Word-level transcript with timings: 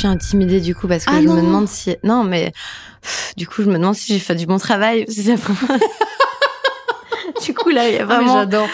suis 0.00 0.08
intimidée 0.08 0.60
du 0.60 0.74
coup 0.74 0.88
parce 0.88 1.04
que 1.04 1.10
Ah 1.14 1.20
je 1.22 1.26
non. 1.26 1.34
me 1.34 1.40
demande 1.42 1.68
si 1.68 1.96
non 2.04 2.24
mais 2.24 2.52
pff, 3.02 3.32
du 3.36 3.46
coup 3.46 3.62
je 3.62 3.68
me 3.68 3.74
demande 3.78 3.94
si 3.94 4.12
j'ai 4.12 4.18
fait 4.18 4.34
du 4.34 4.46
bon 4.46 4.58
travail. 4.58 5.04
Si 5.08 5.22
ça- 5.22 5.34
du 7.44 7.54
coup 7.54 7.70
là 7.70 7.88
il 7.88 7.94
y 7.94 7.98
a 7.98 8.02
Ah, 8.02 8.06
vraiment 8.06 8.34
j'adore. 8.34 8.68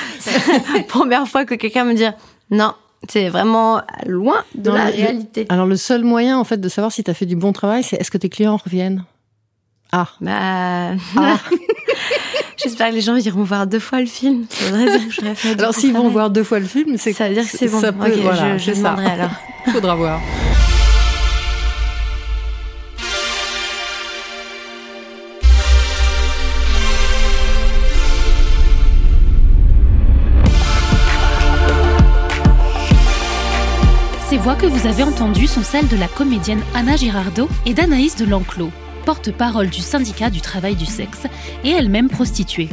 la 0.74 0.82
première 0.82 1.28
fois 1.28 1.44
que 1.44 1.54
quelqu'un 1.54 1.84
me 1.84 1.94
dit 1.94 2.04
non 2.50 2.72
c'est 3.08 3.28
vraiment 3.28 3.82
loin 4.06 4.42
de 4.54 4.70
Non, 4.70 4.76
la 4.76 4.90
le- 4.90 4.96
réalité. 4.96 5.46
Alors 5.50 5.66
le 5.66 5.76
seul 5.76 6.02
moyen 6.02 6.38
en 6.38 6.44
fait 6.44 6.56
de 6.56 6.68
savoir 6.68 6.90
si 6.92 7.04
tu 7.04 7.10
as 7.10 7.14
fait 7.14 7.26
du 7.26 7.36
bon 7.36 7.52
travail, 7.52 7.84
c'est 7.84 7.96
est-ce 8.00 8.10
que 8.10 8.18
tes 8.18 8.28
clients 8.30 8.56
reviennent? 8.56 9.04
Ah, 9.92 10.08
Bah 10.20 10.92
Ah. 11.16 11.36
j'espère 12.56 12.88
que 12.90 12.94
les 12.94 13.02
gens 13.02 13.14
iront 13.16 13.44
voir 13.44 13.66
deux 13.68 13.78
fois 13.78 14.00
le 14.00 14.06
film. 14.06 14.46
Alors 15.58 15.74
s'ils 15.74 15.92
vont 15.92 16.08
voir 16.08 16.30
deux 16.30 16.42
fois 16.42 16.58
le 16.58 16.66
film, 16.66 16.96
c'est 16.98 17.12
ça 17.12 17.28
veut 17.28 17.34
dire 17.34 17.48
que 17.48 17.56
c'est 17.56 17.68
bon. 17.68 17.80
ça 17.80 17.92
peut- 17.92 18.06
Ok, 18.10 18.18
voilà, 18.22 18.58
je, 18.58 18.72
je 18.72 18.76
demanderai 18.78 19.06
alors. 19.06 19.30
faudra 19.72 19.94
voir. 19.94 20.20
Voix 34.46 34.54
que 34.54 34.66
vous 34.66 34.86
avez 34.86 35.02
entendues 35.02 35.48
sont 35.48 35.64
celles 35.64 35.88
de 35.88 35.96
la 35.96 36.06
comédienne 36.06 36.62
Anna 36.72 36.94
Girardot 36.94 37.48
et 37.64 37.74
d'Anaïs 37.74 38.14
de 38.14 38.24
Lanclos, 38.24 38.70
porte-parole 39.04 39.70
du 39.70 39.80
syndicat 39.80 40.30
du 40.30 40.40
travail 40.40 40.76
du 40.76 40.86
sexe 40.86 41.26
et 41.64 41.70
elle-même 41.70 42.08
prostituée. 42.08 42.68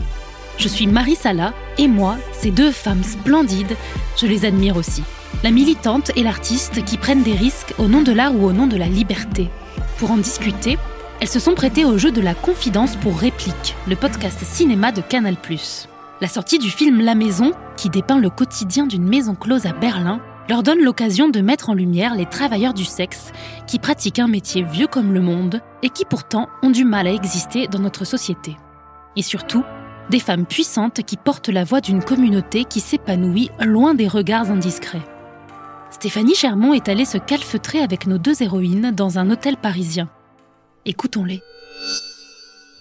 Je 0.60 0.68
suis 0.68 0.86
Marie 0.86 1.16
Sala 1.16 1.52
et 1.80 1.88
moi, 1.88 2.18
ces 2.32 2.52
deux 2.52 2.72
femmes 2.72 3.02
splendides, 3.02 3.76
je 4.18 4.28
les 4.28 4.46
admire 4.46 4.78
aussi. 4.78 5.02
La 5.44 5.50
militante 5.50 6.12
et 6.16 6.22
l'artiste 6.22 6.86
qui 6.86 6.98
prennent 6.98 7.24
des 7.24 7.34
risques 7.34 7.74
au 7.80 7.88
nom 7.88 8.04
de 8.04 8.12
l'art 8.12 8.36
ou 8.36 8.46
au 8.46 8.54
nom 8.54 8.68
de 8.68 8.78
la 8.78 8.88
liberté. 8.88 9.50
Pour 9.98 10.12
en 10.12 10.18
discuter, 10.18 10.78
elles 11.22 11.28
se 11.28 11.40
sont 11.40 11.56
prêtées 11.56 11.86
au 11.86 11.98
jeu 11.98 12.12
de 12.12 12.22
la 12.22 12.36
confidence 12.36 12.96
pour 12.98 13.18
réplique, 13.18 13.76
le 13.88 13.96
podcast 13.96 14.44
cinéma 14.44 14.92
de 14.92 15.02
Canal+. 15.02 15.38
La 16.22 16.28
sortie 16.28 16.60
du 16.60 16.70
film 16.70 17.02
La 17.02 17.16
Maison, 17.16 17.52
qui 17.78 17.90
dépeint 17.90 18.20
le 18.20 18.30
quotidien 18.30 18.86
d'une 18.86 19.08
maison 19.08 19.34
close 19.34 19.66
à 19.66 19.74
Berlin, 19.74 20.22
leur 20.50 20.64
donne 20.64 20.84
l'occasion 20.84 21.30
de 21.30 21.42
mettre 21.42 21.70
en 21.70 21.74
lumière 21.74 22.16
les 22.16 22.26
travailleurs 22.26 22.74
du 22.74 22.86
sexe 22.86 23.32
qui 23.68 23.80
pratiquent 23.80 24.20
un 24.20 24.28
métier 24.28 24.64
vieux 24.64 24.88
comme 24.88 25.14
le 25.14 25.22
monde 25.22 25.62
et 25.82 25.90
qui 25.90 26.06
pourtant 26.06 26.50
ont 26.62 26.70
du 26.70 26.86
mal 26.86 27.08
à 27.08 27.14
exister 27.14 27.68
dans 27.68 27.80
notre 27.80 28.06
société. 28.06 28.58
Et 29.16 29.22
surtout, 29.22 29.64
des 30.10 30.20
femmes 30.20 30.46
puissantes 30.46 31.04
qui 31.04 31.18
portent 31.18 31.50
la 31.50 31.64
voix 31.64 31.82
d'une 31.82 32.04
communauté 32.04 32.66
qui 32.66 32.80
s'épanouit 32.80 33.50
loin 33.60 33.94
des 33.94 34.08
regards 34.08 34.52
indiscrets. 34.52 35.04
Stéphanie 35.92 36.36
Chermont 36.36 36.74
est 36.74 36.90
allée 36.90 37.06
se 37.06 37.18
calfeutrer 37.18 37.80
avec 37.80 38.08
nos 38.08 38.18
deux 38.18 38.42
héroïnes 38.42 38.92
dans 38.92 39.20
un 39.20 39.30
hôtel 39.30 39.58
parisien. 39.58 40.10
Écoutons-les. 40.86 41.42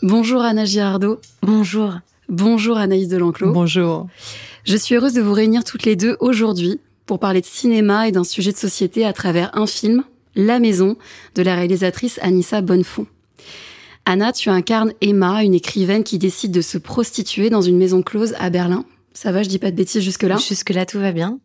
Bonjour 0.02 0.42
Anna 0.42 0.64
Girardot. 0.64 1.20
Bonjour. 1.42 1.94
Bonjour 2.28 2.78
Anaïs 2.78 3.08
Delanclos. 3.08 3.52
Bonjour. 3.52 4.08
Je 4.64 4.76
suis 4.76 4.96
heureuse 4.96 5.12
de 5.12 5.20
vous 5.20 5.32
réunir 5.32 5.62
toutes 5.62 5.84
les 5.84 5.94
deux 5.94 6.16
aujourd'hui 6.18 6.80
pour 7.06 7.18
parler 7.18 7.40
de 7.40 7.46
cinéma 7.46 8.08
et 8.08 8.12
d'un 8.12 8.24
sujet 8.24 8.52
de 8.52 8.56
société 8.56 9.04
à 9.04 9.12
travers 9.12 9.50
un 9.56 9.66
film, 9.66 10.04
La 10.34 10.58
Maison, 10.58 10.96
de 11.34 11.42
la 11.42 11.54
réalisatrice 11.54 12.18
Anissa 12.22 12.60
Bonnefond. 12.60 13.06
Anna, 14.04 14.32
tu 14.32 14.48
incarnes 14.48 14.92
Emma, 15.00 15.44
une 15.44 15.54
écrivaine 15.54 16.04
qui 16.04 16.18
décide 16.18 16.50
de 16.50 16.60
se 16.60 16.78
prostituer 16.78 17.50
dans 17.50 17.62
une 17.62 17.78
maison 17.78 18.02
close 18.02 18.34
à 18.38 18.50
Berlin. 18.50 18.84
Ça 19.14 19.30
va, 19.30 19.42
je 19.42 19.48
dis 19.48 19.58
pas 19.58 19.70
de 19.70 19.76
bêtises 19.76 20.02
jusque-là? 20.02 20.36
Jusque 20.36 20.70
là 20.70 20.86
tout 20.86 20.98
va 20.98 21.12
bien. 21.12 21.38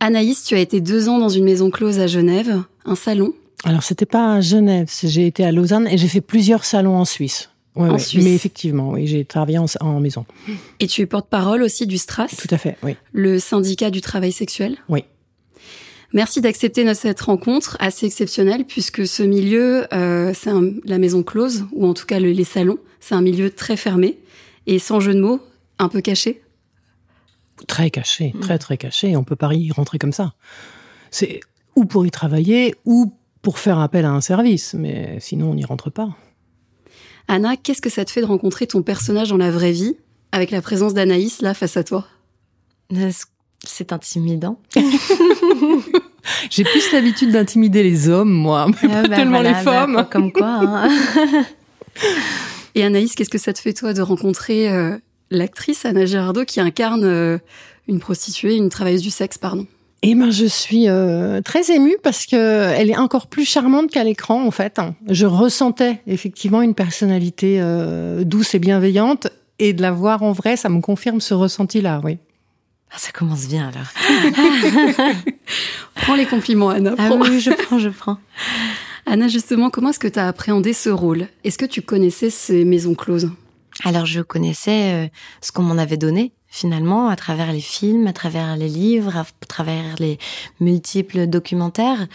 Anaïs, 0.00 0.44
tu 0.44 0.54
as 0.54 0.60
été 0.60 0.80
deux 0.80 1.08
ans 1.08 1.18
dans 1.18 1.28
une 1.28 1.44
maison 1.44 1.70
close 1.70 1.98
à 1.98 2.06
Genève, 2.06 2.62
un 2.84 2.94
salon? 2.94 3.34
Alors 3.64 3.82
c'était 3.82 4.06
pas 4.06 4.34
à 4.34 4.40
Genève, 4.40 4.90
j'ai 5.02 5.26
été 5.26 5.44
à 5.44 5.52
Lausanne 5.52 5.88
et 5.88 5.96
j'ai 5.96 6.08
fait 6.08 6.20
plusieurs 6.20 6.64
salons 6.64 6.96
en 6.96 7.04
Suisse. 7.04 7.50
Ouais, 7.76 7.88
En 7.88 7.94
ouais. 7.94 7.98
Suisse. 7.98 8.22
Mais 8.22 8.34
effectivement, 8.34 8.90
oui, 8.90 9.06
j'ai 9.08 9.24
travaillé 9.24 9.58
en, 9.58 9.66
en 9.80 9.98
maison. 10.00 10.24
Et 10.78 10.86
tu 10.86 11.02
es 11.02 11.06
porte-parole 11.06 11.62
aussi 11.62 11.86
du 11.88 11.98
Stras, 11.98 12.28
Tout 12.28 12.46
à 12.54 12.58
fait, 12.58 12.76
oui. 12.84 12.94
le 13.12 13.38
syndicat 13.40 13.90
du 13.90 14.00
travail 14.00 14.30
sexuel? 14.30 14.76
Oui. 14.88 15.04
Merci 16.12 16.40
d'accepter 16.40 16.84
notre- 16.84 17.00
cette 17.00 17.20
rencontre 17.20 17.76
assez 17.80 18.06
exceptionnelle 18.06 18.64
puisque 18.64 19.04
ce 19.08 19.24
milieu, 19.24 19.92
euh, 19.92 20.32
c'est 20.32 20.50
la 20.84 20.98
maison 20.98 21.24
close, 21.24 21.66
ou 21.72 21.86
en 21.86 21.94
tout 21.94 22.06
cas 22.06 22.20
le- 22.20 22.30
les 22.30 22.44
salons, 22.44 22.78
c'est 23.00 23.16
un 23.16 23.22
milieu 23.22 23.50
très 23.50 23.76
fermé 23.76 24.18
et 24.68 24.78
sans 24.78 25.00
jeu 25.00 25.12
de 25.14 25.20
mots, 25.20 25.40
un 25.80 25.88
peu 25.88 26.00
caché. 26.00 26.42
Très 27.66 27.90
caché, 27.90 28.32
très 28.40 28.58
très 28.58 28.76
caché. 28.76 29.16
On 29.16 29.24
peut 29.24 29.34
pas 29.36 29.52
y 29.54 29.72
rentrer 29.72 29.98
comme 29.98 30.12
ça. 30.12 30.34
C'est 31.10 31.40
ou 31.74 31.84
pour 31.86 32.06
y 32.06 32.10
travailler 32.12 32.76
ou 32.84 33.12
pour 33.42 33.58
faire 33.58 33.80
appel 33.80 34.04
à 34.04 34.10
un 34.12 34.20
service, 34.20 34.74
mais 34.74 35.18
sinon 35.20 35.50
on 35.50 35.54
n'y 35.54 35.64
rentre 35.64 35.90
pas. 35.90 36.16
Anna, 37.28 37.56
qu'est-ce 37.56 37.80
que 37.82 37.90
ça 37.90 38.04
te 38.04 38.10
fait 38.10 38.20
de 38.20 38.26
rencontrer 38.26 38.66
ton 38.66 38.82
personnage 38.82 39.30
dans 39.30 39.36
la 39.36 39.50
vraie 39.50 39.72
vie 39.72 39.96
avec 40.32 40.50
la 40.50 40.60
présence 40.62 40.94
d'Anaïs 40.94 41.40
là 41.42 41.54
face 41.54 41.76
à 41.76 41.84
toi? 41.84 42.06
C'est 43.66 43.92
intimidant. 43.92 44.58
J'ai 46.50 46.64
plus 46.64 46.92
l'habitude 46.92 47.30
d'intimider 47.32 47.82
les 47.82 48.08
hommes, 48.08 48.30
moi, 48.32 48.66
mais 48.68 48.76
Ah 48.90 49.02
pas 49.02 49.08
bah 49.08 49.16
tellement 49.16 49.40
voilà, 49.40 49.58
les 49.58 49.64
femmes. 49.64 49.94
bah, 49.94 50.08
comme 50.10 50.32
quoi. 50.32 50.46
hein. 50.46 50.88
Et 52.74 52.82
Anaïs, 52.82 53.14
qu'est-ce 53.14 53.30
que 53.30 53.38
ça 53.38 53.52
te 53.52 53.60
fait 53.60 53.72
toi 53.72 53.92
de 53.92 54.02
rencontrer 54.02 54.68
euh, 54.70 54.98
l'actrice 55.30 55.84
Anna 55.84 56.06
Girardot 56.06 56.44
qui 56.44 56.60
incarne 56.60 57.04
euh, 57.04 57.38
une 57.88 58.00
prostituée, 58.00 58.56
une 58.56 58.68
travailleuse 58.68 59.02
du 59.02 59.10
sexe, 59.10 59.38
pardon? 59.38 59.66
Eh 60.06 60.14
ben, 60.14 60.30
je 60.30 60.44
suis 60.44 60.86
euh, 60.90 61.40
très 61.40 61.74
émue 61.74 61.96
parce 62.02 62.26
que 62.26 62.36
elle 62.36 62.90
est 62.90 62.96
encore 62.96 63.26
plus 63.26 63.46
charmante 63.46 63.90
qu'à 63.90 64.04
l'écran, 64.04 64.46
en 64.46 64.50
fait. 64.50 64.78
Je 65.08 65.24
ressentais 65.24 66.02
effectivement 66.06 66.60
une 66.60 66.74
personnalité 66.74 67.56
euh, 67.58 68.22
douce 68.22 68.54
et 68.54 68.58
bienveillante, 68.58 69.28
et 69.58 69.72
de 69.72 69.80
la 69.80 69.92
voir 69.92 70.22
en 70.22 70.32
vrai, 70.32 70.58
ça 70.58 70.68
me 70.68 70.82
confirme 70.82 71.22
ce 71.22 71.32
ressenti-là, 71.32 72.02
oui. 72.04 72.18
Ah, 72.90 72.98
ça 72.98 73.12
commence 73.12 73.46
bien 73.46 73.70
alors. 73.70 75.14
Prends 75.94 76.16
les 76.16 76.26
compliments, 76.26 76.68
Anna. 76.68 76.94
Ah 76.98 77.08
oui, 77.18 77.40
je 77.40 77.52
prends, 77.52 77.78
je 77.78 77.88
prends. 77.88 78.18
Anna, 79.06 79.28
justement, 79.28 79.70
comment 79.70 79.88
est-ce 79.88 79.98
que 79.98 80.08
tu 80.08 80.18
as 80.18 80.28
appréhendé 80.28 80.74
ce 80.74 80.90
rôle? 80.90 81.28
Est-ce 81.44 81.56
que 81.56 81.64
tu 81.64 81.80
connaissais 81.80 82.28
ces 82.28 82.66
maisons 82.66 82.94
closes? 82.94 83.30
Alors 83.82 84.06
je 84.06 84.20
connaissais 84.20 84.92
euh, 84.92 85.08
ce 85.40 85.50
qu'on 85.50 85.62
m'en 85.62 85.78
avait 85.78 85.96
donné 85.96 86.32
finalement 86.54 87.08
à 87.08 87.16
travers 87.16 87.52
les 87.52 87.60
films, 87.60 88.06
à 88.06 88.12
travers 88.12 88.56
les 88.56 88.68
livres, 88.68 89.16
à 89.16 89.24
travers 89.48 89.96
les 89.98 90.18
multiples 90.60 91.26
documentaires. 91.26 92.06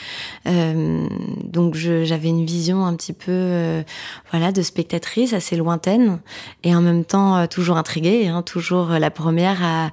Euh, 0.47 1.05
donc 1.43 1.75
j'avais 1.75 2.29
une 2.29 2.45
vision 2.45 2.85
un 2.85 2.95
petit 2.95 3.11
peu 3.11 3.33
euh, 3.33 3.83
voilà 4.31 4.53
de 4.53 4.61
spectatrice 4.61 5.33
assez 5.33 5.57
lointaine 5.57 6.21
et 6.63 6.73
en 6.73 6.79
même 6.79 7.03
temps 7.03 7.35
euh, 7.35 7.47
toujours 7.47 7.75
intriguée, 7.75 8.29
hein, 8.29 8.41
toujours 8.41 8.87
la 8.87 9.11
première 9.11 9.61
à 9.61 9.91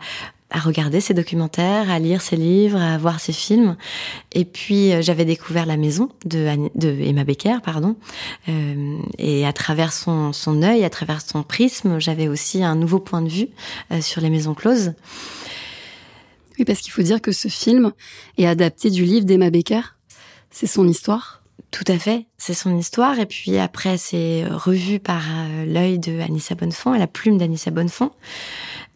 à 0.51 0.61
regarder 0.61 1.01
ces 1.01 1.15
documentaires, 1.15 1.91
à 1.91 1.99
lire 1.99 2.23
ces 2.23 2.37
livres, 2.37 2.81
à 2.81 2.97
voir 2.99 3.19
ces 3.19 3.33
films. 3.33 3.77
Et 4.33 4.45
puis 4.45 4.93
euh, 4.93 5.03
j'avais 5.03 5.25
découvert 5.25 5.67
la 5.67 5.77
maison 5.77 6.11
de, 6.25 6.47
Emma 7.03 7.25
Becker, 7.25 7.59
pardon. 7.65 7.97
Euh, 8.49 8.99
et 9.19 9.47
à 9.47 9.53
travers 9.53 9.93
son, 9.93 10.33
son 10.33 10.63
œil, 10.63 10.85
à 10.85 10.91
travers 10.91 11.21
son 11.21 11.43
prisme, 11.43 11.99
j'avais 11.99 12.29
aussi 12.29 12.63
un 12.63 12.77
nouveau 12.77 13.01
point 13.01 13.23
de 13.23 13.29
vue 13.29 13.49
euh, 13.91 14.01
sur 14.01 14.21
les 14.21 14.31
maisons 14.31 14.55
closes. 14.55 14.93
Oui, 16.59 16.65
parce 16.65 16.81
qu'il 16.81 16.93
faut 16.93 17.03
dire 17.03 17.21
que 17.21 17.33
ce 17.33 17.49
film 17.49 17.93
est 18.39 18.47
adapté 18.47 18.91
du 18.91 19.05
livre 19.05 19.27
d'Emma 19.27 19.51
Becker. 19.51 19.97
C'est 20.51 20.69
son 20.69 20.87
histoire. 20.89 21.43
Tout 21.73 21.85
à 21.89 21.99
fait, 21.99 22.27
c'est 22.39 22.55
son 22.55 22.79
histoire. 22.79 23.19
Et 23.19 23.27
puis 23.27 23.59
après, 23.59 23.99
c'est 23.99 24.47
revu 24.47 25.01
par 25.01 25.23
l'œil 25.67 25.99
de 25.99 26.21
Anissa 26.21 26.55
Bonnefond 26.55 26.95
et 26.95 26.99
la 26.99 27.09
plume 27.09 27.37
d'Anissa 27.37 27.71
Bonnefond. 27.71 28.13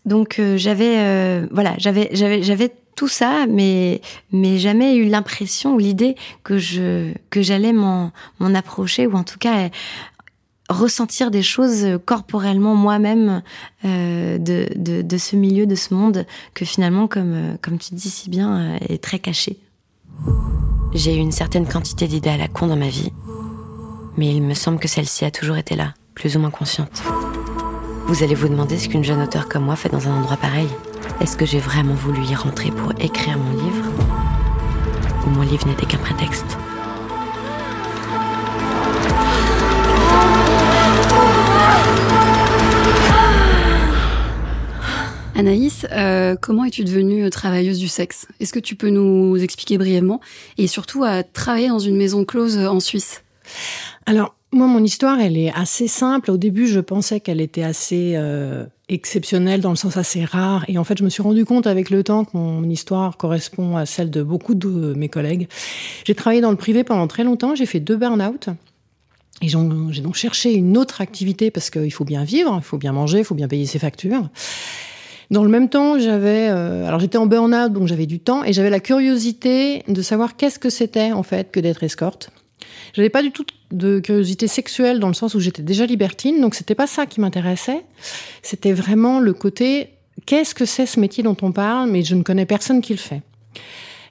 Donc 0.06 0.38
euh, 0.38 0.56
j'avais, 0.56 0.98
euh, 0.98 1.46
voilà, 1.50 1.74
j'avais, 1.78 2.08
j'avais, 2.12 2.42
j'avais 2.42 2.72
tout 2.96 3.08
ça, 3.08 3.46
mais 3.48 4.00
mais 4.32 4.58
jamais 4.58 4.96
eu 4.96 5.06
l'impression 5.06 5.74
ou 5.74 5.78
l'idée 5.78 6.16
que 6.42 6.58
je 6.58 7.12
que 7.30 7.42
j'allais 7.42 7.72
m'en 7.72 8.12
approcher 8.54 9.06
ou 9.06 9.14
en 9.14 9.24
tout 9.24 9.38
cas 9.38 9.66
euh, 9.66 9.68
ressentir 10.68 11.30
des 11.30 11.42
choses 11.42 11.98
corporellement 12.04 12.74
moi-même 12.74 13.42
de, 13.84 14.38
de 14.38 15.02
de 15.02 15.18
ce 15.18 15.36
milieu, 15.36 15.66
de 15.66 15.74
ce 15.74 15.94
monde 15.94 16.26
que 16.54 16.64
finalement, 16.64 17.08
comme 17.08 17.56
comme 17.62 17.78
tu 17.78 17.94
dis 17.94 18.10
si 18.10 18.30
bien, 18.30 18.76
est 18.88 19.02
très 19.02 19.18
caché. 19.18 19.58
J'ai 20.92 21.14
eu 21.14 21.18
une 21.18 21.32
certaine 21.32 21.66
quantité 21.66 22.06
d'idées 22.08 22.30
à 22.30 22.36
la 22.36 22.48
con 22.48 22.66
dans 22.66 22.76
ma 22.76 22.88
vie, 22.88 23.12
mais 24.16 24.34
il 24.34 24.42
me 24.42 24.54
semble 24.54 24.78
que 24.78 24.88
celle-ci 24.88 25.24
a 25.24 25.30
toujours 25.30 25.56
été 25.56 25.76
là, 25.76 25.94
plus 26.14 26.36
ou 26.36 26.40
moins 26.40 26.50
consciente. 26.50 27.02
Vous 28.10 28.24
allez 28.24 28.34
vous 28.34 28.48
demander 28.48 28.76
ce 28.76 28.88
qu'une 28.88 29.04
jeune 29.04 29.22
auteure 29.22 29.48
comme 29.48 29.66
moi 29.66 29.76
fait 29.76 29.88
dans 29.88 30.08
un 30.08 30.18
endroit 30.18 30.36
pareil. 30.36 30.66
Est-ce 31.20 31.36
que 31.36 31.46
j'ai 31.46 31.60
vraiment 31.60 31.94
voulu 31.94 32.20
y 32.24 32.34
rentrer 32.34 32.72
pour 32.72 32.90
écrire 32.98 33.38
mon 33.38 33.52
livre 33.52 33.86
Ou 35.24 35.30
mon 35.30 35.42
livre 35.42 35.68
n'était 35.68 35.86
qu'un 35.86 35.98
prétexte 35.98 36.58
Anaïs, 45.36 45.86
euh, 45.92 46.34
comment 46.34 46.64
es-tu 46.64 46.82
devenue 46.82 47.30
travailleuse 47.30 47.78
du 47.78 47.86
sexe? 47.86 48.26
Est-ce 48.40 48.52
que 48.52 48.58
tu 48.58 48.74
peux 48.74 48.90
nous 48.90 49.36
expliquer 49.36 49.78
brièvement? 49.78 50.20
Et 50.58 50.66
surtout 50.66 51.04
à 51.04 51.22
travailler 51.22 51.68
dans 51.68 51.78
une 51.78 51.96
maison 51.96 52.24
close 52.24 52.58
en 52.58 52.80
Suisse? 52.80 53.22
Alors, 54.06 54.34
moi, 54.52 54.66
mon 54.66 54.82
histoire, 54.82 55.20
elle 55.20 55.36
est 55.36 55.52
assez 55.52 55.86
simple. 55.86 56.32
Au 56.32 56.36
début, 56.36 56.66
je 56.66 56.80
pensais 56.80 57.20
qu'elle 57.20 57.40
était 57.40 57.62
assez 57.62 58.14
euh, 58.16 58.66
exceptionnelle, 58.88 59.60
dans 59.60 59.70
le 59.70 59.76
sens 59.76 59.96
assez 59.96 60.24
rare. 60.24 60.64
Et 60.66 60.76
en 60.76 60.82
fait, 60.82 60.98
je 60.98 61.04
me 61.04 61.08
suis 61.08 61.22
rendu 61.22 61.44
compte 61.44 61.68
avec 61.68 61.88
le 61.88 62.02
temps 62.02 62.24
que 62.24 62.36
mon 62.36 62.68
histoire 62.68 63.16
correspond 63.16 63.76
à 63.76 63.86
celle 63.86 64.10
de 64.10 64.24
beaucoup 64.24 64.56
de 64.56 64.92
mes 64.94 65.08
collègues. 65.08 65.48
J'ai 66.04 66.16
travaillé 66.16 66.40
dans 66.40 66.50
le 66.50 66.56
privé 66.56 66.82
pendant 66.82 67.06
très 67.06 67.22
longtemps. 67.22 67.54
J'ai 67.54 67.66
fait 67.66 67.78
deux 67.78 67.96
burn-out. 67.96 68.48
Et 69.40 69.48
j'ai 69.48 70.02
donc 70.02 70.16
cherché 70.16 70.52
une 70.52 70.76
autre 70.76 71.00
activité 71.00 71.50
parce 71.50 71.70
qu'il 71.70 71.92
faut 71.92 72.04
bien 72.04 72.24
vivre, 72.24 72.58
il 72.58 72.64
faut 72.64 72.76
bien 72.76 72.92
manger, 72.92 73.20
il 73.20 73.24
faut 73.24 73.36
bien 73.36 73.48
payer 73.48 73.66
ses 73.66 73.78
factures. 73.78 74.28
Dans 75.30 75.44
le 75.44 75.48
même 75.48 75.68
temps, 75.68 75.98
j'avais, 75.98 76.48
euh, 76.50 76.86
alors 76.86 76.98
j'étais 76.98 77.16
en 77.16 77.26
burn-out, 77.26 77.72
donc 77.72 77.86
j'avais 77.86 78.06
du 78.06 78.18
temps 78.18 78.42
et 78.44 78.52
j'avais 78.52 78.68
la 78.68 78.80
curiosité 78.80 79.84
de 79.86 80.02
savoir 80.02 80.36
qu'est-ce 80.36 80.58
que 80.58 80.68
c'était 80.68 81.12
en 81.12 81.22
fait 81.22 81.52
que 81.52 81.60
d'être 81.60 81.84
escorte. 81.84 82.30
J'avais 82.92 83.10
pas 83.10 83.22
du 83.22 83.30
tout 83.30 83.44
de 83.70 84.00
curiosité 84.00 84.48
sexuelle 84.48 84.98
dans 85.00 85.08
le 85.08 85.14
sens 85.14 85.34
où 85.34 85.40
j'étais 85.40 85.62
déjà 85.62 85.86
libertine, 85.86 86.40
donc 86.40 86.54
c'était 86.54 86.74
pas 86.74 86.86
ça 86.86 87.06
qui 87.06 87.20
m'intéressait. 87.20 87.84
C'était 88.42 88.72
vraiment 88.72 89.20
le 89.20 89.32
côté 89.32 89.90
qu'est-ce 90.26 90.54
que 90.54 90.64
c'est 90.64 90.86
ce 90.86 91.00
métier 91.00 91.22
dont 91.22 91.36
on 91.42 91.52
parle, 91.52 91.90
mais 91.90 92.02
je 92.02 92.14
ne 92.14 92.22
connais 92.22 92.46
personne 92.46 92.80
qui 92.80 92.92
le 92.92 92.98
fait. 92.98 93.22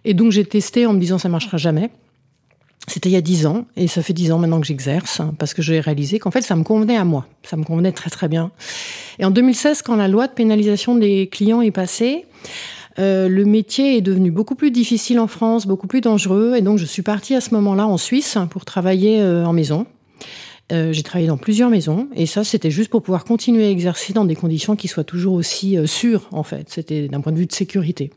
Et 0.06 0.14
donc 0.14 0.32
j'ai 0.32 0.46
testé 0.46 0.86
en 0.86 0.94
me 0.94 1.00
disant 1.00 1.18
ça 1.18 1.30
marchera 1.30 1.58
jamais. 1.58 1.90
C'était 2.88 3.10
il 3.10 3.14
y 3.14 3.18
a 3.18 3.22
dix 3.22 3.46
ans, 3.46 3.66
et 3.76 3.88
ça 3.88 4.02
fait 4.02 4.14
dix 4.14 4.32
ans 4.32 4.40
maintenant 4.40 4.60
que 4.60 4.66
j'exerce, 4.66 5.20
hein, 5.20 5.36
parce 5.38 5.54
que 5.54 5.62
j'ai 5.62 5.80
réalisé 5.80 6.18
qu'en 6.18 6.32
fait, 6.32 6.42
ça 6.42 6.56
me 6.56 6.64
convenait 6.64 6.98
à 6.98 7.04
moi. 7.04 7.28
Ça 7.44 7.56
me 7.56 7.64
convenait 7.64 7.92
très 7.92 8.10
très 8.10 8.28
bien. 8.28 8.52
Et 9.20 9.26
en 9.26 9.32
2016, 9.32 9.84
quand 9.84 9.96
la 9.96 10.08
loi 10.08 10.28
de 10.28 10.34
pénalisation 10.34 10.96
des 10.96 11.28
clients 11.28 11.62
est 11.62 11.72
passée, 11.72 12.26
euh, 12.98 13.30
le 13.30 13.46
métier 13.46 13.98
est 13.98 14.02
devenu 14.02 14.32
beaucoup 14.32 14.56
plus 14.56 14.72
difficile 14.72 15.20
en 15.20 15.28
France, 15.28 15.68
beaucoup 15.68 15.88
plus 15.88 16.02
dangereux. 16.02 16.56
Et 16.58 16.62
donc, 16.62 16.78
je 16.78 16.86
suis 16.86 17.02
partie 17.02 17.36
à 17.36 17.42
ce 17.42 17.54
moment-là 17.54 17.88
en 17.88 17.98
Suisse 17.98 18.38
pour 18.50 18.66
travailler 18.66 19.22
euh, 19.22 19.46
en 19.46 19.54
maison. 19.54 19.86
Euh, 20.72 20.94
j'ai 20.94 21.04
travaillé 21.04 21.28
dans 21.28 21.38
plusieurs 21.38 21.72
maisons 21.72 22.08
et 22.16 22.28
ça 22.28 22.44
c'était 22.44 22.70
juste 22.70 22.92
pour 22.92 23.02
pouvoir 23.02 23.26
continuer 23.26 23.66
à 23.66 23.72
exercer 23.72 24.14
dans 24.14 24.24
des 24.24 24.36
conditions 24.36 24.76
qui 24.76 24.88
soient 24.88 25.04
toujours 25.04 25.34
aussi 25.34 25.76
sûres 25.88 26.28
en 26.32 26.44
fait. 26.44 26.70
C'était 26.70 27.08
d'un 27.08 27.22
point 27.22 27.32
de 27.32 27.40
vue 27.40 27.48
de 27.48 27.52
sécurité. 27.52 28.12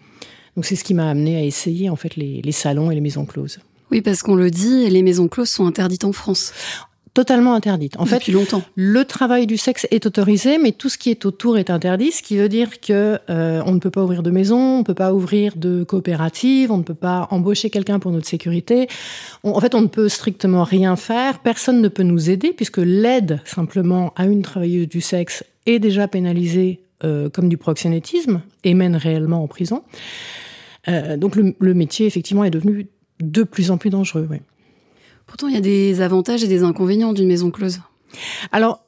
Donc 0.54 0.66
c'est 0.66 0.76
ce 0.76 0.84
qui 0.84 0.92
m'a 0.92 1.08
amené 1.08 1.38
à 1.38 1.42
essayer 1.42 1.88
en 1.88 1.96
fait 1.96 2.14
les 2.16 2.52
salons 2.52 2.90
et 2.90 2.94
les 2.94 3.00
maisons 3.00 3.24
closes. 3.24 3.58
Oui, 3.92 4.00
parce 4.00 4.22
qu'on 4.22 4.34
le 4.34 4.50
dit, 4.50 4.88
les 4.88 5.02
maisons 5.02 5.28
closes 5.28 5.50
sont 5.50 5.66
interdites 5.66 6.04
en 6.04 6.12
France 6.12 6.54
totalement 7.14 7.54
interdite. 7.54 7.96
En 7.98 8.06
fait, 8.06 8.22
le 8.74 9.04
travail 9.04 9.46
du 9.46 9.58
sexe 9.58 9.86
est 9.90 10.06
autorisé, 10.06 10.58
mais 10.58 10.72
tout 10.72 10.88
ce 10.88 10.96
qui 10.96 11.10
est 11.10 11.26
autour 11.26 11.58
est 11.58 11.68
interdit, 11.68 12.10
ce 12.10 12.22
qui 12.22 12.38
veut 12.38 12.48
dire 12.48 12.80
que 12.80 13.18
euh, 13.28 13.62
on 13.66 13.72
ne 13.72 13.78
peut 13.78 13.90
pas 13.90 14.02
ouvrir 14.02 14.22
de 14.22 14.30
maison, 14.30 14.58
on 14.58 14.78
ne 14.78 14.84
peut 14.84 14.94
pas 14.94 15.12
ouvrir 15.12 15.56
de 15.56 15.84
coopérative, 15.84 16.72
on 16.72 16.78
ne 16.78 16.82
peut 16.82 16.94
pas 16.94 17.28
embaucher 17.30 17.68
quelqu'un 17.68 17.98
pour 17.98 18.12
notre 18.12 18.26
sécurité. 18.26 18.88
En 19.42 19.60
fait, 19.60 19.74
on 19.74 19.82
ne 19.82 19.88
peut 19.88 20.08
strictement 20.08 20.64
rien 20.64 20.96
faire, 20.96 21.40
personne 21.40 21.82
ne 21.82 21.88
peut 21.88 22.02
nous 22.02 22.30
aider, 22.30 22.52
puisque 22.52 22.78
l'aide 22.78 23.40
simplement 23.44 24.14
à 24.16 24.24
une 24.26 24.42
travailleuse 24.42 24.88
du 24.88 25.02
sexe 25.02 25.44
est 25.66 25.78
déjà 25.78 26.08
pénalisée 26.08 26.80
euh, 27.04 27.28
comme 27.28 27.48
du 27.48 27.58
proxénétisme 27.58 28.40
et 28.64 28.72
mène 28.74 28.96
réellement 28.96 29.42
en 29.42 29.48
prison. 29.48 29.82
Euh, 30.88 31.16
donc 31.16 31.36
le, 31.36 31.54
le 31.58 31.74
métier, 31.74 32.06
effectivement, 32.06 32.44
est 32.44 32.50
devenu 32.50 32.86
de 33.20 33.42
plus 33.42 33.70
en 33.70 33.76
plus 33.76 33.90
dangereux. 33.90 34.28
Pourtant, 35.26 35.48
il 35.48 35.54
y 35.54 35.58
a 35.58 35.62
des 35.62 36.00
avantages 36.00 36.44
et 36.44 36.48
des 36.48 36.62
inconvénients 36.62 37.12
d'une 37.12 37.28
maison 37.28 37.50
close. 37.50 37.80
Alors, 38.50 38.80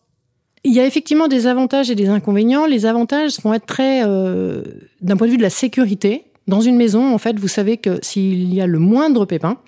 il 0.65 0.73
y 0.73 0.81
a 0.81 0.87
effectivement 0.87 1.29
des 1.29 1.47
avantages 1.47 1.91
et 1.91 1.95
des 1.95 2.09
inconvénients. 2.09 2.67
Les 2.67 2.87
avantages 2.87 3.39
vont 3.43 3.53
être 3.55 3.67
très, 3.67 4.03
euh, 4.05 4.63
d'un 5.01 5.17
point 5.17 5.27
de 5.27 5.33
vue 5.33 5.39
de 5.39 5.43
la 5.43 5.51
sécurité. 5.51 6.25
Dans 6.47 6.61
une 6.61 6.77
maison, 6.77 7.15
en 7.15 7.19
fait, 7.19 7.39
vous 7.39 7.49
savez 7.49 7.77
que 7.77 7.99
s'il 8.03 8.53
y 8.53 8.61
a 8.61 8.67
le 8.67 8.79
moindre 8.79 9.27
pépin, 9.27 9.59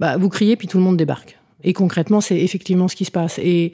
bah, 0.00 0.16
vous 0.16 0.28
criez 0.28 0.56
puis 0.56 0.68
tout 0.68 0.78
le 0.78 0.84
monde 0.84 0.96
débarque. 0.96 1.38
Et 1.64 1.72
concrètement, 1.72 2.20
c'est 2.20 2.38
effectivement 2.38 2.88
ce 2.88 2.96
qui 2.96 3.04
se 3.04 3.10
passe. 3.10 3.38
Et 3.42 3.72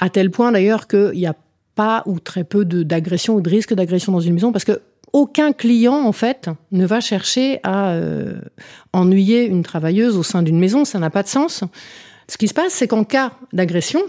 à 0.00 0.08
tel 0.08 0.30
point 0.30 0.50
d'ailleurs 0.50 0.88
qu'il 0.88 1.12
n'y 1.12 1.26
a 1.26 1.36
pas 1.74 2.02
ou 2.06 2.18
très 2.18 2.44
peu 2.44 2.64
d'agression 2.64 3.34
ou 3.34 3.40
de 3.40 3.48
risque 3.48 3.74
d'agression 3.74 4.12
dans 4.12 4.20
une 4.20 4.34
maison 4.34 4.50
parce 4.50 4.64
que 4.64 4.80
aucun 5.12 5.52
client, 5.52 5.94
en 6.04 6.12
fait, 6.12 6.48
ne 6.72 6.86
va 6.86 7.00
chercher 7.00 7.60
à 7.62 7.90
euh, 7.90 8.40
ennuyer 8.92 9.44
une 9.44 9.62
travailleuse 9.62 10.16
au 10.16 10.22
sein 10.22 10.42
d'une 10.42 10.58
maison. 10.58 10.84
Ça 10.84 10.98
n'a 10.98 11.10
pas 11.10 11.22
de 11.22 11.28
sens. 11.28 11.64
Ce 12.28 12.36
qui 12.38 12.48
se 12.48 12.54
passe, 12.54 12.72
c'est 12.72 12.88
qu'en 12.88 13.04
cas 13.04 13.32
d'agression, 13.52 14.00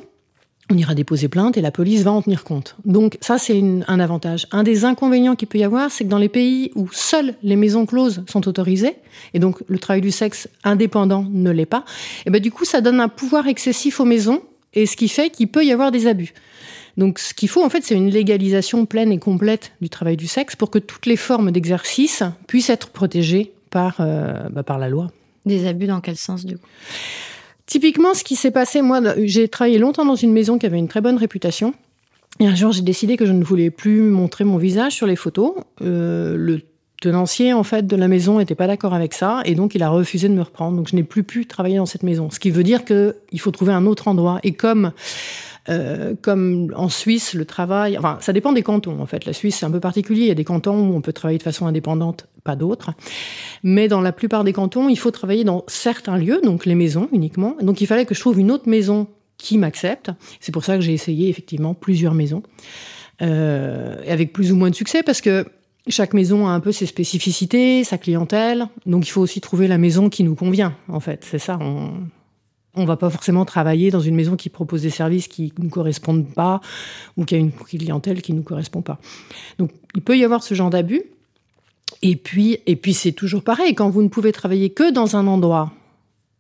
on 0.72 0.78
ira 0.78 0.96
déposer 0.96 1.28
plainte 1.28 1.58
et 1.58 1.62
la 1.62 1.72
police 1.72 2.04
va 2.04 2.12
en 2.12 2.22
tenir 2.22 2.44
compte. 2.44 2.76
Donc 2.86 3.18
ça, 3.20 3.38
c'est 3.38 3.62
un 3.88 4.00
avantage. 4.00 4.48
Un 4.52 4.64
des 4.64 4.86
inconvénients 4.86 5.36
qu'il 5.36 5.48
peut 5.48 5.58
y 5.58 5.64
avoir, 5.64 5.92
c'est 5.92 6.06
que 6.06 6.10
dans 6.10 6.18
les 6.18 6.30
pays 6.30 6.72
où 6.76 6.88
seules 6.92 7.36
les 7.44 7.56
maisons 7.56 7.86
closes 7.86 8.24
sont 8.28 8.48
autorisées, 8.48 8.96
et 9.34 9.40
donc 9.40 9.62
le 9.68 9.80
travail 9.80 10.02
du 10.02 10.12
sexe 10.12 10.48
indépendant 10.64 11.26
ne 11.30 11.52
l'est 11.52 11.66
pas, 11.66 11.84
et 12.26 12.40
du 12.40 12.52
coup, 12.52 12.64
ça 12.64 12.80
donne 12.80 13.00
un 13.00 13.10
pouvoir 13.10 13.48
excessif 13.48 14.00
aux 14.00 14.06
maisons, 14.06 14.42
et 14.74 14.86
ce 14.86 14.96
qui 14.96 15.10
fait 15.10 15.30
qu'il 15.30 15.50
peut 15.50 15.66
y 15.66 15.74
avoir 15.74 15.92
des 15.92 16.08
abus. 16.08 16.34
Donc 16.98 17.20
ce 17.20 17.34
qu'il 17.34 17.50
faut 17.50 17.64
en 17.64 17.70
fait, 17.70 17.84
c'est 17.84 17.96
une 17.96 18.10
légalisation 18.10 18.86
pleine 18.86 19.12
et 19.12 19.20
complète 19.20 19.72
du 19.82 19.90
travail 19.90 20.18
du 20.18 20.28
sexe 20.28 20.56
pour 20.56 20.70
que 20.70 20.80
toutes 20.80 21.06
les 21.06 21.16
formes 21.16 21.52
d'exercice 21.52 22.24
puissent 22.48 22.70
être 22.70 22.90
protégées 22.90 23.54
par, 23.70 23.98
euh, 24.00 24.50
bah, 24.50 24.64
par 24.64 24.78
la 24.78 24.90
loi. 24.90 25.12
Des 25.46 25.66
abus 25.68 25.88
dans 25.88 26.02
quel 26.02 26.18
sens 26.18 26.46
du 26.46 26.58
coup? 26.58 26.68
Typiquement, 27.66 28.14
ce 28.14 28.26
qui 28.26 28.36
s'est 28.36 28.52
passé, 28.52 28.82
moi, 28.82 29.00
j'ai 29.24 29.48
travaillé 29.48 29.78
longtemps 29.78 30.04
dans 30.04 30.16
une 30.16 30.34
maison 30.34 30.58
qui 30.58 30.66
avait 30.66 30.78
une 30.78 30.90
très 30.90 31.00
bonne 31.00 31.16
réputation. 31.16 31.74
Et 32.42 32.46
un 32.46 32.54
jour, 32.54 32.74
j'ai 32.74 32.82
décidé 32.82 33.16
que 33.16 33.26
je 33.26 33.32
ne 33.32 33.46
voulais 33.46 33.70
plus 33.70 34.02
montrer 34.02 34.44
mon 34.44 34.58
visage 34.58 34.92
sur 34.94 35.08
les 35.08 35.16
photos. 35.16 35.54
Euh, 35.82 36.36
le 36.38 36.62
tenancier, 37.02 37.54
en 37.54 37.64
fait, 37.64 37.88
de 37.88 37.96
la 37.96 38.10
maison 38.10 38.40
n'était 38.40 38.56
pas 38.56 38.68
d'accord 38.68 38.94
avec 38.94 39.14
ça, 39.14 39.42
et 39.46 39.56
donc 39.56 39.74
il 39.74 39.84
a 39.84 39.90
refusé 39.90 40.28
de 40.28 40.34
me 40.34 40.42
reprendre. 40.42 40.76
Donc, 40.76 40.90
je 40.90 40.98
n'ai 40.98 41.04
plus 41.04 41.24
pu 41.24 41.46
travailler 41.46 41.78
dans 41.78 41.86
cette 41.86 42.04
maison. 42.04 42.30
Ce 42.30 42.40
qui 42.40 42.52
veut 42.52 42.64
dire 42.64 42.84
qu'il 42.84 43.40
faut 43.40 43.52
trouver 43.52 43.72
un 43.72 43.86
autre 43.86 44.10
endroit. 44.10 44.40
Et 44.44 44.52
comme 44.52 44.92
euh, 45.70 46.16
comme 46.20 46.74
en 46.76 46.90
Suisse, 46.90 47.36
le 47.36 47.46
travail, 47.46 47.98
enfin, 47.98 48.18
ça 48.20 48.34
dépend 48.34 48.52
des 48.52 48.64
cantons 48.64 49.00
en 49.00 49.06
fait. 49.06 49.26
La 49.26 49.34
Suisse, 49.34 49.58
c'est 49.58 49.66
un 49.66 49.72
peu 49.72 49.80
particulier. 49.80 50.22
Il 50.22 50.28
y 50.28 50.32
a 50.32 50.36
des 50.36 50.44
cantons 50.44 50.90
où 50.90 50.96
on 50.96 51.02
peut 51.02 51.14
travailler 51.14 51.38
de 51.38 51.44
façon 51.44 51.68
indépendante, 51.68 52.28
pas 52.44 52.56
d'autres. 52.56 52.92
Mais 53.64 53.88
dans 53.88 54.02
la 54.02 54.12
plupart 54.12 54.44
des 54.44 54.54
cantons, 54.54 54.90
il 54.90 54.98
faut 54.98 55.12
travailler 55.12 55.44
dans 55.44 55.64
certains 55.68 56.18
lieux, 56.18 56.42
donc 56.44 56.66
les 56.66 56.76
maisons 56.76 57.10
uniquement. 57.12 57.56
Donc 57.62 57.80
il 57.80 57.88
fallait 57.88 58.06
que 58.06 58.16
je 58.16 58.20
trouve 58.20 58.40
une 58.40 58.52
autre 58.52 58.68
maison 58.68 59.08
qui 59.38 59.58
m'accepte. 59.58 60.12
C'est 60.40 60.52
pour 60.52 60.64
ça 60.64 60.76
que 60.76 60.82
j'ai 60.82 60.94
essayé 60.94 61.30
effectivement 61.30 61.74
plusieurs 61.76 62.16
maisons, 62.16 62.42
euh, 63.22 63.98
avec 64.08 64.34
plus 64.34 64.52
ou 64.52 64.56
moins 64.56 64.70
de 64.70 64.76
succès, 64.76 65.04
parce 65.04 65.22
que 65.22 65.46
chaque 65.88 66.14
maison 66.14 66.48
a 66.48 66.52
un 66.52 66.60
peu 66.60 66.72
ses 66.72 66.86
spécificités, 66.88 67.84
sa 67.84 67.98
clientèle. 67.98 68.68
Donc 68.88 69.08
il 69.08 69.12
faut 69.12 69.22
aussi 69.22 69.42
trouver 69.42 69.68
la 69.68 69.78
maison 69.78 70.10
qui 70.10 70.24
nous 70.24 70.36
convient, 70.36 70.76
en 70.88 71.00
fait. 71.00 71.24
C'est 71.24 71.40
ça. 71.40 71.60
On 72.76 72.84
ne 72.84 72.88
va 72.88 72.96
pas 72.96 73.10
forcément 73.10 73.44
travailler 73.44 73.92
dans 73.92 74.00
une 74.00 74.16
maison 74.16 74.36
qui 74.36 74.50
propose 74.50 74.84
des 74.84 74.90
services 74.90 75.28
qui 75.28 75.54
ne 75.58 75.66
nous 75.66 75.70
correspondent 75.70 76.34
pas 76.34 76.62
ou 77.18 77.26
qui 77.26 77.36
a 77.36 77.38
une 77.38 77.52
clientèle 77.52 78.22
qui 78.22 78.32
ne 78.32 78.38
nous 78.38 78.44
correspond 78.44 78.82
pas. 78.82 78.98
Donc 79.60 79.72
il 79.94 80.02
peut 80.02 80.18
y 80.18 80.24
avoir 80.24 80.44
ce 80.44 80.54
genre 80.54 80.70
d'abus. 80.70 81.04
Et 82.02 82.16
puis, 82.16 82.60
et 82.66 82.76
puis 82.78 82.94
c'est 82.94 83.12
toujours 83.12 83.44
pareil, 83.44 83.76
quand 83.76 83.90
vous 83.90 84.02
ne 84.02 84.08
pouvez 84.08 84.32
travailler 84.32 84.70
que 84.70 84.92
dans 84.92 85.18
un 85.18 85.28
endroit, 85.28 85.72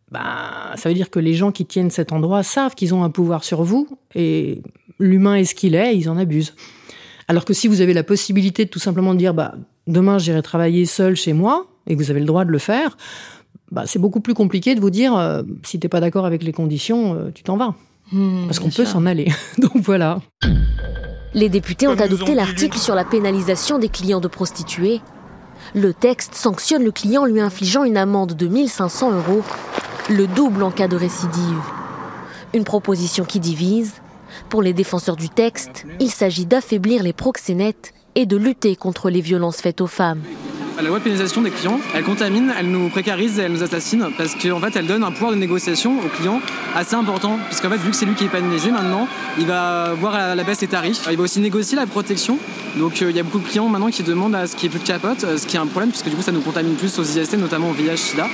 bah, 0.10 0.74
ça 0.76 0.90
veut 0.90 0.96
dire 0.96 1.10
que 1.10 1.20
les 1.20 1.34
gens 1.34 1.52
qui 1.52 1.66
tiennent 1.66 1.92
cet 1.92 2.12
endroit 2.12 2.44
savent 2.44 2.76
qu'ils 2.76 2.94
ont 2.94 3.04
un 3.04 3.10
pouvoir 3.10 3.44
sur 3.44 3.64
vous 3.64 3.88
et 4.16 4.62
l'humain 5.00 5.36
est 5.36 5.46
ce 5.46 5.56
qu'il 5.56 5.76
est, 5.76 5.98
ils 5.98 6.10
en 6.10 6.18
abusent. 6.18 6.56
Alors 7.28 7.46
que 7.46 7.54
si 7.54 7.68
vous 7.68 7.82
avez 7.82 7.94
la 7.94 8.04
possibilité 8.04 8.66
de 8.66 8.70
tout 8.70 8.80
simplement 8.80 9.14
dire 9.14 9.34
bah, 9.34 9.56
demain 9.88 10.18
j'irai 10.18 10.42
travailler 10.42 10.86
seul 10.86 11.16
chez 11.16 11.34
moi 11.34 11.68
et 11.88 11.96
que 11.96 12.02
vous 12.02 12.12
avez 12.12 12.20
le 12.20 12.26
droit 12.26 12.46
de 12.46 12.52
le 12.52 12.58
faire, 12.58 12.98
bah, 13.72 13.84
c'est 13.86 14.00
beaucoup 14.00 14.20
plus 14.20 14.34
compliqué 14.34 14.76
de 14.76 14.82
vous 14.82 14.90
dire 14.90 15.16
euh, 15.16 15.44
si 15.64 15.80
t'es 15.80 15.88
pas 15.88 16.02
d'accord 16.02 16.26
avec 16.26 16.44
les 16.44 16.52
conditions, 16.52 17.16
euh, 17.16 17.32
tu 17.34 17.44
t'en 17.44 17.56
vas. 17.56 17.74
Hmm, 18.12 18.46
Parce 18.46 18.60
qu'on 18.60 18.70
peut 18.70 18.86
s'en 18.86 19.06
aller. 19.06 19.32
Donc 19.58 19.78
voilà. 19.78 20.20
Les 21.34 21.48
députés 21.48 21.88
ont 21.88 21.98
adopté 21.98 22.36
l'article 22.36 22.78
sur 22.78 22.94
la 22.94 23.06
pénalisation 23.06 23.80
des 23.80 23.88
clients 23.88 24.20
de 24.20 24.28
prostituées. 24.28 25.00
Le 25.74 25.94
texte 25.94 26.36
sanctionne 26.36 26.84
le 26.84 26.92
client 26.92 27.24
lui 27.24 27.40
infligeant 27.40 27.86
une 27.86 27.96
amende 27.96 28.34
de 28.34 28.48
1500 28.48 29.12
euros, 29.12 29.42
le 30.10 30.28
double 30.28 30.64
en 30.64 30.72
cas 30.72 30.90
de 30.90 30.98
récidive. 30.98 31.62
Une 32.54 32.66
proposition 32.66 33.24
qui 33.24 33.40
divise. 33.40 33.94
Pour 34.50 34.62
les 34.62 34.74
défenseurs 34.74 35.16
du 35.16 35.30
texte, 35.30 35.86
il 36.02 36.10
s'agit 36.10 36.46
d'affaiblir 36.46 37.04
les 37.04 37.14
proxénètes 37.14 37.94
et 38.16 38.26
de 38.26 38.36
lutter 38.36 38.76
contre 38.76 39.10
les 39.10 39.22
violences 39.22 39.62
faites 39.62 39.80
aux 39.80 39.88
femmes. 39.88 40.22
La 40.78 40.88
loi 40.88 41.00
de 41.00 41.04
pénalisation 41.04 41.42
des 41.42 41.52
clients, 41.52 41.80
elle 41.94 42.04
contamine, 42.04 42.54
elle 42.58 42.72
nous 42.72 42.90
précarise 42.90 43.38
et 43.40 43.44
elle 43.44 43.52
nous 43.52 43.62
assassine 43.62 44.08
parce 44.18 44.36
qu'en 44.36 44.60
fait, 44.60 44.76
elle 44.76 44.88
donne 44.88 45.04
un 45.04 45.12
pouvoir 45.12 45.32
de 45.32 45.38
négociation 45.38 46.00
aux 46.00 46.08
clients 46.08 46.42
assez 46.76 46.96
important. 46.96 47.38
Puisqu'en 47.48 47.70
fait, 47.70 47.78
vu 47.78 47.92
que 47.92 47.96
c'est 47.96 48.06
lui 48.06 48.16
qui 48.16 48.26
est 48.26 48.30
pénalisé 48.30 48.72
maintenant, 48.72 49.08
il 49.38 49.46
va 49.46 49.94
voir 49.94 50.36
la, 50.36 50.44
baisse 50.44 50.60
des 50.60 50.68
tarifs. 50.68 51.08
Il 51.10 51.18
va 51.18 51.24
aussi 51.24 51.40
négocier 51.40 51.76
la 51.76 51.86
protection. 51.86 52.38
Donc, 52.78 53.02
euh, 53.02 53.10
il 53.10 53.16
y 53.16 53.20
a 53.20 53.24
beaucoup 53.24 53.40
de 53.40 53.48
clients 53.48 53.68
maintenant 53.68 53.90
qui 53.90 54.04
demandent 54.04 54.36
à 54.36 54.48
ce 54.48 54.56
qu'il 54.56 54.70
n'y 54.70 54.76
ait 54.76 54.80
plus 54.80 54.84
de 54.84 54.88
capote, 54.88 55.24
euh, 55.24 55.38
ce 55.38 55.46
qui 55.46 55.58
est 55.58 55.60
un 55.60 55.68
problème 55.68 55.90
puisque 55.90 56.10
du 56.10 56.16
coup, 56.16 56.22
ça 56.22 56.32
nous 56.32 56.42
contamine 56.42 56.76
plus 56.76 56.98
aux 56.98 57.04
IST, 57.04 57.38
notamment 57.38 57.70
au 57.70 57.74
VIH-Sida 57.74 58.28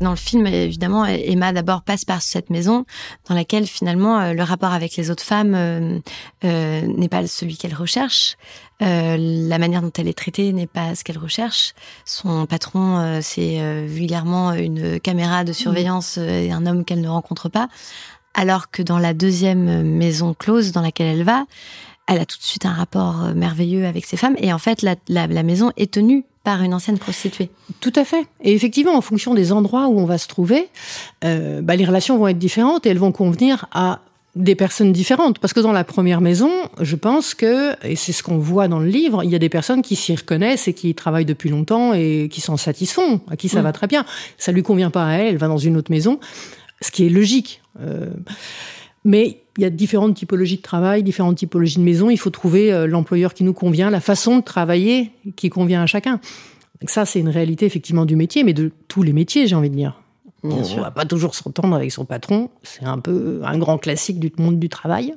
le 0.00 0.16
film, 0.16 0.46
évidemment, 0.46 1.04
Emma 1.04 1.52
d'abord 1.52 1.82
passe 1.82 2.04
par 2.04 2.22
cette 2.22 2.50
maison 2.50 2.84
dans 3.28 3.34
laquelle 3.34 3.66
finalement 3.66 4.18
euh, 4.20 4.32
le 4.32 4.42
rapport 4.42 4.72
avec 4.72 4.96
les 4.96 5.10
autres 5.10 5.24
femmes 5.24 5.54
euh, 5.54 5.98
euh, 6.44 6.82
n'est 6.82 7.08
pas 7.08 7.26
celui 7.26 7.56
qu'elle 7.56 7.74
recherche. 7.74 8.36
la 8.80 9.58
manière 9.58 9.82
dont 9.82 9.92
elle 9.98 10.08
est 10.08 10.16
traitée 10.16 10.52
n'est 10.52 10.68
pas 10.68 10.94
ce 10.94 11.02
qu'elle 11.02 11.18
recherche. 11.18 11.74
Son 12.04 12.46
patron, 12.46 13.20
c'est 13.22 13.86
vulgairement 13.86 14.52
une 14.52 15.00
caméra 15.00 15.42
de 15.42 15.52
surveillance 15.52 16.16
et 16.16 16.52
un 16.52 16.64
homme 16.64 16.84
qu'elle 16.84 17.00
ne 17.00 17.08
rencontre 17.08 17.48
pas. 17.48 17.68
Alors 18.34 18.70
que 18.70 18.82
dans 18.82 19.00
la 19.00 19.14
deuxième 19.14 19.82
maison 19.82 20.32
close 20.32 20.70
dans 20.70 20.82
laquelle 20.82 21.08
elle 21.08 21.24
va, 21.24 21.44
elle 22.06 22.20
a 22.20 22.26
tout 22.26 22.38
de 22.38 22.42
suite 22.44 22.66
un 22.66 22.72
rapport 22.72 23.34
merveilleux 23.34 23.84
avec 23.84 24.06
ses 24.06 24.16
femmes. 24.16 24.36
Et 24.38 24.52
en 24.52 24.58
fait, 24.58 24.82
la, 24.82 24.94
la 25.08 25.42
maison 25.42 25.72
est 25.76 25.92
tenue 25.92 26.24
par 26.48 26.62
une 26.62 26.72
ancienne 26.72 26.96
prostituée. 26.96 27.50
Tout 27.80 27.92
à 27.94 28.06
fait. 28.06 28.24
Et 28.42 28.54
effectivement, 28.54 28.96
en 28.96 29.02
fonction 29.02 29.34
des 29.34 29.52
endroits 29.52 29.88
où 29.88 30.00
on 30.00 30.06
va 30.06 30.16
se 30.16 30.28
trouver, 30.28 30.68
euh, 31.22 31.60
bah, 31.60 31.76
les 31.76 31.84
relations 31.84 32.16
vont 32.16 32.26
être 32.26 32.38
différentes 32.38 32.86
et 32.86 32.88
elles 32.88 32.98
vont 32.98 33.12
convenir 33.12 33.66
à 33.70 34.00
des 34.34 34.54
personnes 34.54 34.90
différentes. 34.90 35.40
Parce 35.40 35.52
que 35.52 35.60
dans 35.60 35.72
la 35.72 35.84
première 35.84 36.22
maison, 36.22 36.50
je 36.80 36.96
pense 36.96 37.34
que, 37.34 37.74
et 37.86 37.96
c'est 37.96 38.12
ce 38.12 38.22
qu'on 38.22 38.38
voit 38.38 38.66
dans 38.66 38.78
le 38.78 38.88
livre, 38.88 39.24
il 39.24 39.30
y 39.30 39.34
a 39.34 39.38
des 39.38 39.50
personnes 39.50 39.82
qui 39.82 39.94
s'y 39.94 40.16
reconnaissent 40.16 40.68
et 40.68 40.72
qui 40.72 40.94
travaillent 40.94 41.26
depuis 41.26 41.50
longtemps 41.50 41.92
et 41.92 42.30
qui 42.32 42.40
s'en 42.40 42.56
satisfont, 42.56 43.20
à 43.30 43.36
qui 43.36 43.50
ça 43.50 43.60
mm. 43.60 43.64
va 43.64 43.72
très 43.72 43.86
bien. 43.86 44.06
Ça 44.38 44.50
lui 44.50 44.62
convient 44.62 44.90
pas 44.90 45.04
à 45.04 45.12
elle, 45.18 45.26
elle 45.26 45.36
va 45.36 45.48
dans 45.48 45.58
une 45.58 45.76
autre 45.76 45.90
maison, 45.90 46.18
ce 46.80 46.90
qui 46.90 47.04
est 47.04 47.10
logique. 47.10 47.60
Euh, 47.82 48.08
mais 49.04 49.42
il 49.58 49.62
y 49.62 49.64
a 49.64 49.70
différentes 49.70 50.14
typologies 50.14 50.58
de 50.58 50.62
travail, 50.62 51.02
différentes 51.02 51.36
typologies 51.36 51.78
de 51.78 51.82
maison. 51.82 52.10
Il 52.10 52.16
faut 52.16 52.30
trouver 52.30 52.72
euh, 52.72 52.86
l'employeur 52.86 53.34
qui 53.34 53.42
nous 53.42 53.52
convient, 53.52 53.90
la 53.90 54.00
façon 54.00 54.38
de 54.38 54.44
travailler 54.44 55.10
qui 55.34 55.50
convient 55.50 55.82
à 55.82 55.86
chacun. 55.86 56.20
ça, 56.86 57.04
c'est 57.04 57.18
une 57.18 57.28
réalité 57.28 57.66
effectivement 57.66 58.06
du 58.06 58.14
métier, 58.14 58.44
mais 58.44 58.54
de 58.54 58.70
tous 58.86 59.02
les 59.02 59.12
métiers, 59.12 59.48
j'ai 59.48 59.56
envie 59.56 59.68
de 59.68 59.74
dire. 59.74 60.00
on 60.44 60.48
ne 60.48 60.80
va 60.80 60.92
pas 60.92 61.04
toujours 61.04 61.34
s'entendre 61.34 61.74
avec 61.74 61.90
son 61.90 62.04
patron. 62.04 62.50
C'est 62.62 62.84
un 62.84 62.98
peu 62.98 63.40
un 63.44 63.58
grand 63.58 63.78
classique 63.78 64.20
du 64.20 64.32
monde 64.38 64.60
du 64.60 64.68
travail. 64.68 65.12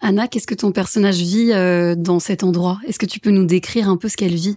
Anna, 0.00 0.28
qu'est-ce 0.28 0.46
que 0.46 0.54
ton 0.54 0.72
personnage 0.72 1.18
vit 1.18 1.52
euh, 1.52 1.94
dans 1.94 2.20
cet 2.20 2.42
endroit? 2.42 2.80
Est-ce 2.86 2.98
que 2.98 3.06
tu 3.06 3.20
peux 3.20 3.30
nous 3.30 3.44
décrire 3.44 3.90
un 3.90 3.98
peu 3.98 4.08
ce 4.08 4.16
qu'elle 4.16 4.34
vit? 4.34 4.56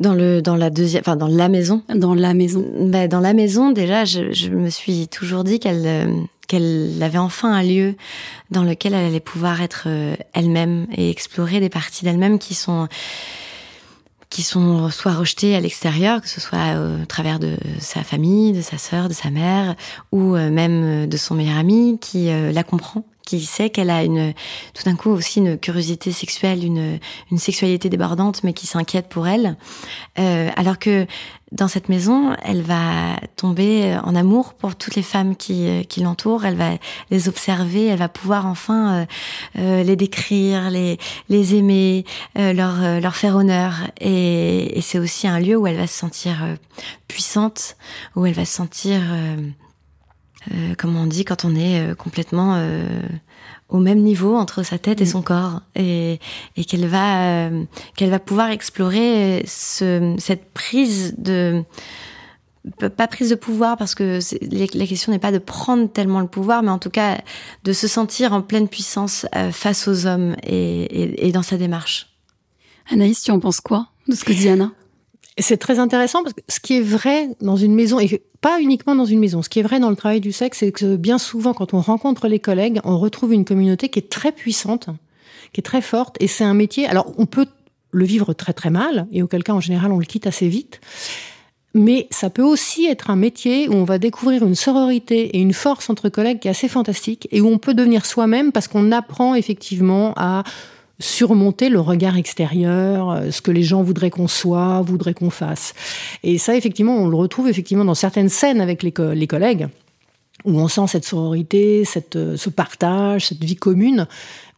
Dans 0.00 0.14
le 0.14 0.42
dans 0.42 0.56
la 0.56 0.70
deuxième 0.70 1.00
enfin 1.00 1.16
dans 1.16 1.28
la 1.28 1.48
maison. 1.48 1.82
Dans 1.94 2.14
la 2.14 2.34
maison. 2.34 2.64
Bah, 2.80 3.08
dans 3.08 3.20
la 3.20 3.32
maison 3.32 3.70
déjà 3.70 4.04
je, 4.04 4.32
je 4.32 4.50
me 4.50 4.70
suis 4.70 5.08
toujours 5.08 5.44
dit 5.44 5.58
qu'elle 5.58 5.86
euh, 5.86 6.20
qu'elle 6.48 6.98
avait 7.02 7.18
enfin 7.18 7.52
un 7.52 7.62
lieu 7.62 7.94
dans 8.50 8.62
lequel 8.62 8.94
elle 8.94 9.06
allait 9.06 9.20
pouvoir 9.20 9.62
être 9.62 9.84
euh, 9.86 10.14
elle-même 10.32 10.86
et 10.94 11.10
explorer 11.10 11.60
des 11.60 11.68
parties 11.70 12.04
d'elle-même 12.04 12.38
qui 12.38 12.54
sont 12.54 12.88
qui 14.28 14.42
sont 14.42 14.90
soit 14.90 15.14
rejetées 15.14 15.54
à 15.54 15.60
l'extérieur, 15.60 16.20
que 16.20 16.28
ce 16.28 16.40
soit 16.40 16.74
euh, 16.74 17.02
au 17.02 17.06
travers 17.06 17.38
de 17.38 17.56
sa 17.78 18.02
famille, 18.02 18.52
de 18.52 18.60
sa 18.60 18.76
sœur, 18.76 19.08
de 19.08 19.14
sa 19.14 19.30
mère, 19.30 19.76
ou 20.10 20.32
même 20.34 21.06
de 21.06 21.16
son 21.16 21.36
meilleur 21.36 21.56
ami 21.56 21.98
qui 22.00 22.28
la 22.28 22.62
comprend 22.64 23.04
qui 23.26 23.44
sait 23.44 23.68
qu'elle 23.68 23.90
a 23.90 24.02
une 24.02 24.32
tout 24.72 24.84
d'un 24.84 24.96
coup 24.96 25.10
aussi 25.10 25.40
une 25.40 25.58
curiosité 25.58 26.12
sexuelle, 26.12 26.64
une, 26.64 26.98
une 27.30 27.38
sexualité 27.38 27.90
débordante, 27.90 28.42
mais 28.42 28.54
qui 28.54 28.66
s'inquiète 28.66 29.10
pour 29.10 29.28
elle. 29.28 29.56
Euh, 30.18 30.48
alors 30.56 30.78
que 30.78 31.06
dans 31.52 31.68
cette 31.68 31.88
maison, 31.88 32.34
elle 32.42 32.62
va 32.62 33.16
tomber 33.36 33.96
en 34.02 34.16
amour 34.16 34.54
pour 34.54 34.74
toutes 34.74 34.96
les 34.96 35.02
femmes 35.02 35.36
qui, 35.36 35.86
qui 35.88 36.00
l'entourent. 36.00 36.44
Elle 36.44 36.56
va 36.56 36.72
les 37.10 37.28
observer. 37.28 37.86
Elle 37.86 37.98
va 37.98 38.08
pouvoir 38.08 38.46
enfin 38.46 38.94
euh, 38.94 39.06
euh 39.58 39.82
les 39.84 39.94
décrire, 39.94 40.70
les, 40.70 40.98
les 41.28 41.54
aimer, 41.54 42.04
euh, 42.36 42.52
leur, 42.52 42.82
euh, 42.82 43.00
leur 43.00 43.14
faire 43.14 43.36
honneur. 43.36 43.74
Et, 44.00 44.76
et 44.76 44.80
c'est 44.80 44.98
aussi 44.98 45.28
un 45.28 45.38
lieu 45.38 45.56
où 45.56 45.66
elle 45.68 45.76
va 45.76 45.86
se 45.86 45.96
sentir 45.96 46.36
puissante, 47.06 47.76
où 48.16 48.26
elle 48.26 48.34
va 48.34 48.44
se 48.44 48.54
sentir 48.54 49.00
euh, 50.52 50.74
comme 50.76 50.96
on 50.96 51.06
dit, 51.06 51.24
quand 51.24 51.44
on 51.44 51.54
est 51.54 51.80
euh, 51.80 51.94
complètement 51.94 52.54
euh, 52.56 52.86
au 53.68 53.78
même 53.78 54.00
niveau 54.00 54.36
entre 54.36 54.62
sa 54.62 54.78
tête 54.78 55.00
et 55.00 55.04
mm. 55.04 55.08
son 55.08 55.22
corps, 55.22 55.62
et, 55.74 56.20
et 56.56 56.64
qu'elle 56.64 56.86
va 56.86 57.50
qu'elle 57.96 58.10
va 58.10 58.18
pouvoir 58.18 58.50
explorer 58.50 59.44
ce, 59.46 60.14
cette 60.18 60.52
prise 60.52 61.14
de 61.18 61.62
pas 62.96 63.06
prise 63.06 63.30
de 63.30 63.36
pouvoir 63.36 63.76
parce 63.76 63.94
que 63.94 64.18
la 64.76 64.86
question 64.86 65.12
n'est 65.12 65.20
pas 65.20 65.30
de 65.30 65.38
prendre 65.38 65.88
tellement 65.88 66.20
le 66.20 66.26
pouvoir, 66.26 66.62
mais 66.64 66.70
en 66.70 66.78
tout 66.78 66.90
cas 66.90 67.18
de 67.62 67.72
se 67.72 67.86
sentir 67.86 68.32
en 68.32 68.42
pleine 68.42 68.68
puissance 68.68 69.24
face 69.52 69.86
aux 69.86 70.06
hommes 70.06 70.34
et, 70.42 70.82
et, 70.82 71.28
et 71.28 71.32
dans 71.32 71.42
sa 71.42 71.58
démarche. 71.58 72.08
Anaïs, 72.90 73.22
tu 73.22 73.30
en 73.30 73.38
penses 73.38 73.60
quoi 73.60 73.88
de 74.08 74.14
ce 74.14 74.24
que 74.24 74.32
dit 74.32 74.48
Anna? 74.48 74.72
C'est 75.42 75.58
très 75.58 75.78
intéressant 75.78 76.22
parce 76.22 76.34
que 76.34 76.40
ce 76.48 76.60
qui 76.60 76.78
est 76.78 76.82
vrai 76.82 77.28
dans 77.40 77.56
une 77.56 77.74
maison, 77.74 78.00
et 78.00 78.22
pas 78.40 78.60
uniquement 78.60 78.94
dans 78.94 79.04
une 79.04 79.18
maison, 79.18 79.42
ce 79.42 79.48
qui 79.48 79.58
est 79.58 79.62
vrai 79.62 79.80
dans 79.80 79.90
le 79.90 79.96
travail 79.96 80.20
du 80.20 80.32
sexe, 80.32 80.58
c'est 80.58 80.72
que 80.72 80.96
bien 80.96 81.18
souvent, 81.18 81.52
quand 81.52 81.74
on 81.74 81.80
rencontre 81.80 82.28
les 82.28 82.38
collègues, 82.38 82.80
on 82.84 82.98
retrouve 82.98 83.32
une 83.32 83.44
communauté 83.44 83.88
qui 83.88 83.98
est 83.98 84.08
très 84.08 84.32
puissante, 84.32 84.88
qui 85.52 85.60
est 85.60 85.62
très 85.62 85.82
forte, 85.82 86.16
et 86.20 86.26
c'est 86.26 86.44
un 86.44 86.54
métier. 86.54 86.86
Alors, 86.86 87.12
on 87.18 87.26
peut 87.26 87.46
le 87.90 88.04
vivre 88.04 88.32
très 88.32 88.52
très 88.52 88.70
mal, 88.70 89.06
et 89.12 89.22
auquel 89.22 89.42
cas, 89.42 89.52
en 89.52 89.60
général, 89.60 89.92
on 89.92 89.98
le 89.98 90.06
quitte 90.06 90.26
assez 90.26 90.48
vite. 90.48 90.80
Mais 91.74 92.08
ça 92.10 92.30
peut 92.30 92.42
aussi 92.42 92.86
être 92.86 93.10
un 93.10 93.16
métier 93.16 93.68
où 93.68 93.74
on 93.74 93.84
va 93.84 93.98
découvrir 93.98 94.46
une 94.46 94.54
sororité 94.54 95.36
et 95.36 95.38
une 95.38 95.52
force 95.52 95.90
entre 95.90 96.08
collègues 96.08 96.38
qui 96.38 96.48
est 96.48 96.50
assez 96.50 96.68
fantastique, 96.68 97.28
et 97.30 97.42
où 97.42 97.48
on 97.48 97.58
peut 97.58 97.74
devenir 97.74 98.06
soi-même 98.06 98.52
parce 98.52 98.68
qu'on 98.68 98.90
apprend 98.90 99.34
effectivement 99.34 100.14
à 100.16 100.44
surmonter 100.98 101.68
le 101.68 101.80
regard 101.80 102.16
extérieur, 102.16 103.10
euh, 103.10 103.30
ce 103.30 103.42
que 103.42 103.50
les 103.50 103.62
gens 103.62 103.82
voudraient 103.82 104.10
qu'on 104.10 104.28
soit, 104.28 104.80
voudraient 104.82 105.14
qu'on 105.14 105.30
fasse. 105.30 105.74
Et 106.22 106.38
ça, 106.38 106.56
effectivement, 106.56 106.96
on 106.96 107.08
le 107.08 107.16
retrouve 107.16 107.48
effectivement 107.48 107.84
dans 107.84 107.94
certaines 107.94 108.28
scènes 108.28 108.60
avec 108.60 108.82
les, 108.82 108.92
les 109.14 109.26
collègues, 109.26 109.68
où 110.44 110.58
on 110.58 110.68
sent 110.68 110.86
cette 110.88 111.04
sororité, 111.04 111.84
cette, 111.84 112.16
euh, 112.16 112.36
ce 112.36 112.50
partage, 112.50 113.26
cette 113.26 113.44
vie 113.44 113.56
commune, 113.56 114.06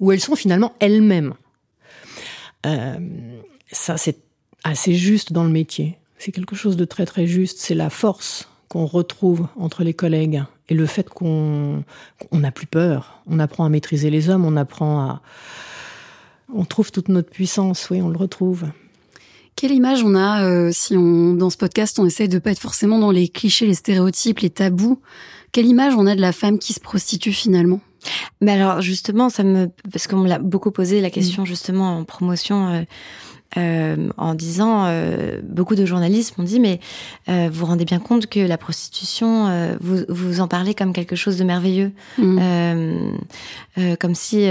où 0.00 0.12
elles 0.12 0.20
sont 0.20 0.36
finalement 0.36 0.74
elles-mêmes. 0.80 1.34
Euh, 2.66 2.98
ça, 3.70 3.96
c'est 3.96 4.18
assez 4.64 4.94
juste 4.94 5.32
dans 5.32 5.44
le 5.44 5.50
métier. 5.50 5.98
C'est 6.18 6.32
quelque 6.32 6.56
chose 6.56 6.76
de 6.76 6.84
très 6.84 7.06
très 7.06 7.26
juste. 7.26 7.58
C'est 7.58 7.74
la 7.74 7.90
force 7.90 8.48
qu'on 8.68 8.86
retrouve 8.86 9.46
entre 9.58 9.82
les 9.82 9.94
collègues 9.94 10.42
et 10.68 10.74
le 10.74 10.86
fait 10.86 11.08
qu'on 11.08 11.84
n'a 12.32 12.50
plus 12.50 12.66
peur. 12.66 13.22
On 13.26 13.38
apprend 13.38 13.64
à 13.64 13.68
maîtriser 13.68 14.10
les 14.10 14.28
hommes, 14.28 14.44
on 14.44 14.56
apprend 14.56 15.00
à, 15.00 15.22
on 16.52 16.64
trouve 16.64 16.90
toute 16.90 17.08
notre 17.08 17.30
puissance, 17.30 17.88
oui, 17.90 18.00
on 18.00 18.08
le 18.08 18.16
retrouve. 18.16 18.64
Quelle 19.58 19.72
image 19.72 20.04
on 20.04 20.14
a 20.14 20.44
euh, 20.44 20.70
si 20.72 20.96
on 20.96 21.34
dans 21.34 21.50
ce 21.50 21.56
podcast 21.56 21.98
on 21.98 22.06
essaie 22.06 22.28
de 22.28 22.38
pas 22.38 22.52
être 22.52 22.60
forcément 22.60 23.00
dans 23.00 23.10
les 23.10 23.28
clichés, 23.28 23.66
les 23.66 23.74
stéréotypes, 23.74 24.38
les 24.38 24.50
tabous? 24.50 25.00
Quelle 25.50 25.66
image 25.66 25.94
on 25.96 26.06
a 26.06 26.14
de 26.14 26.20
la 26.20 26.30
femme 26.30 26.60
qui 26.60 26.72
se 26.72 26.78
prostitue 26.78 27.32
finalement? 27.32 27.80
Mais 28.40 28.52
alors 28.52 28.80
justement, 28.82 29.30
ça 29.30 29.42
me 29.42 29.68
parce 29.90 30.06
qu'on 30.06 30.18
me 30.18 30.28
l'a 30.28 30.38
beaucoup 30.38 30.70
posé 30.70 31.00
la 31.00 31.10
question 31.10 31.42
mm. 31.42 31.46
justement 31.46 31.98
en 31.98 32.04
promotion. 32.04 32.68
Euh, 32.68 32.82
euh, 33.56 34.10
en 34.18 34.34
disant, 34.34 34.86
beaucoup 35.42 35.74
de 35.74 35.86
journalistes 35.86 36.36
m'ont 36.36 36.44
dit, 36.44 36.60
mais 36.60 36.80
vous 37.26 37.50
vous 37.50 37.64
rendez 37.64 37.86
bien 37.86 37.98
compte 37.98 38.26
que 38.26 38.40
la 38.40 38.58
prostitution, 38.58 39.76
vous, 39.80 40.00
vous 40.10 40.40
en 40.40 40.48
parlez 40.48 40.74
comme 40.74 40.92
quelque 40.92 41.16
chose 41.16 41.38
de 41.38 41.44
merveilleux, 41.44 41.92
mm. 42.18 43.16
comme 43.98 44.14
si 44.14 44.46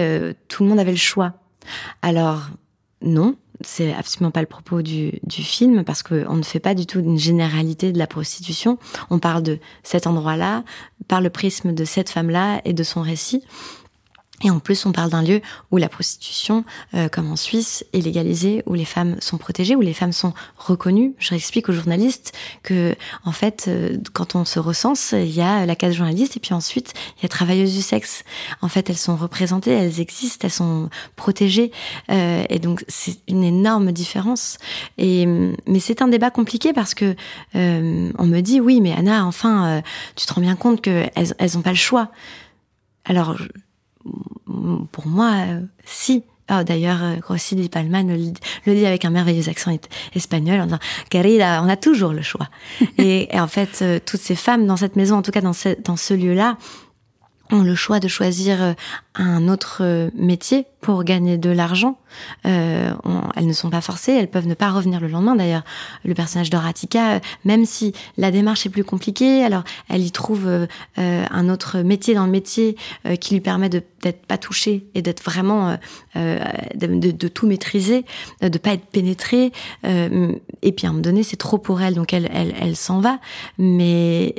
tout 0.48 0.64
le 0.64 0.70
monde 0.70 0.80
avait 0.80 0.92
le 0.92 0.98
choix. 0.98 1.36
Alors, 2.02 2.48
non, 3.02 3.36
c'est 3.62 3.94
absolument 3.94 4.32
pas 4.32 4.42
le 4.42 4.48
propos 4.48 4.82
du, 4.82 5.20
du 5.24 5.42
film 5.44 5.84
parce 5.84 6.04
qu'on 6.04 6.36
ne 6.36 6.44
fait 6.44 6.60
pas 6.60 6.76
du 6.76 6.86
tout 6.86 7.00
une 7.00 7.18
généralité 7.18 7.92
de 7.92 7.98
la 7.98 8.08
prostitution. 8.08 8.78
On 9.10 9.20
parle 9.20 9.44
de 9.44 9.60
cet 9.84 10.08
endroit-là 10.08 10.64
par 11.08 11.22
le 11.22 11.30
prisme 11.30 11.74
de 11.74 11.86
cette 11.86 12.10
femme-là 12.10 12.62
et 12.66 12.74
de 12.74 12.84
son 12.84 13.02
récit. 13.02 13.44
Et 14.44 14.52
en 14.52 14.60
plus, 14.60 14.86
on 14.86 14.92
parle 14.92 15.10
d'un 15.10 15.24
lieu 15.24 15.42
où 15.72 15.78
la 15.78 15.90
prostitution, 15.90 16.64
euh, 16.94 17.10
comme 17.10 17.32
en 17.32 17.36
Suisse, 17.36 17.84
est 17.94 18.02
légalisée, 18.02 18.62
où 18.68 18.76
les 18.76 18.86
femmes 18.86 19.16
sont 19.20 19.38
protégées, 19.38 19.76
où 19.76 19.82
les 19.82 19.94
femmes 19.96 20.12
sont 20.12 20.34
reconnues. 20.58 21.16
Je 21.18 21.34
explique 21.34 21.70
aux 21.70 21.74
journalistes 21.74 22.34
que, 22.62 22.96
en 23.26 23.32
fait, 23.32 23.66
euh, 23.68 23.98
quand 24.14 24.36
on 24.36 24.46
se 24.46 24.60
recense, 24.60 25.14
il 25.14 25.32
y 25.32 25.42
a 25.42 25.66
la 25.66 25.76
case 25.76 25.96
journaliste 25.96 26.38
et 26.38 26.40
puis 26.40 26.54
ensuite 26.54 26.94
il 27.18 27.24
y 27.24 27.26
a 27.26 27.30
travailleuses 27.30 27.74
du 27.74 27.82
sexe. 27.82 28.24
En 28.62 28.68
fait, 28.68 28.90
elles 28.90 28.98
sont 28.98 29.16
représentées, 29.16 29.72
elles 29.72 30.00
existent, 30.00 30.46
elles 30.46 30.52
sont 30.52 30.90
protégées, 31.16 31.72
euh, 32.12 32.44
et 32.50 32.60
donc 32.60 32.86
c'est 32.88 33.18
une 33.28 33.44
énorme 33.44 33.92
différence. 33.92 34.58
Et 34.98 35.26
mais 35.26 35.80
c'est 35.80 36.02
un 36.02 36.08
débat 36.08 36.32
compliqué 36.32 36.74
parce 36.74 36.94
que 36.94 37.16
on 37.54 38.26
me 38.26 38.42
dit 38.42 38.62
oui, 38.62 38.82
mais 38.82 38.94
Anna, 38.94 39.26
enfin, 39.26 39.82
tu 40.16 40.26
te 40.26 40.34
rends 40.34 40.42
bien 40.42 40.56
compte 40.56 40.82
que 40.82 41.06
elles, 41.16 41.34
elles 41.38 41.62
pas 41.64 41.72
le 41.72 41.76
choix. 41.76 42.12
Alors 43.06 43.38
pour 44.92 45.08
moi, 45.08 45.32
euh, 45.48 45.62
si. 45.86 46.24
Oh, 46.50 46.64
D'ailleurs, 46.64 47.04
euh, 47.04 47.16
Rossi 47.28 47.56
Di 47.56 47.68
Palma 47.68 48.04
le, 48.04 48.16
dit 48.16 48.86
avec 48.86 49.04
un 49.04 49.10
merveilleux 49.10 49.50
accent 49.50 49.78
espagnol 50.16 50.62
en 50.62 50.66
disant 50.66 50.80
Querida, 51.10 51.62
on 51.62 51.68
a 51.68 51.76
toujours 51.76 52.14
le 52.14 52.22
choix. 52.22 52.48
et, 52.98 53.28
en 53.34 53.48
fait, 53.48 53.80
euh, 53.82 54.00
toutes 54.06 54.22
ces 54.22 54.36
femmes 54.36 54.66
dans 54.66 54.78
cette 54.78 54.96
maison, 54.96 55.18
en 55.18 55.22
tout 55.22 55.32
cas 55.32 55.42
dans 55.42 55.54
ce, 55.54 55.70
dans 55.84 55.98
ce 55.98 56.14
lieu-là, 56.14 56.58
ont 57.52 57.64
le 57.64 57.76
choix 57.76 58.00
de 58.00 58.08
choisir 58.08 58.62
euh, 58.62 58.74
un 59.16 59.48
autre 59.48 59.80
euh, 59.82 60.10
métier 60.16 60.66
pour 60.82 61.04
gagner 61.04 61.38
de 61.38 61.50
l'argent. 61.50 61.98
Euh, 62.46 62.94
elles 63.36 63.48
ne 63.48 63.54
sont 63.54 63.70
pas 63.70 63.82
forcées, 63.82 64.14
elles 64.14 64.30
peuvent 64.30 64.48
ne 64.48 64.54
pas 64.54 64.70
revenir 64.70 65.00
le 65.00 65.08
lendemain. 65.08 65.36
D'ailleurs, 65.36 65.64
le 66.06 66.14
personnage 66.14 66.50
d'Horatica, 66.50 67.16
euh, 67.16 67.20
même 67.46 67.66
si 67.66 67.94
la 68.18 68.32
démarche 68.32 68.66
est 68.66 68.70
plus 68.70 68.84
compliquée, 68.84 69.44
alors 69.44 69.64
elle 69.90 70.04
y 70.04 70.12
trouve 70.12 70.48
euh, 70.48 70.68
un 70.98 71.50
autre 71.50 71.80
métier 71.80 72.14
dans 72.14 72.26
le 72.26 72.32
métier 72.32 72.78
qui 73.20 73.34
lui 73.34 73.42
permet 73.42 73.70
d'être 73.70 74.26
pas 74.28 74.38
touchée 74.38 74.86
et 74.96 75.02
d'être 75.02 75.24
vraiment 75.24 75.78
de, 76.16 76.40
de, 76.76 77.12
de, 77.12 77.28
tout 77.28 77.48
maîtriser, 77.48 78.06
de 78.42 78.58
pas 78.58 78.74
être 78.74 78.86
pénétrée. 78.86 79.52
et 79.84 80.72
puis 80.72 80.86
à 80.86 80.90
un 80.90 80.94
moment 80.94 81.02
donné, 81.02 81.24
c'est 81.24 81.38
trop 81.38 81.58
pour 81.58 81.82
elle, 81.82 81.96
donc 81.96 82.14
elle, 82.14 82.30
elle, 82.34 82.54
elle 82.60 82.76
s'en 82.76 83.00
va. 83.00 83.20
Mais 83.58 84.36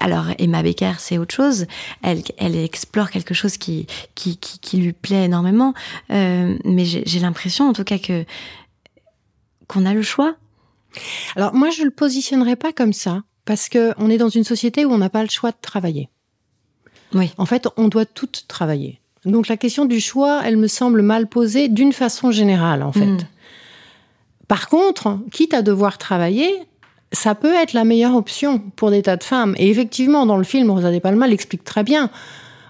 alors 0.00 0.26
Emma 0.38 0.62
Becker, 0.62 0.94
c'est 0.98 1.18
autre 1.18 1.34
chose. 1.34 1.66
Elle, 2.02 2.22
elle 2.36 2.56
explore 2.56 3.10
quelque 3.10 3.34
chose 3.34 3.56
qui, 3.56 3.86
qui, 4.14 4.38
qui, 4.38 4.76
lui 4.78 4.92
plaît 4.92 5.24
énormément. 5.24 5.74
Euh, 6.10 6.56
mais 6.64 6.84
j'ai 6.84 7.20
l'impression, 7.20 7.68
en 7.68 7.72
tout 7.72 7.84
cas, 7.84 7.98
que 7.98 8.24
qu'on 9.66 9.84
a 9.84 9.94
le 9.94 10.02
choix. 10.02 10.34
Alors 11.36 11.54
moi, 11.54 11.70
je 11.70 11.82
le 11.82 11.90
positionnerai 11.90 12.56
pas 12.56 12.72
comme 12.72 12.92
ça, 12.92 13.22
parce 13.44 13.68
que 13.68 13.92
on 13.98 14.10
est 14.10 14.18
dans 14.18 14.30
une 14.30 14.44
société 14.44 14.84
où 14.84 14.92
on 14.92 14.98
n'a 14.98 15.10
pas 15.10 15.22
le 15.22 15.28
choix 15.28 15.50
de 15.50 15.58
travailler. 15.60 16.08
Oui. 17.14 17.30
En 17.38 17.46
fait, 17.46 17.68
on 17.76 17.88
doit 17.88 18.06
toutes 18.06 18.46
travailler. 18.48 19.00
Donc 19.24 19.48
la 19.48 19.56
question 19.56 19.84
du 19.84 20.00
choix, 20.00 20.42
elle 20.44 20.56
me 20.56 20.68
semble 20.68 21.02
mal 21.02 21.26
posée 21.26 21.68
d'une 21.68 21.92
façon 21.92 22.30
générale, 22.30 22.82
en 22.82 22.92
fait. 22.92 23.06
Mm. 23.06 23.18
Par 24.46 24.68
contre, 24.68 25.18
quitte 25.30 25.52
à 25.52 25.62
devoir 25.62 25.98
travailler, 25.98 26.50
ça 27.12 27.34
peut 27.34 27.54
être 27.54 27.72
la 27.72 27.84
meilleure 27.84 28.14
option 28.14 28.58
pour 28.76 28.90
des 28.90 29.02
tas 29.02 29.16
de 29.16 29.24
femmes. 29.24 29.54
Et 29.58 29.70
effectivement, 29.70 30.26
dans 30.26 30.36
le 30.36 30.44
film, 30.44 30.70
Rosa 30.70 30.90
Palma 31.00 31.26
l'explique 31.26 31.64
très 31.64 31.82
bien. 31.82 32.10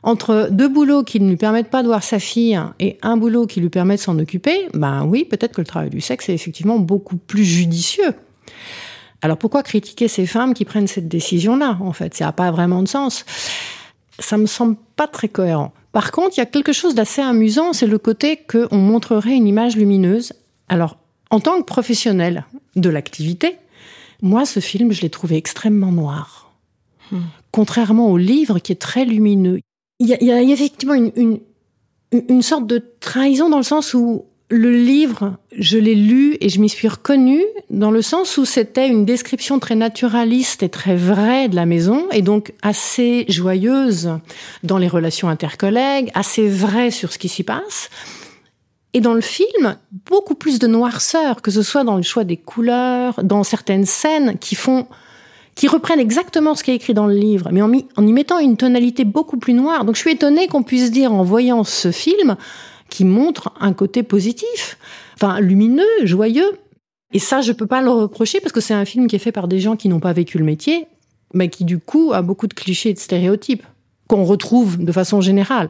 Entre 0.02 0.48
deux 0.50 0.68
boulots 0.68 1.02
qui 1.02 1.20
ne 1.20 1.28
lui 1.28 1.36
permettent 1.36 1.70
pas 1.70 1.82
de 1.82 1.88
voir 1.88 2.04
sa 2.04 2.18
fille 2.18 2.58
et 2.78 2.98
un 3.02 3.16
boulot 3.16 3.46
qui 3.46 3.60
lui 3.60 3.68
permet 3.68 3.96
de 3.96 4.00
s'en 4.00 4.18
occuper, 4.18 4.68
ben 4.74 5.04
oui, 5.04 5.24
peut-être 5.24 5.54
que 5.54 5.60
le 5.60 5.66
travail 5.66 5.90
du 5.90 6.00
sexe 6.00 6.28
est 6.28 6.34
effectivement 6.34 6.78
beaucoup 6.78 7.16
plus 7.16 7.44
judicieux. 7.44 8.14
Alors 9.22 9.36
pourquoi 9.36 9.64
critiquer 9.64 10.06
ces 10.06 10.26
femmes 10.26 10.54
qui 10.54 10.64
prennent 10.64 10.86
cette 10.86 11.08
décision-là 11.08 11.78
En 11.80 11.92
fait, 11.92 12.14
ça 12.14 12.26
n'a 12.26 12.32
pas 12.32 12.52
vraiment 12.52 12.82
de 12.82 12.88
sens. 12.88 13.24
Ça 14.20 14.36
me 14.36 14.46
semble 14.46 14.76
pas 14.94 15.08
très 15.08 15.28
cohérent. 15.28 15.72
Par 15.90 16.12
contre, 16.12 16.36
il 16.36 16.40
y 16.40 16.42
a 16.42 16.46
quelque 16.46 16.72
chose 16.72 16.94
d'assez 16.94 17.20
amusant, 17.20 17.72
c'est 17.72 17.86
le 17.86 17.98
côté 17.98 18.38
qu'on 18.48 18.76
montrerait 18.76 19.34
une 19.34 19.48
image 19.48 19.76
lumineuse. 19.76 20.32
Alors, 20.68 20.96
en 21.30 21.40
tant 21.40 21.58
que 21.58 21.64
professionnel 21.64 22.44
de 22.76 22.88
l'activité, 22.88 23.56
moi, 24.22 24.44
ce 24.46 24.60
film, 24.60 24.92
je 24.92 25.02
l'ai 25.02 25.10
trouvé 25.10 25.36
extrêmement 25.36 25.92
noir. 25.92 26.52
Hmm. 27.10 27.20
Contrairement 27.52 28.10
au 28.10 28.16
livre 28.16 28.58
qui 28.58 28.72
est 28.72 28.76
très 28.76 29.04
lumineux. 29.04 29.60
Il 30.00 30.08
y 30.08 30.14
a, 30.14 30.18
il 30.20 30.26
y 30.26 30.32
a 30.32 30.40
effectivement 30.40 30.94
une, 30.94 31.12
une, 31.16 31.40
une, 32.28 32.42
sorte 32.42 32.66
de 32.66 32.82
trahison 33.00 33.48
dans 33.48 33.56
le 33.56 33.62
sens 33.62 33.94
où 33.94 34.24
le 34.50 34.72
livre, 34.72 35.36
je 35.56 35.76
l'ai 35.76 35.94
lu 35.94 36.36
et 36.40 36.48
je 36.48 36.60
m'y 36.60 36.68
suis 36.68 36.88
reconnue 36.88 37.44
dans 37.70 37.90
le 37.90 38.00
sens 38.00 38.38
où 38.38 38.44
c'était 38.44 38.88
une 38.88 39.04
description 39.04 39.58
très 39.58 39.74
naturaliste 39.74 40.62
et 40.62 40.68
très 40.68 40.96
vraie 40.96 41.48
de 41.48 41.56
la 41.56 41.66
maison 41.66 42.06
et 42.12 42.22
donc 42.22 42.54
assez 42.62 43.26
joyeuse 43.28 44.18
dans 44.62 44.78
les 44.78 44.88
relations 44.88 45.28
intercollègues, 45.28 46.10
assez 46.14 46.48
vraie 46.48 46.90
sur 46.90 47.12
ce 47.12 47.18
qui 47.18 47.28
s'y 47.28 47.42
passe. 47.42 47.90
Et 48.94 49.00
dans 49.00 49.14
le 49.14 49.20
film, 49.20 49.76
beaucoup 50.06 50.34
plus 50.34 50.58
de 50.58 50.66
noirceur, 50.66 51.42
que 51.42 51.50
ce 51.50 51.62
soit 51.62 51.84
dans 51.84 51.96
le 51.96 52.02
choix 52.02 52.24
des 52.24 52.36
couleurs, 52.36 53.22
dans 53.22 53.44
certaines 53.44 53.84
scènes 53.84 54.38
qui 54.38 54.54
font, 54.54 54.86
qui 55.54 55.68
reprennent 55.68 56.00
exactement 56.00 56.54
ce 56.54 56.64
qui 56.64 56.70
est 56.70 56.76
écrit 56.76 56.94
dans 56.94 57.06
le 57.06 57.14
livre, 57.14 57.50
mais 57.52 57.60
en, 57.60 57.72
y 57.72 58.12
mettant 58.12 58.38
une 58.38 58.56
tonalité 58.56 59.04
beaucoup 59.04 59.36
plus 59.36 59.52
noire. 59.52 59.84
Donc 59.84 59.96
je 59.96 60.00
suis 60.00 60.12
étonnée 60.12 60.48
qu'on 60.48 60.62
puisse 60.62 60.90
dire 60.90 61.12
en 61.12 61.22
voyant 61.22 61.64
ce 61.64 61.92
film, 61.92 62.36
qui 62.88 63.04
montre 63.04 63.52
un 63.60 63.74
côté 63.74 64.02
positif, 64.02 64.78
enfin 65.14 65.40
lumineux, 65.40 65.84
joyeux. 66.04 66.58
Et 67.12 67.18
ça, 67.18 67.42
je 67.42 67.52
peux 67.52 67.66
pas 67.66 67.82
le 67.82 67.90
reprocher 67.90 68.40
parce 68.40 68.52
que 68.52 68.60
c'est 68.60 68.74
un 68.74 68.86
film 68.86 69.06
qui 69.06 69.16
est 69.16 69.20
fait 69.20 69.32
par 69.32 69.48
des 69.48 69.60
gens 69.60 69.76
qui 69.76 69.88
n'ont 69.88 70.00
pas 70.00 70.14
vécu 70.14 70.38
le 70.38 70.44
métier, 70.44 70.86
mais 71.34 71.50
qui 71.50 71.64
du 71.64 71.78
coup 71.78 72.12
a 72.14 72.22
beaucoup 72.22 72.46
de 72.46 72.54
clichés 72.54 72.90
et 72.90 72.94
de 72.94 72.98
stéréotypes 72.98 73.64
qu'on 74.08 74.24
retrouve 74.24 74.82
de 74.82 74.92
façon 74.92 75.20
générale 75.20 75.68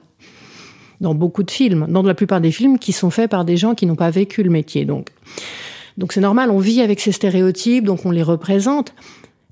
dans 1.00 1.14
beaucoup 1.14 1.42
de 1.42 1.50
films, 1.50 1.86
dans 1.88 2.02
la 2.02 2.14
plupart 2.14 2.40
des 2.40 2.52
films 2.52 2.78
qui 2.78 2.92
sont 2.92 3.10
faits 3.10 3.30
par 3.30 3.44
des 3.44 3.56
gens 3.56 3.74
qui 3.74 3.86
n'ont 3.86 3.96
pas 3.96 4.10
vécu 4.10 4.42
le 4.42 4.50
métier. 4.50 4.84
Donc, 4.84 5.08
donc 5.96 6.12
c'est 6.12 6.20
normal, 6.20 6.50
on 6.50 6.58
vit 6.58 6.80
avec 6.80 7.00
ces 7.00 7.12
stéréotypes, 7.12 7.84
donc 7.84 8.04
on 8.04 8.10
les 8.10 8.22
représente. 8.22 8.94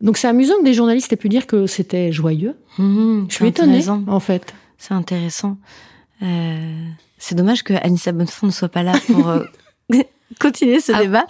Donc 0.01 0.19
c'est 0.19 0.29
amusant 0.29 0.59
que 0.59 0.65
des 0.65 0.75
journalistes 0.75 1.13
aient 1.13 1.17
pu 1.17 1.29
dire 1.29 1.47
que 1.47 1.67
c'était 1.67 2.13
joyeux. 2.13 2.57
Mmh, 2.79 3.25
je 3.29 3.35
suis 3.35 3.47
étonnée, 3.47 3.85
en 3.89 4.21
fait. 4.21 4.55
C'est 4.79 4.95
intéressant. 4.95 5.57
Euh, 6.23 6.87
c'est 7.19 7.35
dommage 7.35 7.63
que 7.63 7.75
Anissa 7.75 8.13
Bonnefond 8.13 8.47
ne 8.47 8.53
soit 8.53 8.69
pas 8.69 8.83
là 8.83 8.93
pour 9.07 9.29
euh, 9.29 9.45
continuer 10.41 10.81
ce 10.81 10.93
ah. 10.93 11.03
débat. 11.03 11.27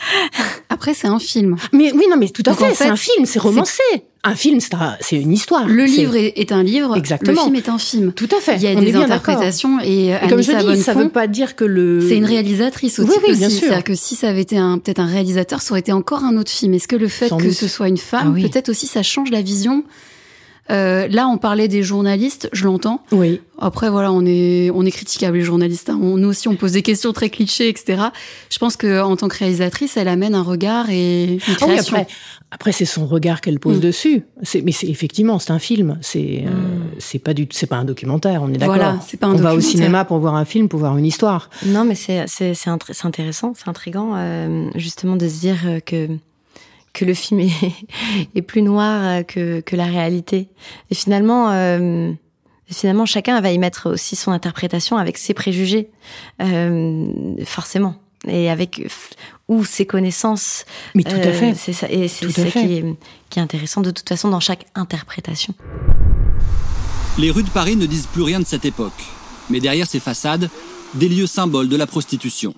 Après, 0.69 0.95
c'est 0.95 1.09
un 1.09 1.19
film. 1.19 1.57
Mais 1.73 1.93
oui, 1.93 2.07
non, 2.11 2.17
mais 2.17 2.29
tout 2.29 2.43
à 2.47 2.55
fait, 2.55 2.75
c'est 2.75 2.89
un 2.89 2.97
film, 2.97 3.25
c'est 3.25 3.39
romancé. 3.39 3.83
Un 4.27 4.35
film, 4.35 4.59
c'est 5.01 5.17
une 5.17 5.33
histoire. 5.33 5.69
Le 5.69 5.85
livre 5.85 6.17
est, 6.17 6.51
un 6.51 6.65
livre. 6.65 6.97
Exactement. 6.97 7.33
Le 7.33 7.45
film 7.45 7.55
est 7.55 7.69
un 7.69 7.79
film. 7.79 8.13
Tout 8.13 8.29
à 8.37 8.41
fait. 8.41 8.57
Il 8.57 8.63
y 8.63 8.67
a 8.67 8.75
des 8.75 8.95
interprétations 8.95 9.79
et, 9.81 10.09
et 10.09 10.29
comme 10.29 10.43
je 10.43 10.53
dis, 10.53 10.83
ça 10.83 10.95
veut 10.95 11.09
pas 11.09 11.29
dire 11.29 11.55
que 11.55 11.65
le. 11.65 12.01
C'est 12.07 12.17
une 12.17 12.25
réalisatrice 12.25 12.99
aussi. 12.99 13.09
Oui, 13.09 13.17
oui, 13.29 13.37
bien 13.37 13.49
sûr. 13.49 13.61
C'est-à-dire 13.61 13.85
que 13.85 13.95
si 13.95 14.17
ça 14.17 14.29
avait 14.29 14.43
été 14.43 14.59
un 14.59 14.79
peut-être 14.79 14.99
un 14.99 15.07
réalisateur, 15.07 15.63
ça 15.63 15.73
aurait 15.73 15.81
été 15.81 15.93
encore 15.93 16.25
un 16.25 16.37
autre 16.37 16.51
film. 16.51 16.75
Est-ce 16.75 16.89
que 16.89 16.97
le 16.97 17.09
fait 17.09 17.31
que 17.37 17.53
ce 17.53 17.69
soit 17.69 17.89
une 17.89 17.97
femme, 17.97 18.35
ah 18.37 18.43
peut-être 18.43 18.69
aussi, 18.69 18.87
ça 18.87 19.03
change 19.03 19.31
la 19.31 19.43
vision 19.43 19.85
euh, 20.71 21.07
là, 21.09 21.29
on 21.29 21.39
parlait 21.39 21.69
des 21.69 21.83
journalistes, 21.83 22.49
je 22.53 22.65
l'entends. 22.65 23.03
Oui. 23.13 23.41
Après, 23.59 23.89
voilà, 23.89 24.13
on 24.13 24.27
est 24.27 24.71
on 24.75 24.85
est 24.85 24.91
critiquable 24.91 25.37
les 25.37 25.43
journalistes. 25.43 25.89
Hein. 25.89 25.99
On, 26.03 26.17
nous 26.17 26.29
aussi, 26.29 26.49
on 26.49 26.57
pose 26.57 26.73
des 26.73 26.83
questions 26.83 27.13
très 27.13 27.31
clichés, 27.31 27.69
etc. 27.69 28.03
Je 28.51 28.59
pense 28.59 28.77
que 28.77 29.01
en 29.01 29.17
tant 29.17 29.29
que 29.29 29.39
réalisatrice, 29.39 29.97
elle 29.97 30.09
amène 30.09 30.35
un 30.35 30.43
regard 30.43 30.91
et 30.91 31.35
une 31.35 31.41
ah 31.61 31.67
après, 31.79 32.07
après 32.51 32.73
c'est 32.73 32.85
son 32.85 33.07
regard 33.07 33.41
qu'elle 33.41 33.61
pose 33.61 33.79
mm. 33.79 33.81
dessus. 33.81 34.25
C'est, 34.43 34.61
mais 34.63 34.73
c'est 34.73 34.89
effectivement, 34.89 35.39
c'est 35.39 35.53
un 35.53 35.59
film. 35.59 35.99
C'est 36.03 36.45
euh, 36.47 36.51
mm. 36.51 36.87
c'est 36.99 37.19
pas 37.19 37.33
du, 37.33 37.49
c'est 37.51 37.69
pas 37.69 37.77
un 37.77 37.85
documentaire. 37.85 38.43
On 38.43 38.49
est 38.49 38.59
d'accord. 38.59 38.75
Voilà, 38.75 38.99
c'est 39.07 39.19
pas 39.19 39.29
un 39.29 39.35
on 39.35 39.37
va 39.37 39.55
au 39.55 39.61
cinéma 39.61 40.05
pour 40.05 40.19
voir 40.19 40.35
un 40.35 40.45
film, 40.45 40.69
pour 40.69 40.81
voir 40.81 40.99
une 40.99 41.07
histoire. 41.07 41.49
Non, 41.65 41.85
mais 41.85 41.95
c'est 41.95 42.25
c'est 42.27 42.55
c'est 42.55 42.71
intéressant, 43.05 43.55
c'est 43.57 43.69
intrigant 43.69 44.15
euh, 44.17 44.69
justement 44.75 45.17
de 45.17 45.29
se 45.29 45.41
dire 45.41 45.59
que 45.87 46.09
que 46.97 47.05
le 47.05 47.15
film 47.15 47.41
est, 48.35 48.43
plus 48.43 48.63
noir 48.63 49.05
euh, 49.05 49.23
que, 49.23 49.61
que, 49.61 49.77
la 49.77 49.85
réalité. 49.85 50.49
Et 50.91 50.95
finalement, 50.95 51.51
euh, 51.51 52.11
finalement, 52.69 53.07
chacun 53.07 53.41
va 53.41 53.53
y 53.53 53.59
mettre 53.59 53.93
aussi 53.93 54.17
son 54.17 54.33
interprétation 54.33 54.97
avec 54.97 55.19
ses 55.19 55.35
préjugés, 55.35 55.91
euh, 56.43 57.07
forcément, 57.45 57.97
et 58.27 58.51
avec 58.51 58.83
ou 59.49 59.65
ses 59.65 59.87
connaissances. 59.87 60.65
Mais 60.95 61.05
tout 61.05 61.15
à 61.15 61.33
fait. 61.33 61.55
C'est 61.55 61.75
ça, 61.75 61.87
et 61.91 62.09
c'est 62.09 62.31
ça 62.31 62.51
qui 62.51 62.79
est, 62.79 62.85
qui 63.29 63.39
est 63.39 63.43
intéressant 63.43 63.83
de 63.83 63.91
toute 63.91 64.09
façon 64.09 64.29
dans 64.29 64.41
chaque 64.41 64.67
interprétation. 64.75 65.55
Les 67.19 67.31
rues 67.31 67.45
de 67.45 67.51
Paris 67.51 67.77
ne 67.77 67.87
disent 67.87 68.09
plus 68.13 68.23
rien 68.23 68.41
de 68.41 68.47
cette 68.47 68.65
époque, 68.65 69.05
mais 69.51 69.61
derrière 69.61 69.87
ces 69.87 70.01
façades, 70.01 70.51
des 70.95 71.09
lieux 71.09 71.27
symboles 71.27 71.69
de 71.69 71.77
la 71.77 71.87
prostitution 71.87 72.55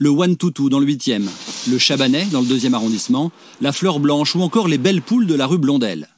le 0.00 0.08
One 0.08 0.36
Tutu 0.36 0.70
dans 0.70 0.78
le 0.78 0.86
8e, 0.86 1.28
le 1.68 1.78
Chabanais 1.78 2.26
dans 2.32 2.40
le 2.40 2.46
2e 2.46 2.72
arrondissement, 2.72 3.30
la 3.60 3.70
Fleur 3.70 4.00
Blanche 4.00 4.34
ou 4.34 4.40
encore 4.40 4.66
les 4.66 4.78
Belles 4.78 5.02
Poules 5.02 5.26
de 5.26 5.34
la 5.34 5.46
rue 5.46 5.58
Blondel. 5.58 6.08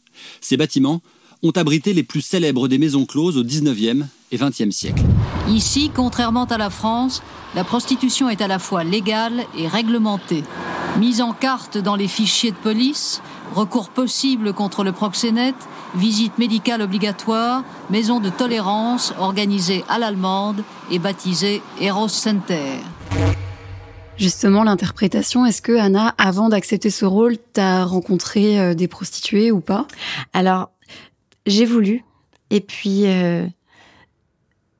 Ces 0.40 0.56
bâtiments 0.56 1.02
ont 1.42 1.50
abrité 1.50 1.92
les 1.92 2.04
plus 2.04 2.20
célèbres 2.20 2.68
des 2.68 2.78
maisons 2.78 3.06
closes 3.06 3.36
au 3.36 3.42
19e 3.42 4.06
et 4.30 4.36
20e 4.36 4.70
siècle. 4.70 5.02
Ici, 5.48 5.90
contrairement 5.92 6.44
à 6.44 6.58
la 6.58 6.70
France, 6.70 7.24
la 7.56 7.64
prostitution 7.64 8.28
est 8.28 8.40
à 8.40 8.46
la 8.46 8.60
fois 8.60 8.84
légale 8.84 9.44
et 9.58 9.66
réglementée. 9.66 10.44
Mise 11.00 11.20
en 11.20 11.32
carte 11.32 11.76
dans 11.76 11.96
les 11.96 12.06
fichiers 12.06 12.52
de 12.52 12.56
police, 12.56 13.20
recours 13.52 13.90
possible 13.90 14.52
contre 14.52 14.84
le 14.84 14.92
proxénète, 14.92 15.56
visite 15.96 16.38
médicale 16.38 16.82
obligatoire, 16.82 17.64
maison 17.90 18.20
de 18.20 18.30
tolérance 18.30 19.12
organisée 19.18 19.84
à 19.88 19.98
l'allemande 19.98 20.62
et 20.92 21.00
baptisée 21.00 21.62
Eros 21.80 22.06
Center. 22.06 22.78
Justement, 24.18 24.62
l'interprétation, 24.62 25.46
est-ce 25.46 25.62
que 25.62 25.76
Anna, 25.76 26.14
avant 26.18 26.48
d'accepter 26.48 26.90
ce 26.90 27.04
rôle, 27.04 27.36
t'as 27.52 27.84
rencontré 27.84 28.60
euh, 28.60 28.74
des 28.74 28.86
prostituées 28.86 29.50
ou 29.50 29.60
pas? 29.60 29.86
Alors, 30.32 30.70
j'ai 31.46 31.64
voulu, 31.64 32.04
et 32.50 32.60
puis 32.60 33.06
euh, 33.06 33.46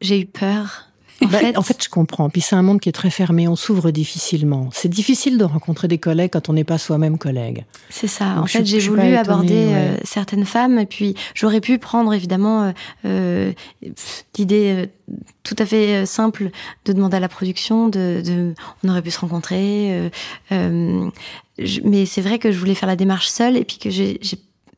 j'ai 0.01 0.21
eu 0.21 0.27
peur. 0.27 0.92
En, 1.23 1.29
bah, 1.29 1.39
fait, 1.39 1.57
en 1.57 1.63
fait, 1.63 1.83
je 1.83 1.89
comprends. 1.89 2.29
Puis 2.31 2.41
c'est 2.41 2.57
un 2.57 2.63
monde 2.63 2.81
qui 2.81 2.89
est 2.89 2.93
très 2.93 3.11
fermé, 3.11 3.49
on 3.49 3.57
s'ouvre 3.57 3.91
difficilement. 3.91 4.69
C'est 4.73 4.89
difficile 4.89 5.39
de 5.39 5.45
rencontrer 5.45 5.89
des 5.89 5.99
collègues 5.99 6.31
quand 6.33 6.49
on 6.49 6.53
n'est 6.53 6.65
pas 6.65 6.79
soi-même 6.79 7.19
collègue. 7.19 7.65
C'est 7.91 8.07
ça. 8.07 8.39
en 8.39 8.47
fait, 8.47 8.65
j'ai 8.65 8.81
voulu 8.81 9.15
aborder 9.15 9.67
euh, 9.69 9.97
certaines 10.05 10.45
femmes, 10.45 10.79
et 10.79 10.87
puis 10.87 11.15
j'aurais 11.35 11.61
pu 11.61 11.79
prendre 11.79 12.13
évidemment 12.13 12.65
euh, 12.65 12.73
euh 13.05 13.53
l'idée 14.39 14.75
euh, 14.77 15.17
tout 15.43 15.57
à 15.59 15.67
fait 15.67 16.07
simple 16.07 16.51
de 16.85 16.93
demander 16.93 17.19
à 17.19 17.21
la 17.21 17.29
production, 17.29 17.89
de, 17.89 18.23
de 18.25 18.55
on 18.83 18.89
aurait 18.89 19.03
pu 19.03 19.11
se 19.11 19.21
rencontrer. 19.21 20.11
mais 20.51 22.07
c'est 22.07 22.23
vrai 22.23 22.39
que 22.39 22.51
je 22.51 22.59
voulais 22.59 22.75
faire 22.75 22.89
la 22.89 22.97
démarche 22.97 23.29
seule, 23.29 23.57
et 23.57 23.65
puis 23.65 23.79
que 23.79 23.91
j'ai 23.91 24.21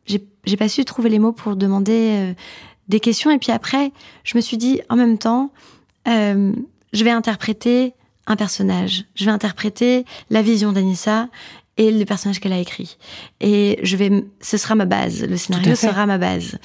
j'ai 0.06 0.56
pas 0.58 0.68
su 0.68 0.84
trouver 0.84 1.08
les 1.08 1.18
mots 1.18 1.32
pour 1.32 1.56
demander 1.56 2.34
des 2.88 3.00
questions. 3.00 3.30
Et 3.30 3.38
puis 3.38 3.52
après, 3.52 3.92
je 4.24 4.36
me 4.36 4.42
suis 4.42 4.56
dit, 4.56 4.80
en 4.88 4.96
même 4.96 5.18
temps, 5.18 5.50
euh, 6.08 6.52
je 6.92 7.04
vais 7.04 7.10
interpréter 7.10 7.94
un 8.26 8.36
personnage. 8.36 9.04
Je 9.14 9.24
vais 9.24 9.30
interpréter 9.30 10.04
la 10.30 10.42
vision 10.42 10.72
d'Anissa 10.72 11.28
et 11.76 11.90
le 11.90 12.04
personnage 12.04 12.40
qu'elle 12.40 12.52
a 12.52 12.58
écrit. 12.58 12.96
Et 13.40 13.78
je 13.82 13.96
vais, 13.96 14.24
ce 14.40 14.56
sera 14.56 14.74
ma 14.74 14.84
base. 14.84 15.22
Le 15.22 15.36
scénario 15.36 15.74
sera 15.74 16.06
ma 16.06 16.18
base. 16.18 16.58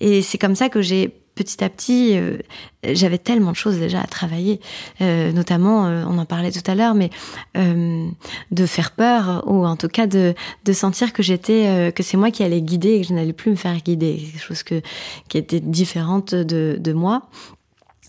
Et 0.00 0.22
c'est 0.22 0.38
comme 0.38 0.54
ça 0.54 0.68
que 0.68 0.82
j'ai 0.82 1.14
petit 1.34 1.64
à 1.64 1.68
petit, 1.68 2.16
euh, 2.16 2.38
j'avais 2.84 3.18
tellement 3.18 3.50
de 3.50 3.56
choses 3.56 3.78
déjà 3.78 4.00
à 4.00 4.06
travailler, 4.06 4.60
euh, 5.00 5.32
notamment, 5.32 5.86
euh, 5.86 6.04
on 6.08 6.18
en 6.18 6.24
parlait 6.24 6.52
tout 6.52 6.68
à 6.70 6.74
l'heure, 6.74 6.94
mais 6.94 7.10
de 7.54 8.66
faire 8.66 8.92
peur 8.92 9.44
ou 9.46 9.66
en 9.66 9.76
tout 9.76 9.88
cas 9.88 10.06
de, 10.06 10.34
de 10.64 10.72
sentir 10.72 11.12
que 11.12 11.22
j'étais, 11.22 11.92
que 11.94 12.02
c'est 12.02 12.16
moi 12.16 12.30
qui 12.30 12.42
allais 12.42 12.60
guider 12.60 12.94
et 12.94 13.00
que 13.02 13.08
je 13.08 13.14
n'allais 13.14 13.32
plus 13.32 13.50
me 13.50 13.56
faire 13.56 13.76
guider, 13.76 14.16
quelque 14.16 14.42
chose 14.42 14.62
que 14.62 14.80
qui 15.28 15.38
était 15.38 15.60
différente 15.60 16.34
de, 16.34 16.76
de 16.78 16.92
moi. 16.92 17.28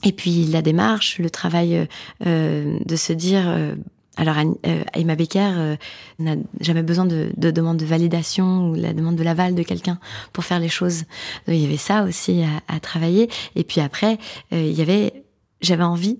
Et 0.05 0.11
puis 0.11 0.45
la 0.45 0.61
démarche, 0.61 1.19
le 1.19 1.29
travail 1.29 1.87
de 2.21 2.95
se 2.95 3.11
dire 3.11 3.75
alors, 4.17 4.37
euh, 4.37 4.83
Emma 4.93 5.15
Becker 5.15 5.51
euh, 5.55 5.75
n'a 6.19 6.35
jamais 6.61 6.83
besoin 6.83 7.05
de, 7.05 7.31
de, 7.35 7.51
demande 7.51 7.77
de 7.77 7.85
validation 7.85 8.69
ou 8.69 8.75
la 8.75 8.93
demande 8.93 9.15
de 9.15 9.23
l'aval 9.23 9.55
de 9.55 9.63
quelqu'un 9.63 9.99
pour 10.31 10.45
faire 10.45 10.59
les 10.59 10.69
choses. 10.69 10.99
Donc, 11.47 11.55
il 11.55 11.59
y 11.59 11.65
avait 11.65 11.77
ça 11.77 12.03
aussi 12.03 12.43
à, 12.43 12.73
à 12.73 12.79
travailler. 12.79 13.29
Et 13.55 13.63
puis 13.63 13.81
après, 13.81 14.17
euh, 14.53 14.61
il 14.61 14.73
y 14.73 14.81
avait, 14.81 15.25
j'avais 15.61 15.83
envie, 15.83 16.19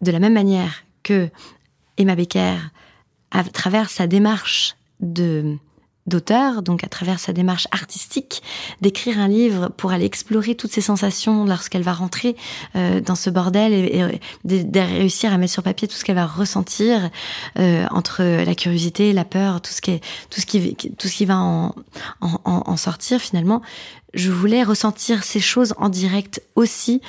de 0.00 0.10
la 0.10 0.18
même 0.18 0.32
manière 0.32 0.84
que 1.02 1.28
Emma 1.98 2.14
Becker, 2.14 2.56
à 3.30 3.44
travers 3.44 3.90
sa 3.90 4.06
démarche 4.06 4.76
de 5.00 5.56
d'auteur, 6.06 6.62
donc 6.62 6.84
à 6.84 6.88
travers 6.88 7.18
sa 7.18 7.32
démarche 7.32 7.68
artistique, 7.70 8.42
d'écrire 8.80 9.18
un 9.18 9.28
livre 9.28 9.70
pour 9.76 9.92
aller 9.92 10.04
explorer 10.04 10.54
toutes 10.54 10.72
ses 10.72 10.80
sensations 10.80 11.44
lorsqu'elle 11.44 11.82
va 11.82 11.92
rentrer 11.92 12.36
euh, 12.76 13.00
dans 13.00 13.14
ce 13.14 13.30
bordel 13.30 13.72
et, 13.72 14.20
de, 14.44 14.80
réussir 14.80 15.32
à 15.32 15.38
mettre 15.38 15.52
sur 15.52 15.62
papier 15.62 15.88
tout 15.88 15.96
ce 15.96 16.04
qu'elle 16.04 16.16
va 16.16 16.26
ressentir 16.26 17.10
euh, 17.58 17.86
entre 17.90 18.22
la 18.22 18.54
curiosité, 18.54 19.12
la 19.12 19.24
peur, 19.24 19.60
tout 19.60 19.72
ce 19.72 19.80
qui 19.80 19.92
est, 19.92 20.00
tout 20.30 20.40
ce 20.40 20.46
qui 20.46 20.74
tout 20.74 21.08
ce 21.08 21.16
qui 21.16 21.24
va 21.24 21.38
en, 21.38 21.74
en, 22.20 22.38
en 22.44 22.76
sortir 22.76 23.20
finalement. 23.20 23.62
Je 24.14 24.30
voulais 24.30 24.62
ressentir 24.62 25.24
ces 25.24 25.40
choses 25.40 25.74
en 25.76 25.88
direct 25.88 26.42
aussi 26.54 27.00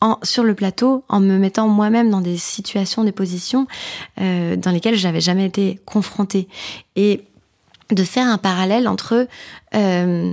en, 0.00 0.18
sur 0.22 0.44
le 0.44 0.54
plateau 0.54 1.04
en 1.08 1.20
me 1.20 1.38
mettant 1.38 1.68
moi-même 1.68 2.10
dans 2.10 2.20
des 2.20 2.36
situations, 2.36 3.04
des 3.04 3.12
positions 3.12 3.66
euh, 4.20 4.56
dans 4.56 4.70
lesquelles 4.70 4.96
je 4.96 5.06
n'avais 5.06 5.20
jamais 5.20 5.46
été 5.46 5.80
confrontée. 5.86 6.48
Et 6.96 7.22
de 7.90 8.04
faire 8.04 8.26
un 8.26 8.38
parallèle 8.38 8.88
entre 8.88 9.26
euh, 9.74 10.32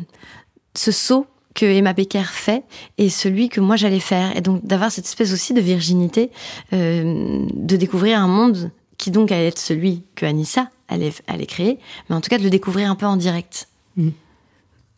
ce 0.75 0.91
saut 0.91 1.27
que 1.53 1.65
Emma 1.65 1.93
Becker 1.93 2.23
fait 2.31 2.63
et 2.97 3.09
celui 3.09 3.49
que 3.49 3.59
moi 3.59 3.75
j'allais 3.75 3.99
faire. 3.99 4.35
Et 4.37 4.41
donc 4.41 4.65
d'avoir 4.65 4.91
cette 4.91 5.05
espèce 5.05 5.33
aussi 5.33 5.53
de 5.53 5.61
virginité, 5.61 6.31
euh, 6.73 7.45
de 7.53 7.75
découvrir 7.75 8.19
un 8.19 8.27
monde 8.27 8.71
qui 8.97 9.11
donc 9.11 9.31
allait 9.31 9.47
être 9.47 9.59
celui 9.59 10.03
que 10.15 10.25
Anissa 10.25 10.69
allait, 10.87 11.13
allait 11.27 11.45
créer, 11.45 11.79
mais 12.09 12.15
en 12.15 12.21
tout 12.21 12.29
cas 12.29 12.37
de 12.37 12.43
le 12.43 12.49
découvrir 12.49 12.89
un 12.89 12.95
peu 12.95 13.05
en 13.05 13.17
direct. 13.17 13.67
Mmh. 13.97 14.09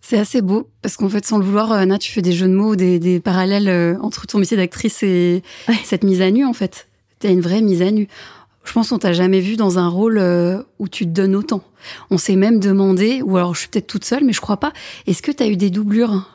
C'est 0.02 0.20
assez 0.20 0.42
beau 0.42 0.68
parce 0.82 0.98
qu'en 0.98 1.08
fait, 1.08 1.26
sans 1.26 1.38
le 1.38 1.46
vouloir, 1.46 1.72
Anna, 1.72 1.98
tu 1.98 2.12
fais 2.12 2.22
des 2.22 2.34
jeux 2.34 2.50
de 2.50 2.54
mots, 2.54 2.76
des, 2.76 3.00
des 3.00 3.22
parallèles 3.22 3.70
euh, 3.70 3.98
entre 4.02 4.28
ton 4.28 4.38
métier 4.38 4.58
d'actrice 4.58 5.02
et 5.02 5.42
cette 5.86 6.04
mise 6.04 6.22
à 6.22 6.30
nu. 6.30 6.46
En 6.46 6.52
fait, 6.52 6.89
t'as 7.20 7.30
une 7.30 7.39
vraie 7.39 7.62
mise 7.62 7.82
à 7.82 7.89
nu. 7.89 8.10
Je 8.63 8.71
pense 8.71 8.89
qu'on 8.89 8.99
t'a 8.99 9.13
jamais 9.13 9.39
vu 9.41 9.56
dans 9.56 9.78
un 9.78 9.88
rôle 9.89 10.17
euh, 10.17 10.63
où 10.80 10.88
tu 10.88 11.06
te 11.06 11.12
donnes 11.12 11.36
autant. 11.36 11.62
On 12.10 12.17
s'est 12.17 12.36
même 12.36 12.60
demandé, 12.60 13.21
ou 13.21 13.38
alors 13.38 13.54
je 13.56 13.62
suis 13.62 13.67
peut-être 13.69 13.88
toute 13.88 14.06
seule, 14.06 14.23
mais 14.23 14.34
je 14.34 14.41
crois 14.41 14.58
pas. 14.58 14.71
Est-ce 15.06 15.21
que 15.21 15.32
tu 15.32 15.43
as 15.43 15.47
eu 15.47 15.58
des 15.58 15.69
doublures? 15.69 16.30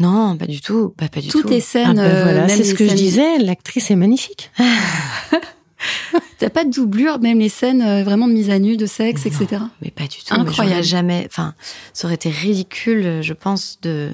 Non, 0.00 0.36
pas 0.36 0.46
du 0.46 0.60
tout. 0.60 0.92
Bah, 0.98 1.06
pas 1.08 1.20
du 1.20 1.28
Toutes 1.28 1.42
tout. 1.42 1.48
tes 1.48 1.60
scènes. 1.60 1.98
Ah, 1.98 2.08
bah, 2.08 2.22
voilà, 2.24 2.48
c'est 2.48 2.64
ce 2.64 2.74
que 2.74 2.88
je 2.88 2.94
disais. 2.94 3.38
L'actrice 3.38 3.90
est 3.90 3.96
magnifique. 3.96 4.50
T'as 6.38 6.50
pas 6.50 6.64
de 6.64 6.70
doublure, 6.70 7.20
même 7.20 7.38
les 7.38 7.48
scènes 7.48 7.82
euh, 7.82 8.02
vraiment 8.02 8.26
de 8.28 8.32
mise 8.32 8.50
à 8.50 8.58
nu, 8.58 8.76
de 8.76 8.86
sexe, 8.86 9.24
etc. 9.26 9.62
Mais 9.82 9.90
pas 9.90 10.04
du 10.04 10.18
tout. 10.18 10.34
Incroyable. 10.34 10.82
jamais. 10.82 11.24
Enfin, 11.26 11.54
ça 11.92 12.06
aurait 12.06 12.16
été 12.16 12.28
ridicule, 12.28 13.22
je 13.22 13.32
pense, 13.32 13.78
de 13.82 14.10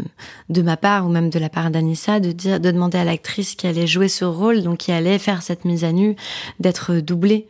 de 0.50 0.62
ma 0.62 0.76
part 0.76 1.06
ou 1.06 1.10
même 1.10 1.30
de 1.30 1.38
la 1.38 1.48
part 1.48 1.70
d'Anissa 1.70 2.20
de 2.20 2.32
dire, 2.32 2.60
de 2.60 2.70
demander 2.70 2.98
à 2.98 3.04
l'actrice 3.04 3.54
qui 3.54 3.66
allait 3.66 3.86
jouer 3.86 4.08
ce 4.08 4.24
rôle, 4.24 4.62
donc 4.62 4.78
qui 4.78 4.92
allait 4.92 5.18
faire 5.18 5.42
cette 5.42 5.64
mise 5.64 5.84
à 5.84 5.92
nu, 5.92 6.16
d'être 6.58 6.96
doublée. 6.96 7.46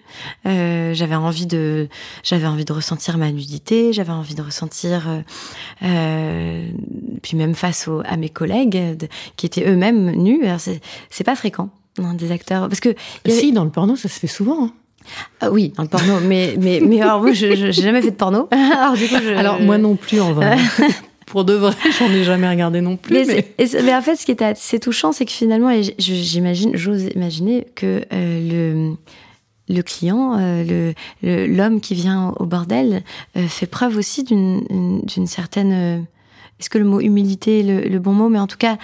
Euh, 0.46 0.92
j'avais 0.94 1.14
envie 1.14 1.46
de, 1.46 1.88
j'avais 2.22 2.46
envie 2.46 2.64
de 2.64 2.72
ressentir 2.72 3.18
ma 3.18 3.30
nudité, 3.30 3.92
j'avais 3.92 4.12
envie 4.12 4.34
de 4.34 4.42
ressentir, 4.42 5.08
euh, 5.08 5.20
euh 5.82 6.68
puis 7.22 7.36
même 7.36 7.54
face 7.54 7.88
à 8.04 8.16
mes 8.16 8.30
collègues 8.30 9.08
qui 9.36 9.46
étaient 9.46 9.68
eux-mêmes 9.68 10.12
nus. 10.12 10.42
C'est 11.10 11.24
pas 11.24 11.36
fréquent 11.36 11.70
des 12.14 12.32
acteurs 12.32 12.68
Parce 12.68 12.80
que 12.80 12.94
si 13.26 13.52
dans 13.52 13.64
le 13.64 13.70
porno, 13.70 13.96
ça 13.96 14.08
se 14.08 14.18
fait 14.18 14.26
souvent. 14.26 14.64
Hein. 14.64 14.72
Ah 15.40 15.50
oui, 15.50 15.72
dans 15.76 15.82
le 15.82 15.88
porno, 15.88 16.20
mais 16.20 16.56
mais 16.58 16.80
mais 16.80 17.00
alors 17.00 17.22
moi, 17.22 17.32
je 17.32 17.46
n'ai 17.46 17.72
jamais 17.72 18.02
fait 18.02 18.10
de 18.10 18.16
porno. 18.16 18.48
alors 18.52 18.94
du 18.94 19.08
coup, 19.08 19.16
je... 19.22 19.34
alors 19.34 19.60
moi 19.60 19.78
non 19.78 19.96
plus 19.96 20.20
en 20.20 20.32
vrai. 20.32 20.56
Pour 21.26 21.44
de 21.44 21.54
vrai, 21.54 21.72
j'en 21.96 22.10
ai 22.10 22.24
jamais 22.24 22.48
regardé 22.48 22.80
non 22.80 22.96
plus. 22.96 23.24
Mais, 23.24 23.46
mais... 23.56 23.94
en 23.94 24.02
fait, 24.02 24.16
ce 24.16 24.26
qui 24.26 24.32
est 24.32 24.42
assez 24.42 24.80
touchant, 24.80 25.12
c'est 25.12 25.24
que 25.24 25.30
finalement, 25.30 25.70
j'imagine, 25.96 26.76
j'ose 26.76 27.04
imaginer 27.14 27.68
que 27.76 28.04
euh, 28.12 28.88
le 28.90 28.96
le 29.72 29.82
client, 29.82 30.36
euh, 30.40 30.92
le 31.22 31.46
l'homme 31.46 31.80
qui 31.80 31.94
vient 31.94 32.34
au 32.40 32.46
bordel, 32.46 33.04
euh, 33.36 33.46
fait 33.46 33.66
preuve 33.66 33.96
aussi 33.96 34.24
d'une 34.24 35.02
d'une 35.04 35.28
certaine 35.28 36.04
est-ce 36.60 36.70
que 36.70 36.78
le 36.78 36.84
mot 36.84 37.00
humilité 37.00 37.60
est 37.60 37.88
le, 37.88 37.98
bon 37.98 38.12
mot? 38.12 38.28
Mais 38.28 38.38
en 38.38 38.46
tout 38.46 38.58
cas, 38.58 38.76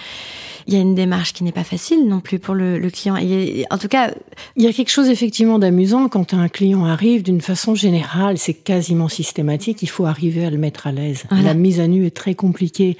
il 0.65 0.73
y 0.73 0.77
a 0.77 0.79
une 0.79 0.95
démarche 0.95 1.33
qui 1.33 1.43
n'est 1.43 1.51
pas 1.51 1.63
facile 1.63 2.07
non 2.07 2.19
plus 2.19 2.39
pour 2.39 2.55
le, 2.55 2.79
client. 2.89 3.15
Et 3.17 3.65
en 3.69 3.77
tout 3.77 3.87
cas, 3.87 4.11
il 4.55 4.63
y 4.63 4.67
a 4.67 4.73
quelque 4.73 4.89
chose 4.89 5.09
effectivement 5.09 5.59
d'amusant 5.59 6.09
quand 6.09 6.33
un 6.33 6.49
client 6.49 6.85
arrive 6.85 7.23
d'une 7.23 7.41
façon 7.41 7.75
générale, 7.75 8.37
c'est 8.37 8.53
quasiment 8.53 9.07
systématique. 9.07 9.83
Il 9.83 9.89
faut 9.89 10.05
arriver 10.05 10.45
à 10.45 10.49
le 10.49 10.57
mettre 10.57 10.87
à 10.87 10.91
l'aise. 10.91 11.23
La 11.31 11.53
mise 11.53 11.79
à 11.79 11.87
nu 11.87 12.05
est 12.05 12.15
très 12.15 12.35
compliquée. 12.35 12.97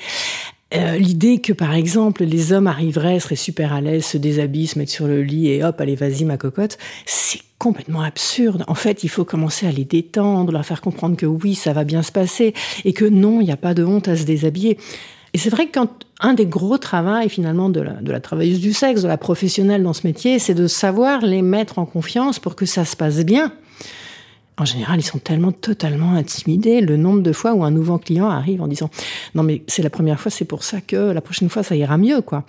Euh, 0.73 0.97
l'idée 0.97 1.39
que, 1.39 1.53
par 1.53 1.73
exemple, 1.73 2.25
les 2.25 2.51
hommes 2.51 2.67
arriveraient, 2.67 3.19
seraient 3.19 3.36
super 3.36 3.71
à 3.71 3.80
l'aise, 3.80 4.06
se 4.06 4.17
déshabillent, 4.17 4.67
se 4.67 4.77
mettent 4.77 4.89
sur 4.89 5.08
le 5.08 5.23
lit 5.23 5.49
et 5.49 5.63
hop, 5.63 5.80
allez, 5.80 5.95
vas-y, 5.95 6.25
ma 6.25 6.38
cocotte, 6.38 6.77
c'est 7.06 7.39
complètement 7.58 8.01
absurde. 8.01 8.65
En 8.67 8.75
fait, 8.75 9.03
il 9.03 9.10
faut 9.10 9.23
commencer 9.23 9.65
à 9.65 9.71
les 9.71 9.86
détendre, 9.86 10.51
leur 10.51 10.65
faire 10.65 10.82
comprendre 10.82 11.15
que 11.15 11.25
oui, 11.25 11.56
ça 11.56 11.71
va 11.71 11.86
bien 11.86 12.03
se 12.03 12.12
passer 12.12 12.53
et 12.84 12.93
que 12.93 13.06
non, 13.06 13.39
il 13.39 13.45
n'y 13.45 13.51
a 13.51 13.58
pas 13.58 13.73
de 13.73 13.84
honte 13.84 14.10
à 14.10 14.17
se 14.17 14.23
déshabiller. 14.23 14.77
Et 15.34 15.38
c'est 15.38 15.49
vrai 15.49 15.67
que 15.67 15.73
quand 15.73 15.89
un 16.19 16.34
des 16.34 16.45
gros 16.45 16.77
travaux 16.77 17.30
finalement 17.30 17.69
de 17.69 17.82
la, 17.82 17.93
de 17.93 18.12
la 18.12 18.19
travailleuse 18.19 18.60
du 18.60 18.73
sexe, 18.73 19.03
de 19.03 19.08
la 19.08 19.17
professionnelle 19.17 19.84
dans 19.84 19.93
ce 19.93 20.06
métier, 20.06 20.39
c'est 20.39 20.53
de 20.53 20.67
savoir 20.67 21.21
les 21.21 21.41
mettre 21.41 21.80
en 21.80 21.86
confiance 21.86 22.39
pour 22.39 22.56
que 22.56 22.65
ça 22.65 22.86
se 22.86 22.95
passe 22.95 23.23
bien 23.23 23.53
en 24.58 24.65
général, 24.65 25.00
ils 25.00 25.04
sont 25.04 25.20
tellement 25.20 25.52
totalement 25.52 26.13
intimidés. 26.13 26.82
Le 26.82 26.98
nombre 26.98 27.22
de 27.22 27.32
fois 27.32 27.54
où 27.54 27.63
un 27.63 27.72
nouveau 27.72 27.98
client 27.98 28.30
arrive 28.30 28.62
en 28.62 28.67
disant 28.67 28.89
non 29.36 29.43
mais 29.43 29.63
c'est 29.67 29.84
la 29.84 29.89
première 29.89 30.20
fois, 30.20 30.32
c'est 30.32 30.46
pour 30.46 30.63
ça 30.63 30.82
que 30.82 30.96
la 30.96 31.22
prochaine 31.22 31.50
fois 31.50 31.63
ça 31.63 31.76
ira 31.76 31.98
mieux 31.98 32.22
quoi. 32.22 32.46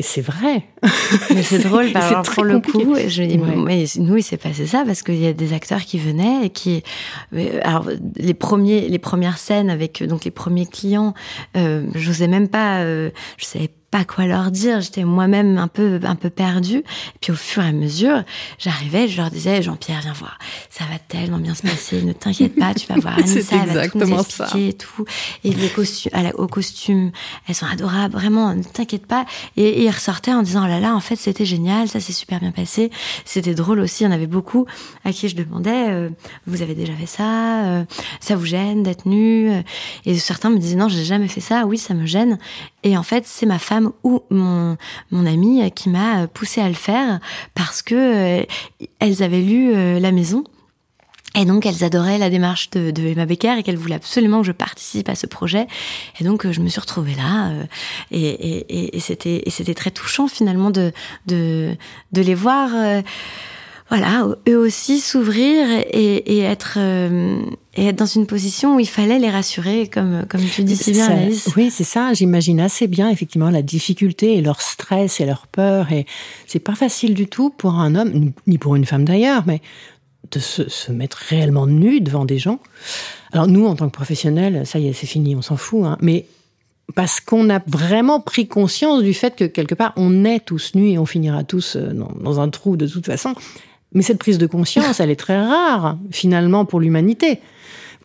Et 0.00 0.02
c'est 0.02 0.22
vrai. 0.22 0.64
Mais 1.34 1.42
c'est 1.42 1.58
drôle, 1.58 1.92
par 1.92 2.02
exemple, 2.02 2.30
pour 2.30 2.44
le 2.44 2.58
coup, 2.60 2.96
je 3.06 3.22
dis, 3.22 3.36
mais 3.36 3.84
nous, 3.98 4.16
il 4.16 4.22
s'est 4.22 4.38
passé 4.38 4.64
ça 4.66 4.82
parce 4.86 5.02
qu'il 5.02 5.20
y 5.20 5.26
a 5.26 5.34
des 5.34 5.52
acteurs 5.52 5.82
qui 5.82 5.98
venaient 5.98 6.46
et 6.46 6.48
qui, 6.48 6.82
euh, 7.34 7.60
alors, 7.62 7.86
les 8.16 8.32
premiers, 8.32 8.88
les 8.88 8.98
premières 8.98 9.36
scènes 9.36 9.68
avec, 9.68 10.02
donc, 10.02 10.24
les 10.24 10.30
premiers 10.30 10.64
clients, 10.64 11.12
euh, 11.54 11.84
j'osais 11.94 12.28
même 12.28 12.48
pas, 12.48 12.80
euh, 12.80 13.10
je 13.36 13.44
savais 13.44 13.68
pas 13.90 14.04
quoi 14.04 14.26
leur 14.26 14.50
dire. 14.50 14.80
J'étais 14.80 15.04
moi-même 15.04 15.58
un 15.58 15.68
peu, 15.68 15.98
un 16.04 16.14
peu 16.14 16.30
perdue. 16.30 16.78
Et 16.78 17.18
puis 17.20 17.32
au 17.32 17.36
fur 17.36 17.62
et 17.62 17.68
à 17.68 17.72
mesure, 17.72 18.22
j'arrivais, 18.58 19.08
je 19.08 19.16
leur 19.16 19.30
disais, 19.30 19.62
Jean-Pierre, 19.62 20.00
viens 20.02 20.12
voir. 20.12 20.38
Ça 20.70 20.84
va 20.84 20.98
tellement 20.98 21.38
bien 21.38 21.54
se 21.54 21.62
passer. 21.62 22.02
Ne 22.02 22.12
t'inquiète 22.12 22.56
pas, 22.56 22.72
tu 22.74 22.86
vas 22.86 23.00
voir. 23.00 23.18
Anissa, 23.18 23.56
elle 23.62 23.70
va 23.70 23.88
tout 23.88 23.98
nous 23.98 24.18
expliquer 24.18 24.68
et 24.68 24.72
tout. 24.74 25.04
Et 25.42 25.52
les 25.52 25.68
costumes, 25.68 26.12
au 26.34 26.46
costume, 26.46 27.10
elles 27.48 27.54
sont 27.54 27.66
adorables. 27.66 28.14
Vraiment, 28.14 28.54
ne 28.54 28.62
t'inquiète 28.62 29.06
pas. 29.06 29.26
Et, 29.56 29.84
ils 29.84 29.90
ressortaient 29.90 30.32
en 30.32 30.42
disant, 30.42 30.62
oh 30.64 30.68
là 30.68 30.78
là, 30.78 30.94
en 30.94 31.00
fait, 31.00 31.16
c'était 31.16 31.44
génial. 31.44 31.88
Ça 31.88 32.00
s'est 32.00 32.12
super 32.12 32.38
bien 32.38 32.52
passé. 32.52 32.90
C'était 33.24 33.54
drôle 33.54 33.80
aussi. 33.80 34.04
Il 34.04 34.06
y 34.06 34.08
en 34.08 34.12
avait 34.12 34.26
beaucoup 34.26 34.66
à 35.04 35.12
qui 35.12 35.28
je 35.28 35.36
demandais, 35.36 35.88
euh, 35.88 36.10
vous 36.46 36.62
avez 36.62 36.74
déjà 36.74 36.92
fait 36.92 37.06
ça? 37.06 37.64
Euh, 37.64 37.84
ça 38.20 38.36
vous 38.36 38.46
gêne 38.46 38.82
d'être 38.82 39.06
nu? 39.06 39.50
Et 40.06 40.18
certains 40.18 40.50
me 40.50 40.58
disaient, 40.58 40.76
non, 40.76 40.88
j'ai 40.88 41.04
jamais 41.04 41.28
fait 41.28 41.40
ça. 41.40 41.66
Oui, 41.66 41.76
ça 41.76 41.94
me 41.94 42.06
gêne. 42.06 42.38
Et 42.82 42.96
en 42.96 43.02
fait, 43.02 43.26
c'est 43.26 43.46
ma 43.46 43.58
femme 43.58 43.92
ou 44.04 44.22
mon, 44.30 44.76
mon 45.10 45.26
ami 45.26 45.70
qui 45.72 45.88
m'a 45.90 46.26
poussé 46.26 46.60
à 46.60 46.68
le 46.68 46.74
faire 46.74 47.20
parce 47.54 47.82
que 47.82 47.94
euh, 48.40 48.44
elles 48.98 49.22
avaient 49.22 49.42
lu 49.42 49.74
euh, 49.74 50.00
La 50.00 50.12
Maison. 50.12 50.44
Et 51.36 51.44
donc, 51.44 51.64
elles 51.64 51.84
adoraient 51.84 52.18
la 52.18 52.28
démarche 52.28 52.70
de, 52.70 53.06
Emma 53.06 53.24
Becker 53.24 53.56
et 53.56 53.62
qu'elles 53.62 53.76
voulaient 53.76 53.94
absolument 53.94 54.40
que 54.40 54.46
je 54.46 54.52
participe 54.52 55.08
à 55.08 55.14
ce 55.14 55.26
projet. 55.26 55.68
Et 56.18 56.24
donc, 56.24 56.44
euh, 56.44 56.52
je 56.52 56.60
me 56.60 56.68
suis 56.68 56.80
retrouvée 56.80 57.14
là. 57.14 57.52
et, 58.10 58.98
c'était, 58.98 59.74
très 59.74 59.92
touchant 59.92 60.26
finalement 60.26 60.70
de 60.70 60.92
les 62.12 62.34
voir 62.34 62.70
voilà, 63.90 64.28
eux 64.48 64.56
aussi 64.56 65.00
s'ouvrir 65.00 65.66
et, 65.90 66.38
être 66.38 66.74
euh, 66.78 67.42
et 67.74 67.86
être 67.86 67.96
dans 67.96 68.06
une 68.06 68.26
position 68.26 68.76
où 68.76 68.80
il 68.80 68.88
fallait 68.88 69.18
les 69.18 69.30
rassurer, 69.30 69.88
comme 69.88 70.24
comme 70.28 70.44
tu 70.44 70.62
dis 70.62 70.76
si 70.76 70.92
bien, 70.92 71.08
Alice. 71.08 71.48
Oui, 71.56 71.70
c'est 71.72 71.84
ça. 71.84 72.14
J'imagine 72.14 72.60
assez 72.60 72.86
bien 72.86 73.10
effectivement 73.10 73.50
la 73.50 73.62
difficulté 73.62 74.36
et 74.36 74.42
leur 74.42 74.60
stress 74.60 75.20
et 75.20 75.26
leur 75.26 75.48
peur 75.48 75.90
et 75.90 76.06
c'est 76.46 76.60
pas 76.60 76.76
facile 76.76 77.14
du 77.14 77.26
tout 77.26 77.50
pour 77.50 77.74
un 77.74 77.96
homme 77.96 78.32
ni 78.46 78.58
pour 78.58 78.76
une 78.76 78.86
femme 78.86 79.04
d'ailleurs, 79.04 79.42
mais 79.46 79.60
de 80.30 80.38
se, 80.38 80.68
se, 80.68 80.92
mettre 80.92 81.16
réellement 81.28 81.66
nu 81.66 82.00
devant 82.00 82.24
des 82.24 82.38
gens. 82.38 82.60
Alors 83.32 83.48
nous, 83.48 83.66
en 83.66 83.74
tant 83.74 83.88
que 83.88 83.94
professionnels, 83.94 84.64
ça 84.66 84.78
y 84.78 84.86
est, 84.86 84.92
c'est 84.92 85.06
fini, 85.06 85.34
on 85.34 85.42
s'en 85.42 85.56
fout. 85.56 85.84
Hein, 85.84 85.98
mais 86.00 86.26
parce 86.94 87.20
qu'on 87.20 87.50
a 87.50 87.60
vraiment 87.66 88.20
pris 88.20 88.48
conscience 88.48 89.02
du 89.02 89.14
fait 89.14 89.36
que 89.36 89.44
quelque 89.44 89.74
part 89.74 89.92
on 89.96 90.24
est 90.24 90.40
tous 90.40 90.74
nus 90.74 90.90
et 90.90 90.98
on 90.98 91.06
finira 91.06 91.44
tous 91.44 91.76
euh, 91.76 91.92
dans, 91.92 92.40
un 92.40 92.48
trou 92.48 92.76
de 92.76 92.86
toute 92.86 93.06
façon. 93.06 93.34
Mais 93.92 94.02
cette 94.02 94.18
prise 94.18 94.38
de 94.38 94.46
conscience, 94.46 95.00
elle 95.00 95.10
est 95.10 95.16
très 95.16 95.40
rare 95.40 95.98
finalement 96.10 96.64
pour 96.64 96.80
l'humanité. 96.80 97.40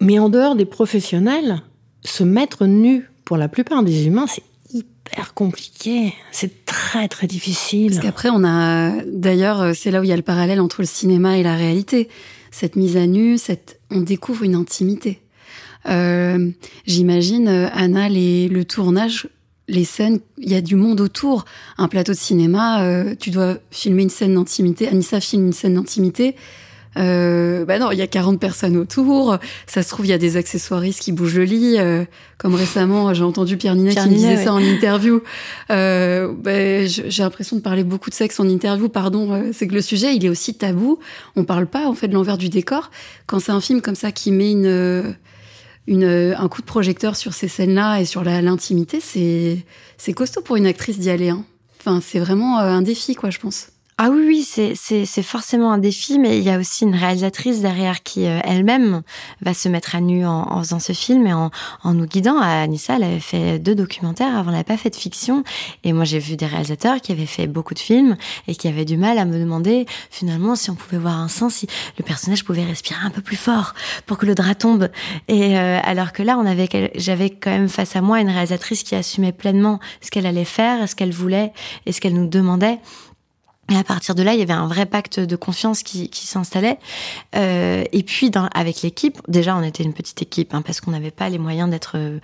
Mais 0.02 0.20
en 0.20 0.30
dehors 0.30 0.56
des 0.56 0.66
professionnels, 0.66 1.62
se 2.04 2.24
mettre 2.24 2.66
nu 2.66 3.10
pour 3.24 3.38
la 3.38 3.48
plupart 3.48 3.84
des 3.84 4.08
humains, 4.08 4.26
c'est 4.28 4.44
hyper 4.74 5.34
compliqué. 5.34 6.14
C'est 6.32 6.66
très 6.66 7.08
très 7.08 7.28
difficile. 7.28 7.92
Parce 7.94 8.06
qu'après, 8.06 8.30
on 8.30 8.44
a 8.44 8.92
d'ailleurs, 9.06 9.76
c'est 9.76 9.92
là 9.92 10.02
où 10.02 10.04
il 10.04 10.10
y 10.10 10.14
a 10.14 10.18
le 10.18 10.22
parallèle 10.22 10.60
entre 10.60 10.82
le 10.82 10.88
cinéma 10.88 11.38
et 11.38 11.44
la 11.44 11.56
réalité. 11.56 12.10
Cette 12.52 12.76
mise 12.76 12.98
à 12.98 13.06
nu, 13.06 13.38
cette, 13.38 13.80
on 13.92 14.02
découvre 14.02 14.44
une 14.44 14.56
intimité. 14.56 15.22
Euh, 15.88 16.50
J'imagine, 16.86 17.48
Anna, 17.74 18.10
le 18.10 18.64
tournage, 18.64 19.28
les 19.68 19.86
scènes, 19.86 20.20
il 20.38 20.52
y 20.52 20.56
a 20.56 20.62
du 20.62 20.76
monde 20.76 21.02
autour. 21.02 21.46
Un 21.78 21.88
plateau 21.88 22.12
de 22.12 22.18
cinéma, 22.18 22.84
euh, 22.84 23.16
tu 23.20 23.32
dois 23.32 23.58
filmer 23.72 24.04
une 24.04 24.10
scène 24.10 24.36
d'intimité. 24.36 24.88
Anissa 24.88 25.20
filme 25.20 25.48
une 25.48 25.54
scène 25.54 25.76
d'intimité. 25.76 26.36
Euh, 26.98 27.66
bah 27.66 27.78
non, 27.78 27.92
il 27.92 27.98
y 27.98 28.02
a 28.02 28.08
40 28.08 28.40
personnes 28.40 28.78
autour. 28.78 29.38
Ça 29.68 29.84
se 29.84 29.90
trouve, 29.90 30.06
il 30.06 30.10
y 30.10 30.14
a 30.14 30.18
des 30.18 30.38
accessoiristes 30.38 31.02
qui 31.02 31.12
bougent 31.12 31.38
le 31.38 31.44
lit. 31.44 31.76
Euh, 31.78 32.06
comme 32.38 32.56
récemment, 32.56 33.14
j'ai 33.14 33.24
entendu 33.24 33.58
Pierre 33.58 33.76
Ninet 33.76 33.96
qui 33.96 34.08
me 34.08 34.16
disait 34.16 34.44
ça 34.44 34.54
en 34.54 34.60
interview. 34.60 35.22
Euh, 35.72 36.32
bah, 36.38 36.86
j'ai 36.86 37.24
l'impression 37.24 37.56
de 37.56 37.62
parler 37.62 37.84
beaucoup 37.84 38.10
de 38.10 38.16
sexe 38.16 38.40
en 38.40 38.48
interview. 38.48 38.88
Pardon, 38.88 39.32
euh, 39.32 39.50
c'est 39.52 39.68
que 39.68 39.74
le 39.74 39.82
sujet, 39.82 40.16
il 40.16 40.24
est 40.24 40.30
aussi 40.30 40.54
tabou. 40.54 41.00
On 41.36 41.44
parle 41.44 41.66
pas 41.66 41.88
en 41.88 41.94
fait 41.94 42.08
de 42.08 42.14
l'envers 42.14 42.38
du 42.38 42.50
décor. 42.50 42.92
Quand 43.26 43.40
c'est 43.40 43.52
un 43.52 43.62
film 43.62 43.82
comme 43.82 43.96
ça 43.96 44.12
qui 44.12 44.32
met 44.32 44.52
une 44.52 45.16
une, 45.88 46.36
un 46.38 46.48
coup 46.48 46.62
de 46.62 46.66
projecteur 46.66 47.16
sur 47.16 47.34
ces 47.34 47.48
scènes-là 47.48 48.00
et 48.00 48.06
sur 48.06 48.24
l'intimité, 48.24 49.00
c'est 49.00 49.64
c'est 49.98 50.14
costaud 50.14 50.42
pour 50.42 50.56
une 50.56 50.66
actrice 50.66 51.00
d'y 51.00 51.10
aller. 51.10 51.30
Hein. 51.30 51.46
Enfin, 51.80 52.02
c'est 52.02 52.20
vraiment 52.20 52.60
euh, 52.60 52.64
un 52.64 52.82
défi, 52.82 53.16
quoi, 53.16 53.30
je 53.30 53.40
pense. 53.40 53.70
Ah 53.98 54.10
oui, 54.12 54.26
oui, 54.28 54.44
c'est, 54.44 54.74
c'est, 54.76 55.06
c'est 55.06 55.24
forcément 55.24 55.72
un 55.72 55.78
défi, 55.78 56.20
mais 56.20 56.38
il 56.38 56.44
y 56.44 56.50
a 56.50 56.60
aussi 56.60 56.84
une 56.84 56.96
réalisatrice 56.96 57.62
derrière 57.62 58.04
qui 58.04 58.26
euh, 58.26 58.42
elle-même 58.44 59.04
va 59.40 59.54
se 59.54 59.70
mettre 59.70 59.96
à 59.96 60.02
nu 60.02 60.26
en, 60.26 60.52
en, 60.52 60.60
faisant 60.60 60.82
ce 60.82 60.92
film 60.92 61.26
et 61.26 61.32
en, 61.32 61.50
en 61.82 61.94
nous 61.94 62.06
guidant. 62.06 62.38
Anissa, 62.38 62.98
elle 62.98 63.04
avait 63.04 63.22
fait 63.22 63.58
deux 63.58 63.74
documentaires 63.74 64.36
avant, 64.36 64.48
elle 64.48 64.56
n'avait 64.56 64.64
pas 64.66 64.76
fait 64.76 64.90
de 64.90 64.98
fiction. 64.98 65.46
Et 65.86 65.94
moi, 65.94 66.04
j'ai 66.04 66.20
vu 66.20 66.36
des 66.36 66.46
réalisateurs 66.46 67.00
qui 67.00 67.14
avaient 67.14 67.26
fait 67.26 67.48
beaucoup 67.48 67.74
de 67.74 67.80
films 67.80 68.18
et 68.50 68.56
qui 68.56 68.68
avaient 68.68 68.84
du 68.84 68.98
mal 68.98 69.18
à 69.18 69.24
me 69.24 69.40
demander 69.40 69.86
finalement 70.12 70.58
si 70.58 70.70
on 70.70 70.76
pouvait 70.76 70.98
voir 70.98 71.18
un 71.18 71.30
sens, 71.30 71.54
si 71.54 71.68
le 71.98 72.04
personnage 72.04 72.44
pouvait 72.44 72.66
respirer 72.66 73.00
un 73.02 73.12
peu 73.12 73.22
plus 73.22 73.38
fort 73.38 73.76
pour 74.08 74.18
que 74.18 74.26
le 74.26 74.36
drap 74.36 74.56
tombe. 74.56 74.90
Et 75.30 75.58
euh, 75.58 75.80
alors 75.82 76.12
que 76.12 76.22
là, 76.22 76.38
on 76.38 76.46
avait, 76.46 76.92
j'avais 76.96 77.30
quand 77.30 77.52
même 77.52 77.70
face 77.70 77.96
à 77.96 78.02
moi 78.02 78.20
une 78.20 78.30
réalisatrice 78.30 78.84
qui 78.84 78.94
assumait 78.94 79.32
pleinement 79.32 79.80
ce 80.02 80.12
qu'elle 80.12 80.26
allait 80.26 80.44
faire, 80.44 80.90
ce 80.90 80.96
qu'elle 80.98 81.14
voulait 81.14 81.54
et 81.86 81.94
ce 81.94 82.02
qu'elle 82.02 82.14
nous 82.14 82.28
demandait. 82.28 82.80
Et 83.72 83.76
à 83.76 83.84
partir 83.84 84.14
de 84.14 84.22
là, 84.22 84.34
il 84.34 84.40
y 84.40 84.44
avait 84.44 84.54
un 84.54 84.68
vrai 84.68 84.86
pacte 84.86 85.20
de 85.20 85.36
confiance 85.36 85.82
qui, 85.82 86.10
qui 86.10 86.28
s'installait. 86.28 86.78
Euh, 87.36 87.84
et 87.92 88.04
puis, 88.04 88.30
dans, 88.30 88.48
avec 88.54 88.84
l'équipe, 88.84 89.20
déjà, 89.28 89.56
on 89.56 89.64
était 89.64 89.84
une 89.84 89.94
petite 89.94 90.22
équipe 90.22 90.54
hein, 90.54 90.62
parce 90.62 90.82
qu'on 90.82 90.92
n'avait 90.92 91.12
pas 91.12 91.30
les 91.30 91.40
moyens 91.40 91.70
d'être 91.70 91.94
euh, 91.96 92.20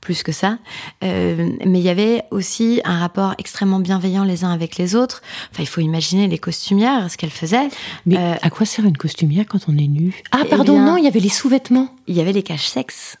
plus 0.00 0.22
que 0.22 0.32
ça. 0.32 0.58
Euh, 1.04 1.50
mais 1.66 1.80
il 1.80 1.84
y 1.84 1.90
avait 1.90 2.22
aussi 2.30 2.80
un 2.84 2.98
rapport 2.98 3.34
extrêmement 3.36 3.78
bienveillant 3.80 4.24
les 4.24 4.44
uns 4.44 4.50
avec 4.50 4.78
les 4.78 4.94
autres. 4.94 5.22
Enfin, 5.52 5.62
il 5.62 5.68
faut 5.68 5.82
imaginer 5.82 6.28
les 6.28 6.38
costumières, 6.38 7.10
ce 7.10 7.18
qu'elles 7.18 7.30
faisaient. 7.30 7.68
Mais 8.06 8.16
euh, 8.16 8.34
à 8.40 8.48
quoi 8.48 8.64
sert 8.64 8.86
une 8.86 8.96
costumière 8.96 9.44
quand 9.46 9.68
on 9.68 9.76
est 9.76 9.88
nu 9.88 10.22
Ah, 10.32 10.42
eh 10.44 10.48
pardon, 10.48 10.78
non, 10.78 10.96
il 10.96 11.04
y 11.04 11.08
avait 11.08 11.20
les 11.20 11.28
sous-vêtements. 11.28 11.94
Il 12.06 12.16
y 12.16 12.20
avait 12.20 12.32
les 12.32 12.42
caches 12.42 12.68
sexes. 12.68 13.18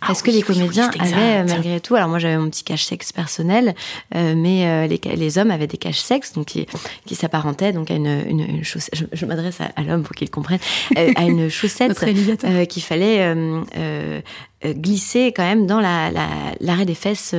Parce 0.00 0.20
ah 0.20 0.26
que 0.26 0.30
les 0.30 0.42
comédiens 0.42 0.90
avaient 0.98 1.44
malgré 1.44 1.80
tout, 1.80 1.94
alors 1.94 2.08
moi 2.08 2.18
j'avais 2.18 2.38
mon 2.38 2.50
petit 2.50 2.64
cache-sexe 2.64 3.12
personnel, 3.12 3.74
euh, 4.14 4.34
mais 4.36 4.66
euh, 4.66 4.86
les, 4.86 5.00
les, 5.16 5.38
hommes 5.38 5.50
avaient 5.50 5.66
des 5.66 5.76
cache-sexe 5.76 6.32
donc 6.32 6.46
qui, 6.46 6.66
qui 7.06 7.14
s'apparentaient 7.14 7.72
donc 7.72 7.90
à 7.90 7.94
une, 7.94 8.22
une, 8.28 8.40
une 8.40 8.64
chaussette. 8.64 8.94
Je, 8.94 9.04
je 9.12 9.26
m'adresse 9.26 9.58
à, 9.60 9.82
l'homme 9.82 10.02
pour 10.02 10.14
qu'il 10.14 10.30
comprenne, 10.30 10.58
euh, 10.96 11.12
à 11.16 11.24
une 11.24 11.48
chaussette 11.50 12.02
euh, 12.44 12.64
qu'il 12.64 12.82
fallait 12.82 13.34
euh, 13.76 14.20
glisser 14.64 15.32
quand 15.34 15.44
même 15.44 15.66
dans 15.66 15.80
l'arrêt 15.80 16.12
la, 16.60 16.76
la, 16.76 16.84
des 16.84 16.94
fesses 16.94 17.34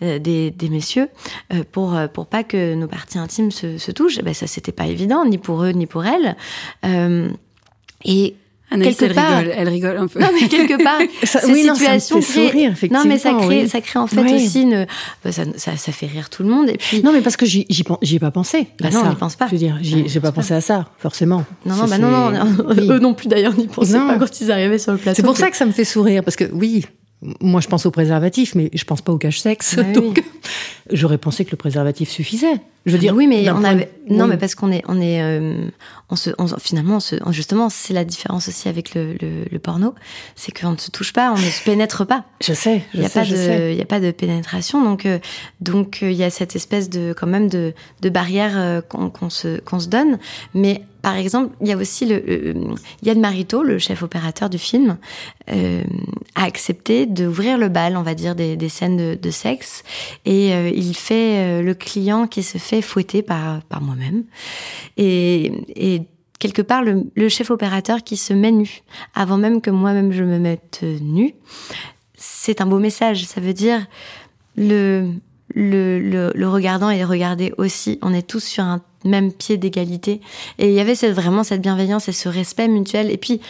des, 0.00 0.50
des, 0.50 0.68
messieurs 0.68 1.08
pour 1.72 1.96
pour 2.12 2.26
pas 2.26 2.44
que 2.44 2.74
nos 2.74 2.88
parties 2.88 3.18
intimes 3.18 3.50
se, 3.50 3.78
se 3.78 3.90
touchent. 3.90 4.18
Eh 4.18 4.22
ben 4.22 4.34
ça 4.34 4.46
c'était 4.46 4.72
pas 4.72 4.86
évident 4.86 5.24
ni 5.24 5.38
pour 5.38 5.64
eux 5.64 5.70
ni 5.70 5.86
pour 5.86 6.04
elles. 6.04 6.36
et 8.04 8.34
Anaïs, 8.70 9.00
elle 9.00 9.12
rigole, 9.12 9.52
elle 9.56 9.68
rigole 9.68 9.96
un 9.96 10.06
peu. 10.08 10.20
Non, 10.20 10.28
mais 10.32 10.46
quelque 10.48 10.82
part, 10.84 11.00
ça, 11.24 11.40
ces 11.40 11.52
oui, 11.52 11.62
situations 11.62 12.16
non, 12.16 12.22
ça 12.22 12.32
sourire, 12.32 12.72
effectivement. 12.72 13.02
Non, 13.02 13.08
mais 13.08 13.18
ça 13.18 13.32
crée, 13.32 13.62
oui. 13.62 13.68
ça 13.68 13.80
crée 13.80 13.98
en 13.98 14.06
fait 14.06 14.20
oui. 14.20 14.34
aussi 14.34 14.62
une, 14.62 14.86
bah, 15.24 15.32
ça, 15.32 15.44
ça, 15.56 15.76
ça, 15.76 15.92
fait 15.92 16.06
rire 16.06 16.28
tout 16.28 16.42
le 16.42 16.50
monde. 16.50 16.68
Et 16.68 16.76
puis. 16.76 17.02
Non, 17.02 17.12
mais 17.12 17.22
parce 17.22 17.36
que 17.36 17.46
j'y, 17.46 17.66
j'y, 17.70 18.16
ai 18.16 18.18
pas 18.18 18.30
pensé. 18.30 18.66
Bah 18.80 18.90
non, 18.92 19.02
on 19.04 19.08
n'y 19.08 19.16
pense 19.16 19.36
pas. 19.36 19.46
Je 19.46 19.52
veux 19.52 19.58
dire, 19.58 19.78
j'y, 19.80 20.08
j'ai 20.08 20.20
pas 20.20 20.32
pensé 20.32 20.52
à 20.52 20.60
ça, 20.60 20.86
forcément. 20.98 21.44
Non, 21.64 21.76
non, 21.76 21.86
bah 21.86 21.98
non, 21.98 22.10
non, 22.10 22.46
oui. 22.68 22.88
eux 22.90 22.98
non 22.98 23.14
plus 23.14 23.28
d'ailleurs 23.28 23.56
n'y 23.56 23.68
pensaient 23.68 23.98
non. 23.98 24.06
pas 24.06 24.18
quand 24.18 24.40
ils 24.40 24.52
arrivaient 24.52 24.78
sur 24.78 24.92
le 24.92 24.98
plateau. 24.98 25.16
C'est 25.16 25.22
pour 25.22 25.36
ça 25.36 25.50
que 25.50 25.56
ça 25.56 25.64
me 25.64 25.72
fait 25.72 25.84
sourire, 25.84 26.22
parce 26.22 26.36
que 26.36 26.44
oui, 26.52 26.84
moi, 27.40 27.60
je 27.60 27.66
pense 27.66 27.84
au 27.84 27.90
préservatif, 27.90 28.54
mais 28.54 28.70
je 28.72 28.84
pense 28.84 29.02
pas 29.02 29.12
au 29.12 29.18
cache-sexe. 29.18 29.76
Bah 29.76 29.82
donc, 29.94 30.16
oui. 30.16 30.24
J'aurais 30.90 31.18
pensé 31.18 31.44
que 31.44 31.50
le 31.50 31.56
préservatif 31.56 32.08
suffisait. 32.08 32.60
Je 32.86 32.92
veux 32.92 32.98
dire, 32.98 33.14
oui, 33.14 33.26
mais 33.26 33.50
on 33.50 33.64
avait, 33.64 33.90
non, 34.08 34.26
mais 34.26 34.38
parce 34.38 34.54
qu'on 34.54 34.72
est, 34.72 34.82
on 34.88 34.98
est, 35.00 35.20
euh, 35.20 35.68
on 36.08 36.16
se, 36.16 36.30
on, 36.38 36.46
finalement, 36.58 36.96
on 36.96 37.00
se, 37.00 37.16
justement, 37.32 37.68
c'est 37.68 37.92
la 37.92 38.04
différence 38.04 38.48
aussi 38.48 38.68
avec 38.68 38.94
le, 38.94 39.12
le, 39.20 39.44
le 39.50 39.58
porno, 39.58 39.94
c'est 40.36 40.58
qu'on 40.58 40.72
ne 40.72 40.78
se 40.78 40.90
touche 40.90 41.12
pas, 41.12 41.30
on 41.32 41.38
ne 41.38 41.50
se 41.50 41.62
pénètre 41.62 42.06
pas. 42.06 42.24
Je 42.40 42.54
sais, 42.54 42.82
il 42.94 43.02
y 43.02 43.04
a 43.04 43.08
sais, 43.08 43.20
pas 43.20 43.26
de, 43.26 43.72
il 43.72 43.76
y 43.76 43.82
a 43.82 43.84
pas 43.84 44.00
de 44.00 44.10
pénétration, 44.10 44.82
donc, 44.82 45.04
euh, 45.04 45.18
donc, 45.60 45.98
il 46.00 46.12
y 46.12 46.24
a 46.24 46.30
cette 46.30 46.56
espèce 46.56 46.88
de, 46.88 47.14
quand 47.18 47.26
même, 47.26 47.48
de, 47.48 47.74
de 48.00 48.08
barrière 48.08 48.52
euh, 48.56 48.80
qu'on 48.80 49.10
qu 49.10 49.28
se, 49.28 49.60
qu'on 49.60 49.80
se 49.80 49.88
donne, 49.88 50.18
mais 50.54 50.82
par 51.08 51.16
exemple, 51.16 51.54
il 51.62 51.68
y 51.68 51.72
a 51.72 51.76
aussi 51.78 52.04
le, 52.04 52.18
le 52.18 52.54
Yann 53.02 53.18
Marito, 53.18 53.62
le 53.62 53.78
chef 53.78 54.02
opérateur 54.02 54.50
du 54.50 54.58
film, 54.58 54.98
euh, 55.50 55.82
a 56.34 56.44
accepté 56.44 57.06
d'ouvrir 57.06 57.56
le 57.56 57.70
bal, 57.70 57.96
on 57.96 58.02
va 58.02 58.14
dire, 58.14 58.34
des, 58.34 58.68
scènes 58.68 59.16
de, 59.16 59.30
sexe, 59.30 59.84
et 60.26 60.52
euh, 60.52 60.68
il 60.68 60.94
fait 60.94 61.38
euh, 61.38 61.62
le 61.62 61.72
client 61.72 62.26
qui 62.26 62.42
se 62.42 62.58
fait 62.58 62.82
fouetter 62.82 63.22
par 63.22 63.62
par 63.70 63.80
moi-même, 63.80 64.24
et, 64.98 65.50
et 65.76 66.02
quelque 66.38 66.60
part 66.60 66.82
le, 66.82 67.04
le, 67.14 67.28
chef 67.30 67.50
opérateur 67.50 68.04
qui 68.04 68.18
se 68.18 68.34
met 68.34 68.52
nu 68.52 68.82
avant 69.14 69.38
même 69.38 69.62
que 69.62 69.70
moi-même 69.70 70.12
je 70.12 70.24
me 70.24 70.38
mette 70.38 70.84
nu. 71.00 71.34
C'est 72.18 72.60
un 72.60 72.66
beau 72.66 72.80
message. 72.80 73.24
Ça 73.24 73.40
veut 73.40 73.54
dire 73.54 73.86
le 74.58 75.08
le, 75.54 75.98
le, 75.98 76.32
le 76.34 76.48
regardant 76.48 76.90
et 76.90 77.04
regarder 77.04 77.52
aussi. 77.58 77.98
On 78.02 78.12
est 78.14 78.26
tous 78.26 78.44
sur 78.44 78.64
un 78.64 78.80
même 79.04 79.32
pied 79.32 79.56
d'égalité. 79.56 80.20
Et 80.58 80.68
il 80.68 80.74
y 80.74 80.80
avait 80.80 80.94
cette, 80.94 81.14
vraiment 81.14 81.44
cette 81.44 81.60
bienveillance 81.60 82.08
et 82.08 82.12
ce 82.12 82.28
respect 82.28 82.68
mutuel. 82.68 83.10
Et 83.10 83.16
puis, 83.16 83.40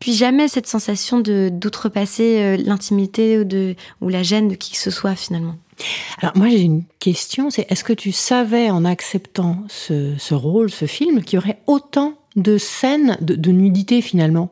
puis 0.00 0.12
jamais 0.12 0.48
cette 0.48 0.66
sensation 0.66 1.20
de 1.20 1.48
d'outrepasser 1.52 2.38
euh, 2.38 2.56
l'intimité 2.56 3.38
ou 3.38 3.44
de 3.44 3.74
ou 4.00 4.08
la 4.08 4.22
gêne 4.22 4.48
de 4.48 4.54
qui 4.54 4.72
que 4.72 4.78
ce 4.78 4.90
soit 4.90 5.14
finalement. 5.14 5.56
Alors 6.20 6.36
moi 6.36 6.48
j'ai 6.48 6.60
une 6.60 6.84
question, 7.00 7.50
c'est 7.50 7.66
est-ce 7.70 7.84
que 7.84 7.92
tu 7.92 8.12
savais 8.12 8.70
en 8.70 8.84
acceptant 8.84 9.62
ce, 9.68 10.14
ce 10.18 10.34
rôle, 10.34 10.70
ce 10.70 10.86
film, 10.86 11.22
qu'il 11.22 11.36
y 11.36 11.38
aurait 11.38 11.60
autant 11.66 12.14
de 12.36 12.58
scènes 12.58 13.18
de, 13.20 13.34
de 13.34 13.50
nudité 13.50 14.00
finalement? 14.00 14.50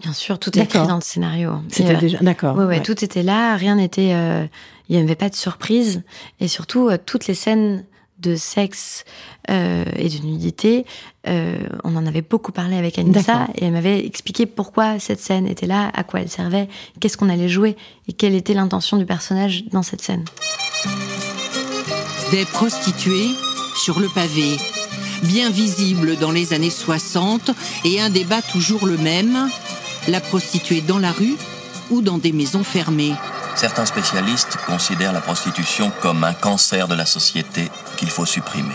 Bien 0.00 0.12
sûr, 0.12 0.38
tout 0.38 0.56
est 0.58 0.62
écrit 0.62 0.86
dans 0.86 0.96
le 0.96 1.00
scénario. 1.00 1.60
C'était 1.68 1.96
euh, 1.96 2.00
déjà 2.00 2.18
d'accord. 2.18 2.56
Ouais, 2.56 2.64
ouais, 2.64 2.76
ouais, 2.76 2.82
tout 2.82 3.04
était 3.04 3.22
là, 3.22 3.56
rien 3.56 3.76
n'était, 3.76 4.12
euh, 4.14 4.46
il 4.88 4.96
n'y 4.96 5.02
avait 5.02 5.14
pas 5.14 5.28
de 5.28 5.34
surprise, 5.34 6.02
et 6.40 6.48
surtout 6.48 6.88
euh, 6.88 6.98
toutes 7.04 7.26
les 7.26 7.34
scènes 7.34 7.84
de 8.18 8.34
sexe 8.34 9.04
euh, 9.50 9.84
et 9.96 10.08
de 10.08 10.18
nudité, 10.24 10.84
euh, 11.28 11.56
on 11.84 11.96
en 11.96 12.06
avait 12.06 12.22
beaucoup 12.22 12.52
parlé 12.52 12.76
avec 12.76 12.98
Anissa 12.98 13.46
et 13.54 13.66
elle 13.66 13.72
m'avait 13.72 14.04
expliqué 14.04 14.46
pourquoi 14.46 14.98
cette 14.98 15.20
scène 15.20 15.46
était 15.46 15.66
là, 15.66 15.90
à 15.94 16.02
quoi 16.02 16.20
elle 16.20 16.28
servait, 16.28 16.68
qu'est-ce 17.00 17.16
qu'on 17.16 17.28
allait 17.28 17.48
jouer 17.48 17.76
et 18.08 18.12
quelle 18.12 18.34
était 18.34 18.54
l'intention 18.54 18.96
du 18.96 19.06
personnage 19.06 19.64
dans 19.72 19.82
cette 19.82 20.02
scène. 20.02 20.24
Des 22.30 22.44
prostituées 22.44 23.28
sur 23.76 24.00
le 24.00 24.08
pavé, 24.08 24.56
bien 25.22 25.50
visibles 25.50 26.16
dans 26.16 26.32
les 26.32 26.52
années 26.52 26.70
60 26.70 27.52
et 27.84 28.00
un 28.00 28.10
débat 28.10 28.42
toujours 28.42 28.86
le 28.86 28.98
même, 28.98 29.48
la 30.08 30.20
prostituée 30.20 30.80
dans 30.80 30.98
la 30.98 31.12
rue 31.12 31.36
ou 31.90 32.02
dans 32.02 32.18
des 32.18 32.32
maisons 32.32 32.64
fermées. 32.64 33.14
Certains 33.54 33.86
spécialistes 33.86 34.56
considèrent 34.66 35.12
la 35.12 35.20
prostitution 35.20 35.92
comme 36.00 36.24
un 36.24 36.34
cancer 36.34 36.88
de 36.88 36.94
la 36.94 37.06
société 37.06 37.68
qu'il 37.96 38.10
faut 38.10 38.26
supprimer. 38.26 38.74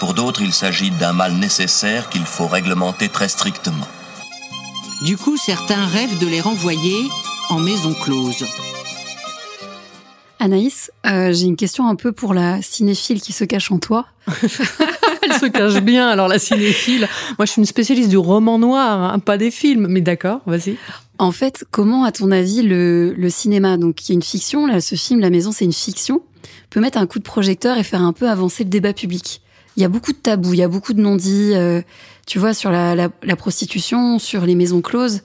Pour 0.00 0.14
d'autres, 0.14 0.42
il 0.42 0.52
s'agit 0.52 0.90
d'un 0.90 1.12
mal 1.12 1.34
nécessaire 1.34 2.08
qu'il 2.08 2.24
faut 2.24 2.46
réglementer 2.46 3.08
très 3.08 3.28
strictement. 3.28 3.86
Du 5.02 5.16
coup, 5.16 5.36
certains 5.36 5.86
rêvent 5.86 6.18
de 6.18 6.26
les 6.26 6.40
renvoyer 6.40 7.08
en 7.50 7.58
maison 7.58 7.94
close. 7.94 8.44
Anaïs, 10.38 10.90
euh, 11.06 11.32
j'ai 11.32 11.46
une 11.46 11.56
question 11.56 11.88
un 11.88 11.94
peu 11.94 12.12
pour 12.12 12.34
la 12.34 12.60
cinéphile 12.60 13.20
qui 13.20 13.32
se 13.32 13.44
cache 13.44 13.70
en 13.70 13.78
toi. 13.78 14.06
Elle 15.24 15.32
se 15.32 15.46
cache 15.46 15.82
bien, 15.82 16.08
alors 16.08 16.28
la 16.28 16.38
cinéphile. 16.38 17.08
Moi, 17.38 17.46
je 17.46 17.52
suis 17.52 17.60
une 17.60 17.66
spécialiste 17.66 18.10
du 18.10 18.16
roman 18.16 18.58
noir, 18.58 19.02
hein, 19.02 19.18
pas 19.18 19.38
des 19.38 19.50
films, 19.50 19.86
mais 19.88 20.00
d'accord, 20.00 20.40
vas-y. 20.46 20.76
En 21.18 21.32
fait, 21.32 21.64
comment, 21.70 22.04
à 22.04 22.12
ton 22.12 22.30
avis, 22.30 22.62
le, 22.62 23.14
le 23.14 23.30
cinéma, 23.30 23.76
donc 23.76 23.94
qui 23.96 24.12
est 24.12 24.14
une 24.14 24.22
fiction, 24.22 24.66
là, 24.66 24.80
ce 24.80 24.96
film, 24.96 25.20
La 25.20 25.30
Maison, 25.30 25.52
c'est 25.52 25.64
une 25.64 25.72
fiction, 25.72 26.22
peut 26.70 26.80
mettre 26.80 26.98
un 26.98 27.06
coup 27.06 27.18
de 27.18 27.24
projecteur 27.24 27.78
et 27.78 27.84
faire 27.84 28.02
un 28.02 28.12
peu 28.12 28.28
avancer 28.28 28.64
le 28.64 28.70
débat 28.70 28.92
public? 28.92 29.40
Il 29.76 29.82
y 29.82 29.84
a 29.84 29.88
beaucoup 29.88 30.12
de 30.12 30.18
tabous, 30.18 30.52
il 30.52 30.58
y 30.58 30.62
a 30.62 30.68
beaucoup 30.68 30.92
de 30.92 31.00
non-dits, 31.00 31.52
euh, 31.54 31.82
tu 32.26 32.38
vois, 32.38 32.54
sur 32.54 32.70
la, 32.70 32.94
la, 32.94 33.08
la 33.22 33.36
prostitution, 33.36 34.18
sur 34.18 34.44
les 34.46 34.54
maisons 34.54 34.82
closes. 34.82 35.22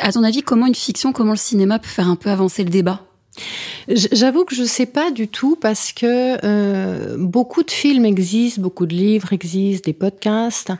À 0.00 0.12
ton 0.12 0.24
avis, 0.24 0.42
comment 0.42 0.66
une 0.66 0.74
fiction, 0.74 1.12
comment 1.12 1.32
le 1.32 1.36
cinéma 1.36 1.78
peut 1.78 1.88
faire 1.88 2.08
un 2.08 2.16
peu 2.16 2.30
avancer 2.30 2.64
le 2.64 2.70
débat? 2.70 3.04
J'avoue 3.88 4.44
que 4.44 4.54
je 4.54 4.64
sais 4.64 4.86
pas 4.86 5.10
du 5.10 5.26
tout 5.26 5.56
parce 5.56 5.92
que 5.92 6.38
euh, 6.44 7.16
beaucoup 7.18 7.62
de 7.62 7.70
films 7.70 8.04
existent, 8.04 8.60
beaucoup 8.60 8.86
de 8.86 8.94
livres 8.94 9.32
existent, 9.32 9.86
des 9.86 9.92
podcasts. 9.92 10.72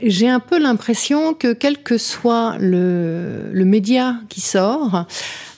J'ai 0.00 0.28
un 0.28 0.40
peu 0.40 0.58
l'impression 0.58 1.34
que 1.34 1.52
quel 1.52 1.82
que 1.82 1.98
soit 1.98 2.56
le, 2.58 3.50
le 3.52 3.64
média 3.64 4.16
qui 4.28 4.40
sort, 4.40 5.06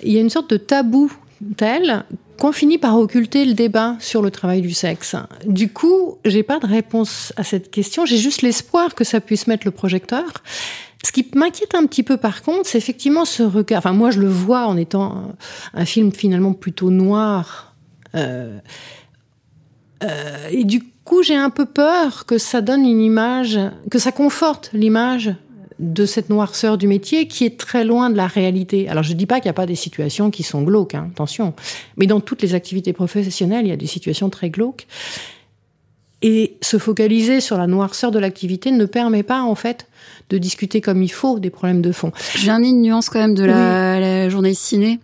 il 0.02 0.12
y 0.12 0.18
a 0.18 0.20
une 0.20 0.30
sorte 0.30 0.50
de 0.50 0.56
tabou 0.56 1.12
tel 1.56 2.04
qu'on 2.38 2.52
finit 2.52 2.78
par 2.78 2.98
occulter 2.98 3.44
le 3.44 3.52
débat 3.52 3.96
sur 4.00 4.22
le 4.22 4.30
travail 4.30 4.62
du 4.62 4.72
sexe. 4.72 5.14
Du 5.46 5.70
coup, 5.70 6.16
j'ai 6.24 6.42
pas 6.42 6.58
de 6.58 6.66
réponse 6.66 7.34
à 7.36 7.44
cette 7.44 7.70
question. 7.70 8.06
J'ai 8.06 8.16
juste 8.16 8.40
l'espoir 8.42 8.94
que 8.94 9.04
ça 9.04 9.20
puisse 9.20 9.46
mettre 9.46 9.66
le 9.66 9.70
projecteur. 9.70 10.24
Ce 11.04 11.12
qui 11.12 11.26
m'inquiète 11.34 11.74
un 11.74 11.86
petit 11.86 12.02
peu 12.02 12.16
par 12.16 12.42
contre, 12.42 12.68
c'est 12.68 12.78
effectivement 12.78 13.24
ce 13.24 13.42
regard. 13.42 13.78
Enfin, 13.78 13.92
moi, 13.92 14.10
je 14.10 14.20
le 14.20 14.28
vois 14.28 14.66
en 14.66 14.76
étant 14.76 15.34
un, 15.74 15.84
film 15.84 16.12
finalement 16.12 16.52
plutôt 16.52 16.90
noir. 16.90 17.74
Euh, 18.14 18.58
euh, 20.02 20.48
et 20.50 20.64
du 20.64 20.82
coup, 21.04 21.22
j'ai 21.22 21.36
un 21.36 21.50
peu 21.50 21.64
peur 21.64 22.26
que 22.26 22.38
ça 22.38 22.60
donne 22.60 22.84
une 22.84 23.00
image, 23.00 23.58
que 23.90 23.98
ça 23.98 24.12
conforte 24.12 24.70
l'image 24.72 25.34
de 25.80 26.04
cette 26.04 26.28
noirceur 26.28 26.76
du 26.76 26.86
métier 26.86 27.26
qui 27.26 27.46
est 27.46 27.58
très 27.58 27.84
loin 27.84 28.10
de 28.10 28.16
la 28.16 28.26
réalité. 28.26 28.88
Alors 28.88 29.02
je 29.02 29.14
dis 29.14 29.26
pas 29.26 29.36
qu'il 29.36 29.46
n'y 29.46 29.50
a 29.50 29.54
pas 29.54 29.66
des 29.66 29.74
situations 29.74 30.30
qui 30.30 30.42
sont 30.42 30.62
glauques, 30.62 30.94
hein, 30.94 31.08
attention, 31.10 31.54
mais 31.96 32.06
dans 32.06 32.20
toutes 32.20 32.42
les 32.42 32.54
activités 32.54 32.92
professionnelles, 32.92 33.66
il 33.66 33.70
y 33.70 33.72
a 33.72 33.76
des 33.76 33.86
situations 33.86 34.28
très 34.28 34.50
glauques. 34.50 34.86
Et 36.22 36.56
se 36.60 36.76
focaliser 36.76 37.40
sur 37.40 37.56
la 37.56 37.66
noirceur 37.66 38.10
de 38.10 38.18
l'activité 38.18 38.70
ne 38.70 38.84
permet 38.84 39.22
pas 39.22 39.40
en 39.40 39.54
fait 39.54 39.86
de 40.28 40.38
discuter 40.38 40.80
comme 40.80 41.02
il 41.02 41.10
faut 41.10 41.38
des 41.38 41.50
problèmes 41.50 41.80
de 41.80 41.92
fond. 41.92 42.12
J'ai 42.36 42.50
un 42.50 42.62
une 42.62 42.82
nuance 42.82 43.08
quand 43.08 43.18
même 43.20 43.34
de 43.34 43.44
la, 43.44 43.94
oui. 43.94 44.00
la 44.00 44.28
journaliste 44.28 44.62
ciné. 44.62 45.00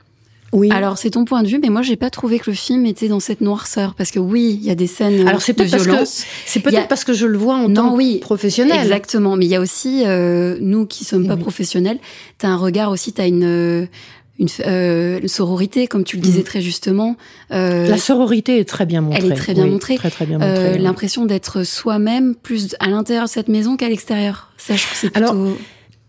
Oui. 0.52 0.70
Alors 0.70 0.96
c'est 0.96 1.10
ton 1.10 1.24
point 1.24 1.42
de 1.42 1.48
vue, 1.48 1.58
mais 1.60 1.70
moi 1.70 1.82
j'ai 1.82 1.96
pas 1.96 2.08
trouvé 2.08 2.38
que 2.38 2.50
le 2.50 2.56
film 2.56 2.86
était 2.86 3.08
dans 3.08 3.20
cette 3.20 3.40
noirceur 3.40 3.94
parce 3.94 4.10
que 4.10 4.18
oui, 4.18 4.58
il 4.60 4.66
y 4.66 4.70
a 4.70 4.74
des 4.74 4.86
scènes 4.86 5.26
Alors, 5.26 5.40
de 5.40 5.62
violence. 5.64 6.24
C'est 6.46 6.60
peut-être 6.60 6.84
a... 6.84 6.88
parce 6.88 7.04
que 7.04 7.12
je 7.12 7.26
le 7.26 7.36
vois 7.36 7.56
en 7.56 7.68
non, 7.68 7.74
tant 7.74 7.94
oui, 7.94 8.20
que 8.20 8.24
professionnel. 8.24 8.78
Exactement, 8.80 9.36
mais 9.36 9.46
il 9.46 9.50
y 9.50 9.56
a 9.56 9.60
aussi 9.60 10.04
euh, 10.06 10.56
nous 10.60 10.86
qui 10.86 11.04
sommes 11.04 11.26
pas 11.26 11.34
Oui. 11.34 11.40
professionnels. 11.40 11.98
T'as 12.38 12.48
un 12.48 12.56
regard 12.56 12.90
aussi, 12.90 13.12
t'as 13.12 13.26
une 13.26 13.88
une, 14.38 14.48
euh, 14.66 15.20
une 15.22 15.28
sororité, 15.28 15.86
comme 15.86 16.04
tu 16.04 16.16
le 16.16 16.22
disais 16.22 16.40
Mm. 16.40 16.44
très 16.44 16.60
justement. 16.60 17.16
Euh, 17.52 17.88
La 17.88 17.98
sororité 17.98 18.58
est 18.58 18.64
très 18.68 18.86
bien 18.86 19.00
montrée. 19.00 19.20
Elle 19.24 19.32
est 19.32 19.36
très 19.36 19.54
bien 19.54 19.64
Oui, 19.64 19.70
montrée. 19.70 19.96
Très 19.96 20.10
très 20.10 20.26
bien 20.26 20.40
euh, 20.40 20.46
montrée. 20.48 20.72
oui. 20.78 20.82
L'impression 20.82 21.24
d'être 21.26 21.62
soi-même 21.64 22.34
plus 22.34 22.76
à 22.80 22.88
l'intérieur 22.88 23.24
de 23.24 23.30
cette 23.30 23.48
maison 23.48 23.76
qu'à 23.76 23.88
l'extérieur. 23.88 24.52
Ça, 24.58 24.74
je 24.76 24.82
trouve 24.84 24.96
c'est 24.98 25.10
plutôt. 25.10 25.28
Alors, 25.30 25.56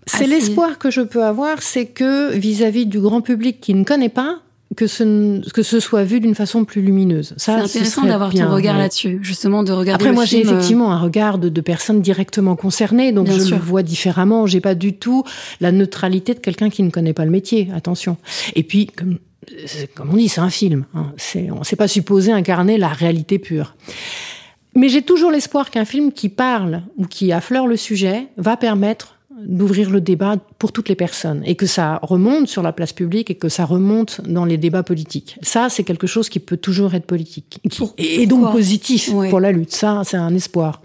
C'est 0.05 0.23
assez- 0.23 0.27
l'espoir 0.27 0.77
que 0.79 0.89
je 0.89 1.01
peux 1.01 1.23
avoir, 1.23 1.61
c'est 1.61 1.85
que 1.85 2.33
vis-à-vis 2.33 2.85
du 2.85 2.99
grand 2.99 3.21
public 3.21 3.59
qui 3.61 3.73
ne 3.73 3.83
connaît 3.83 4.09
pas, 4.09 4.39
que 4.75 4.87
ce, 4.87 5.49
que 5.51 5.63
ce 5.63 5.79
soit 5.79 6.03
vu 6.03 6.19
d'une 6.19 6.35
façon 6.35 6.65
plus 6.65 6.81
lumineuse. 6.81 7.33
C'est 7.37 7.51
ce 7.51 7.57
intéressant 7.57 8.03
d'avoir 8.03 8.33
ton 8.33 8.53
regard 8.53 8.75
ouais. 8.75 8.81
là-dessus, 8.81 9.19
justement 9.21 9.63
de 9.63 9.71
regarder 9.71 10.03
Après, 10.03 10.09
le 10.09 10.15
moi, 10.15 10.25
j'ai 10.25 10.39
euh, 10.39 10.41
effectivement 10.41 10.91
un 10.91 10.99
regard 10.99 11.37
de, 11.37 11.49
de 11.49 11.61
personnes 11.61 12.01
directement 12.01 12.55
concernées, 12.55 13.11
donc 13.11 13.27
Bien 13.27 13.37
je 13.37 13.43
sûr. 13.43 13.55
le 13.57 13.61
vois 13.61 13.83
différemment. 13.83 14.45
J'ai 14.45 14.61
pas 14.61 14.75
du 14.75 14.93
tout 14.93 15.23
la 15.61 15.71
neutralité 15.71 16.33
de 16.33 16.39
quelqu'un 16.39 16.69
qui 16.69 16.83
ne 16.83 16.89
connaît 16.89 17.13
pas 17.13 17.25
le 17.25 17.31
métier. 17.31 17.69
Attention. 17.73 18.17
Et 18.55 18.63
puis, 18.63 18.87
comme, 18.87 19.19
comme 19.95 20.09
on 20.11 20.17
dit, 20.17 20.27
c'est 20.27 20.41
un 20.41 20.49
film. 20.49 20.85
Hein. 20.93 21.13
C'est, 21.17 21.49
on 21.51 21.63
s'est 21.63 21.75
pas 21.75 21.87
supposé 21.87 22.31
incarner 22.31 22.77
la 22.77 22.89
réalité 22.89 23.39
pure. 23.39 23.75
Mais 24.75 24.89
j'ai 24.89 25.01
toujours 25.01 25.31
l'espoir 25.31 25.71
qu'un 25.71 25.85
film 25.85 26.11
qui 26.11 26.29
parle 26.29 26.83
ou 26.97 27.05
qui 27.05 27.31
affleure 27.31 27.67
le 27.67 27.77
sujet 27.77 28.27
va 28.37 28.57
permettre 28.57 29.16
d'ouvrir 29.45 29.89
le 29.91 30.01
débat 30.01 30.37
pour 30.57 30.71
toutes 30.71 30.89
les 30.89 30.95
personnes 30.95 31.43
et 31.45 31.55
que 31.55 31.65
ça 31.67 31.99
remonte 32.01 32.47
sur 32.47 32.63
la 32.63 32.71
place 32.73 32.91
publique 32.91 33.29
et 33.29 33.35
que 33.35 33.49
ça 33.49 33.65
remonte 33.65 34.21
dans 34.27 34.45
les 34.45 34.57
débats 34.57 34.83
politiques. 34.83 35.37
Ça, 35.43 35.69
c'est 35.69 35.83
quelque 35.83 36.07
chose 36.07 36.27
qui 36.29 36.39
peut 36.39 36.57
toujours 36.57 36.95
être 36.95 37.05
politique 37.05 37.59
qui- 37.69 37.83
et 37.99 38.25
donc 38.25 38.39
pourquoi 38.41 38.55
positif 38.57 39.09
Ouais. 39.13 39.29
pour 39.29 39.39
la 39.39 39.51
lutte. 39.51 39.71
Ça, 39.73 40.01
c'est 40.05 40.17
un 40.17 40.33
espoir. 40.33 40.81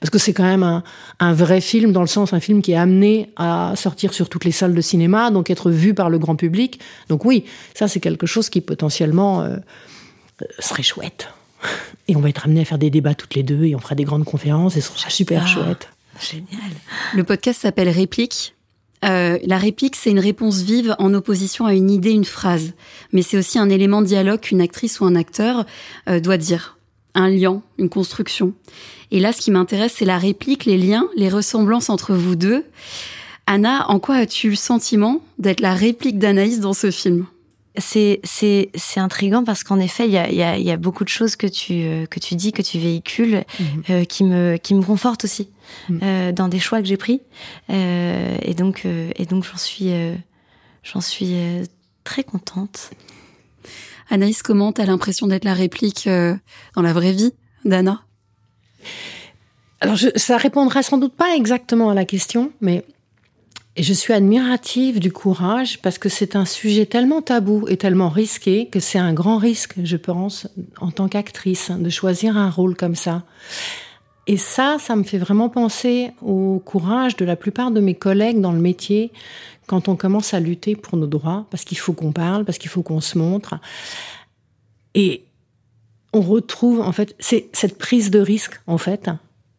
Parce 0.00 0.10
que 0.10 0.18
c'est 0.18 0.32
quand 0.32 0.42
même 0.44 0.64
un, 0.64 0.82
un 1.20 1.32
vrai 1.32 1.60
film, 1.60 1.92
dans 1.92 2.00
le 2.00 2.06
sens 2.08 2.32
un 2.32 2.40
film 2.40 2.62
qui 2.62 2.72
est 2.72 2.76
amené 2.76 3.30
à 3.36 3.74
sortir 3.76 4.12
sur 4.12 4.28
toutes 4.28 4.44
les 4.44 4.52
salles 4.52 4.74
de 4.74 4.80
cinéma, 4.80 5.30
donc 5.30 5.48
être 5.50 5.70
vu 5.70 5.94
par 5.94 6.10
le 6.10 6.18
grand 6.18 6.34
public. 6.36 6.80
Donc 7.08 7.24
oui, 7.24 7.44
ça 7.74 7.86
c'est 7.86 8.00
quelque 8.00 8.26
chose 8.26 8.48
qui 8.50 8.60
potentiellement 8.60 9.42
euh, 9.42 9.56
euh, 10.42 10.46
serait 10.58 10.82
chouette. 10.82 11.28
Et 12.08 12.16
on 12.16 12.20
va 12.20 12.28
être 12.28 12.44
amené 12.44 12.60
à 12.62 12.64
faire 12.64 12.76
des 12.78 12.90
débats 12.90 13.14
toutes 13.14 13.34
les 13.36 13.42
deux 13.42 13.64
et 13.64 13.74
on 13.74 13.78
fera 13.78 13.94
des 13.94 14.04
grandes 14.04 14.24
conférences 14.24 14.76
et 14.76 14.80
ce 14.82 14.92
sera 14.92 15.08
super 15.10 15.42
Ah. 15.44 15.46
chouette. 15.46 15.88
Génial. 16.20 16.70
Le 17.14 17.24
podcast 17.24 17.62
s'appelle 17.62 17.88
Réplique. 17.88 18.54
Euh, 19.04 19.38
la 19.44 19.58
réplique, 19.58 19.96
c'est 19.96 20.10
une 20.10 20.18
réponse 20.18 20.62
vive 20.62 20.96
en 20.98 21.12
opposition 21.12 21.66
à 21.66 21.74
une 21.74 21.90
idée, 21.90 22.12
une 22.12 22.24
phrase. 22.24 22.72
Mais 23.12 23.22
c'est 23.22 23.36
aussi 23.36 23.58
un 23.58 23.68
élément 23.68 24.00
de 24.00 24.06
dialogue 24.06 24.40
qu'une 24.40 24.62
actrice 24.62 25.00
ou 25.00 25.04
un 25.04 25.14
acteur 25.14 25.66
euh, 26.08 26.20
doit 26.20 26.38
dire. 26.38 26.78
Un 27.14 27.28
lien, 27.28 27.62
une 27.78 27.90
construction. 27.90 28.54
Et 29.10 29.20
là, 29.20 29.32
ce 29.32 29.40
qui 29.40 29.50
m'intéresse, 29.50 29.94
c'est 29.98 30.04
la 30.04 30.18
réplique, 30.18 30.64
les 30.64 30.78
liens, 30.78 31.08
les 31.16 31.28
ressemblances 31.28 31.90
entre 31.90 32.14
vous 32.14 32.34
deux. 32.34 32.64
Anna, 33.46 33.88
en 33.90 33.98
quoi 33.98 34.16
as-tu 34.16 34.50
le 34.50 34.56
sentiment 34.56 35.20
d'être 35.38 35.60
la 35.60 35.74
réplique 35.74 36.18
d'Anaïs 36.18 36.60
dans 36.60 36.72
ce 36.72 36.90
film? 36.90 37.26
C'est 37.76 38.20
c'est 38.22 38.70
c'est 38.76 39.00
intriguant 39.00 39.42
parce 39.42 39.64
qu'en 39.64 39.80
effet 39.80 40.06
il 40.06 40.12
y 40.12 40.18
a 40.18 40.28
il 40.28 40.36
y 40.36 40.42
a 40.44 40.56
il 40.56 40.64
y 40.64 40.70
a 40.70 40.76
beaucoup 40.76 41.02
de 41.02 41.08
choses 41.08 41.34
que 41.34 41.48
tu 41.48 41.72
euh, 41.82 42.06
que 42.06 42.20
tu 42.20 42.36
dis 42.36 42.52
que 42.52 42.62
tu 42.62 42.78
véhicules 42.78 43.42
euh, 43.90 44.04
qui 44.04 44.22
me 44.22 44.56
qui 44.58 44.74
me 44.74 44.82
confortent 44.82 45.24
aussi 45.24 45.48
Mhm. 45.88 46.00
euh, 46.02 46.32
dans 46.32 46.46
des 46.48 46.60
choix 46.60 46.80
que 46.80 46.86
j'ai 46.86 46.96
pris 46.96 47.20
Euh, 47.70 48.36
et 48.42 48.54
donc 48.54 48.82
euh, 48.84 49.10
et 49.16 49.26
donc 49.26 49.44
j'en 49.44 49.56
suis 49.56 49.90
euh, 49.90 50.14
j'en 50.84 51.00
suis 51.00 51.32
euh, 51.34 51.64
très 52.04 52.22
contente. 52.22 52.90
Anaïs, 54.10 54.42
comment 54.42 54.70
t'as 54.70 54.84
l'impression 54.84 55.26
d'être 55.26 55.44
la 55.44 55.54
réplique 55.54 56.06
euh, 56.06 56.36
dans 56.76 56.82
la 56.82 56.92
vraie 56.92 57.12
vie 57.12 57.32
d'Anna? 57.64 58.02
Alors, 59.80 59.96
je, 59.96 60.08
ça 60.16 60.36
répondra 60.36 60.82
sans 60.82 60.98
doute 60.98 61.14
pas 61.14 61.34
exactement 61.34 61.90
à 61.90 61.94
la 61.94 62.04
question, 62.04 62.52
mais 62.60 62.84
je 63.82 63.92
suis 63.92 64.12
admirative 64.12 65.00
du 65.00 65.10
courage 65.10 65.80
parce 65.82 65.98
que 65.98 66.08
c'est 66.08 66.36
un 66.36 66.44
sujet 66.44 66.86
tellement 66.86 67.22
tabou 67.22 67.66
et 67.68 67.76
tellement 67.76 68.08
risqué 68.08 68.68
que 68.68 68.78
c'est 68.78 68.98
un 68.98 69.12
grand 69.12 69.38
risque, 69.38 69.74
je 69.82 69.96
pense, 69.96 70.46
en 70.80 70.92
tant 70.92 71.08
qu'actrice, 71.08 71.70
de 71.70 71.90
choisir 71.90 72.36
un 72.36 72.50
rôle 72.50 72.76
comme 72.76 72.94
ça. 72.94 73.24
Et 74.26 74.36
ça, 74.36 74.76
ça 74.78 74.96
me 74.96 75.02
fait 75.02 75.18
vraiment 75.18 75.48
penser 75.48 76.12
au 76.22 76.62
courage 76.64 77.16
de 77.16 77.24
la 77.24 77.36
plupart 77.36 77.70
de 77.70 77.80
mes 77.80 77.94
collègues 77.94 78.40
dans 78.40 78.52
le 78.52 78.60
métier 78.60 79.12
quand 79.66 79.88
on 79.88 79.96
commence 79.96 80.34
à 80.34 80.40
lutter 80.40 80.76
pour 80.76 80.96
nos 80.96 81.06
droits, 81.06 81.46
parce 81.50 81.64
qu'il 81.64 81.78
faut 81.78 81.94
qu'on 81.94 82.12
parle, 82.12 82.44
parce 82.44 82.58
qu'il 82.58 82.70
faut 82.70 82.82
qu'on 82.82 83.00
se 83.00 83.18
montre. 83.18 83.56
Et 84.94 85.24
on 86.12 86.20
retrouve, 86.20 86.80
en 86.80 86.92
fait, 86.92 87.16
c'est 87.18 87.48
cette 87.52 87.76
prise 87.76 88.10
de 88.10 88.20
risque, 88.20 88.60
en 88.66 88.78
fait, 88.78 89.10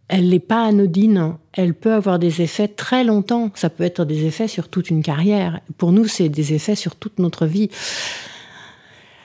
elle 0.08 0.30
n'est 0.30 0.40
pas 0.40 0.64
anodine. 0.64 1.36
Elle 1.54 1.74
peut 1.74 1.94
avoir 1.94 2.20
des 2.20 2.42
effets 2.42 2.68
très 2.68 3.04
longtemps. 3.04 3.52
Ça 3.56 3.70
peut 3.70 3.84
être 3.84 4.06
des 4.06 4.26
effets 4.26 4.48
sur 4.48 4.68
toute 4.68 4.90
une 4.90 5.02
carrière. 5.02 5.62
Pour 5.78 5.92
nous, 5.92 6.08
c'est 6.08 6.30
des 6.30 6.54
effets 6.54 6.76
sur 6.76 6.96
toute 6.96 7.20
notre 7.20 7.46
vie. 7.46 7.70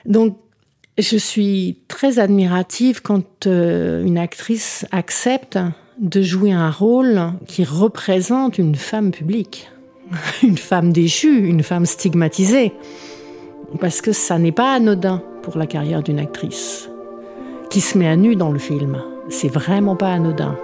Donc, 0.05 0.37
je 0.97 1.17
suis 1.17 1.77
très 1.87 2.19
admirative 2.19 3.01
quand 3.01 3.47
euh, 3.47 4.03
une 4.03 4.17
actrice 4.17 4.85
accepte 4.91 5.59
de 5.99 6.21
jouer 6.21 6.51
un 6.51 6.71
rôle 6.71 7.33
qui 7.47 7.63
représente 7.63 8.57
une 8.57 8.75
femme 8.75 9.11
publique, 9.11 9.69
une 10.43 10.57
femme 10.57 10.91
déchue, 10.91 11.47
une 11.47 11.63
femme 11.63 11.85
stigmatisée. 11.85 12.73
Parce 13.79 14.01
que 14.01 14.11
ça 14.11 14.37
n'est 14.37 14.51
pas 14.51 14.73
anodin 14.73 15.23
pour 15.43 15.57
la 15.57 15.67
carrière 15.67 16.03
d'une 16.03 16.19
actrice 16.19 16.89
qui 17.69 17.79
se 17.79 17.97
met 17.97 18.07
à 18.07 18.17
nu 18.17 18.35
dans 18.35 18.51
le 18.51 18.59
film. 18.59 19.01
C'est 19.29 19.47
vraiment 19.47 19.95
pas 19.95 20.11
anodin. 20.11 20.57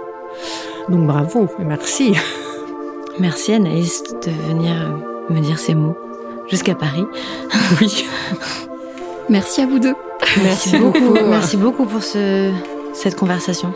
Donc 0.88 1.06
bravo 1.06 1.48
et 1.60 1.64
merci. 1.64 2.14
Merci 3.20 3.52
Anaïs 3.52 4.04
de 4.04 4.30
venir 4.48 4.72
euh, 4.80 5.34
me 5.34 5.40
dire 5.40 5.58
ces 5.58 5.74
mots 5.74 5.98
jusqu'à 6.48 6.74
Paris. 6.74 7.04
Oui. 7.80 8.06
Merci 9.28 9.60
à 9.62 9.66
vous 9.66 9.78
deux. 9.78 9.94
Merci 10.42 10.78
beaucoup. 10.78 11.14
Merci 11.28 11.56
beaucoup 11.56 11.84
pour 11.84 12.02
ce, 12.02 12.52
cette 12.94 13.16
conversation. 13.16 13.72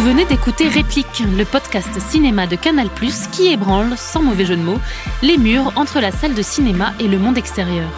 Vous 0.00 0.06
venez 0.06 0.24
d'écouter 0.24 0.66
Réplique, 0.66 1.22
le 1.36 1.44
podcast 1.44 2.00
cinéma 2.00 2.46
de 2.46 2.56
Canal+, 2.56 2.88
qui 3.32 3.48
ébranle, 3.48 3.98
sans 3.98 4.22
mauvais 4.22 4.46
jeu 4.46 4.56
de 4.56 4.62
mots, 4.62 4.80
les 5.20 5.36
murs 5.36 5.74
entre 5.76 6.00
la 6.00 6.10
salle 6.10 6.32
de 6.32 6.40
cinéma 6.40 6.94
et 7.00 7.06
le 7.06 7.18
monde 7.18 7.36
extérieur. 7.36 7.90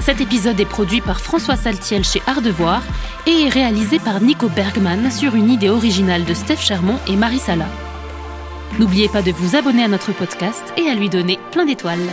Cet 0.00 0.20
épisode 0.20 0.60
est 0.60 0.64
produit 0.64 1.00
par 1.00 1.20
François 1.20 1.56
Saltiel 1.56 2.04
chez 2.04 2.22
Art 2.28 2.42
Devoir 2.42 2.80
et 3.26 3.42
est 3.42 3.48
réalisé 3.48 3.98
par 3.98 4.20
Nico 4.20 4.48
Bergman 4.48 5.10
sur 5.10 5.34
une 5.34 5.50
idée 5.50 5.68
originale 5.68 6.24
de 6.24 6.32
Steph 6.32 6.58
Chermont 6.58 7.00
et 7.08 7.16
Marie 7.16 7.40
Sala. 7.40 7.66
N'oubliez 8.78 9.08
pas 9.08 9.22
de 9.22 9.32
vous 9.32 9.56
abonner 9.56 9.82
à 9.82 9.88
notre 9.88 10.12
podcast 10.12 10.62
et 10.76 10.88
à 10.88 10.94
lui 10.94 11.08
donner 11.08 11.40
plein 11.50 11.64
d'étoiles. 11.64 12.08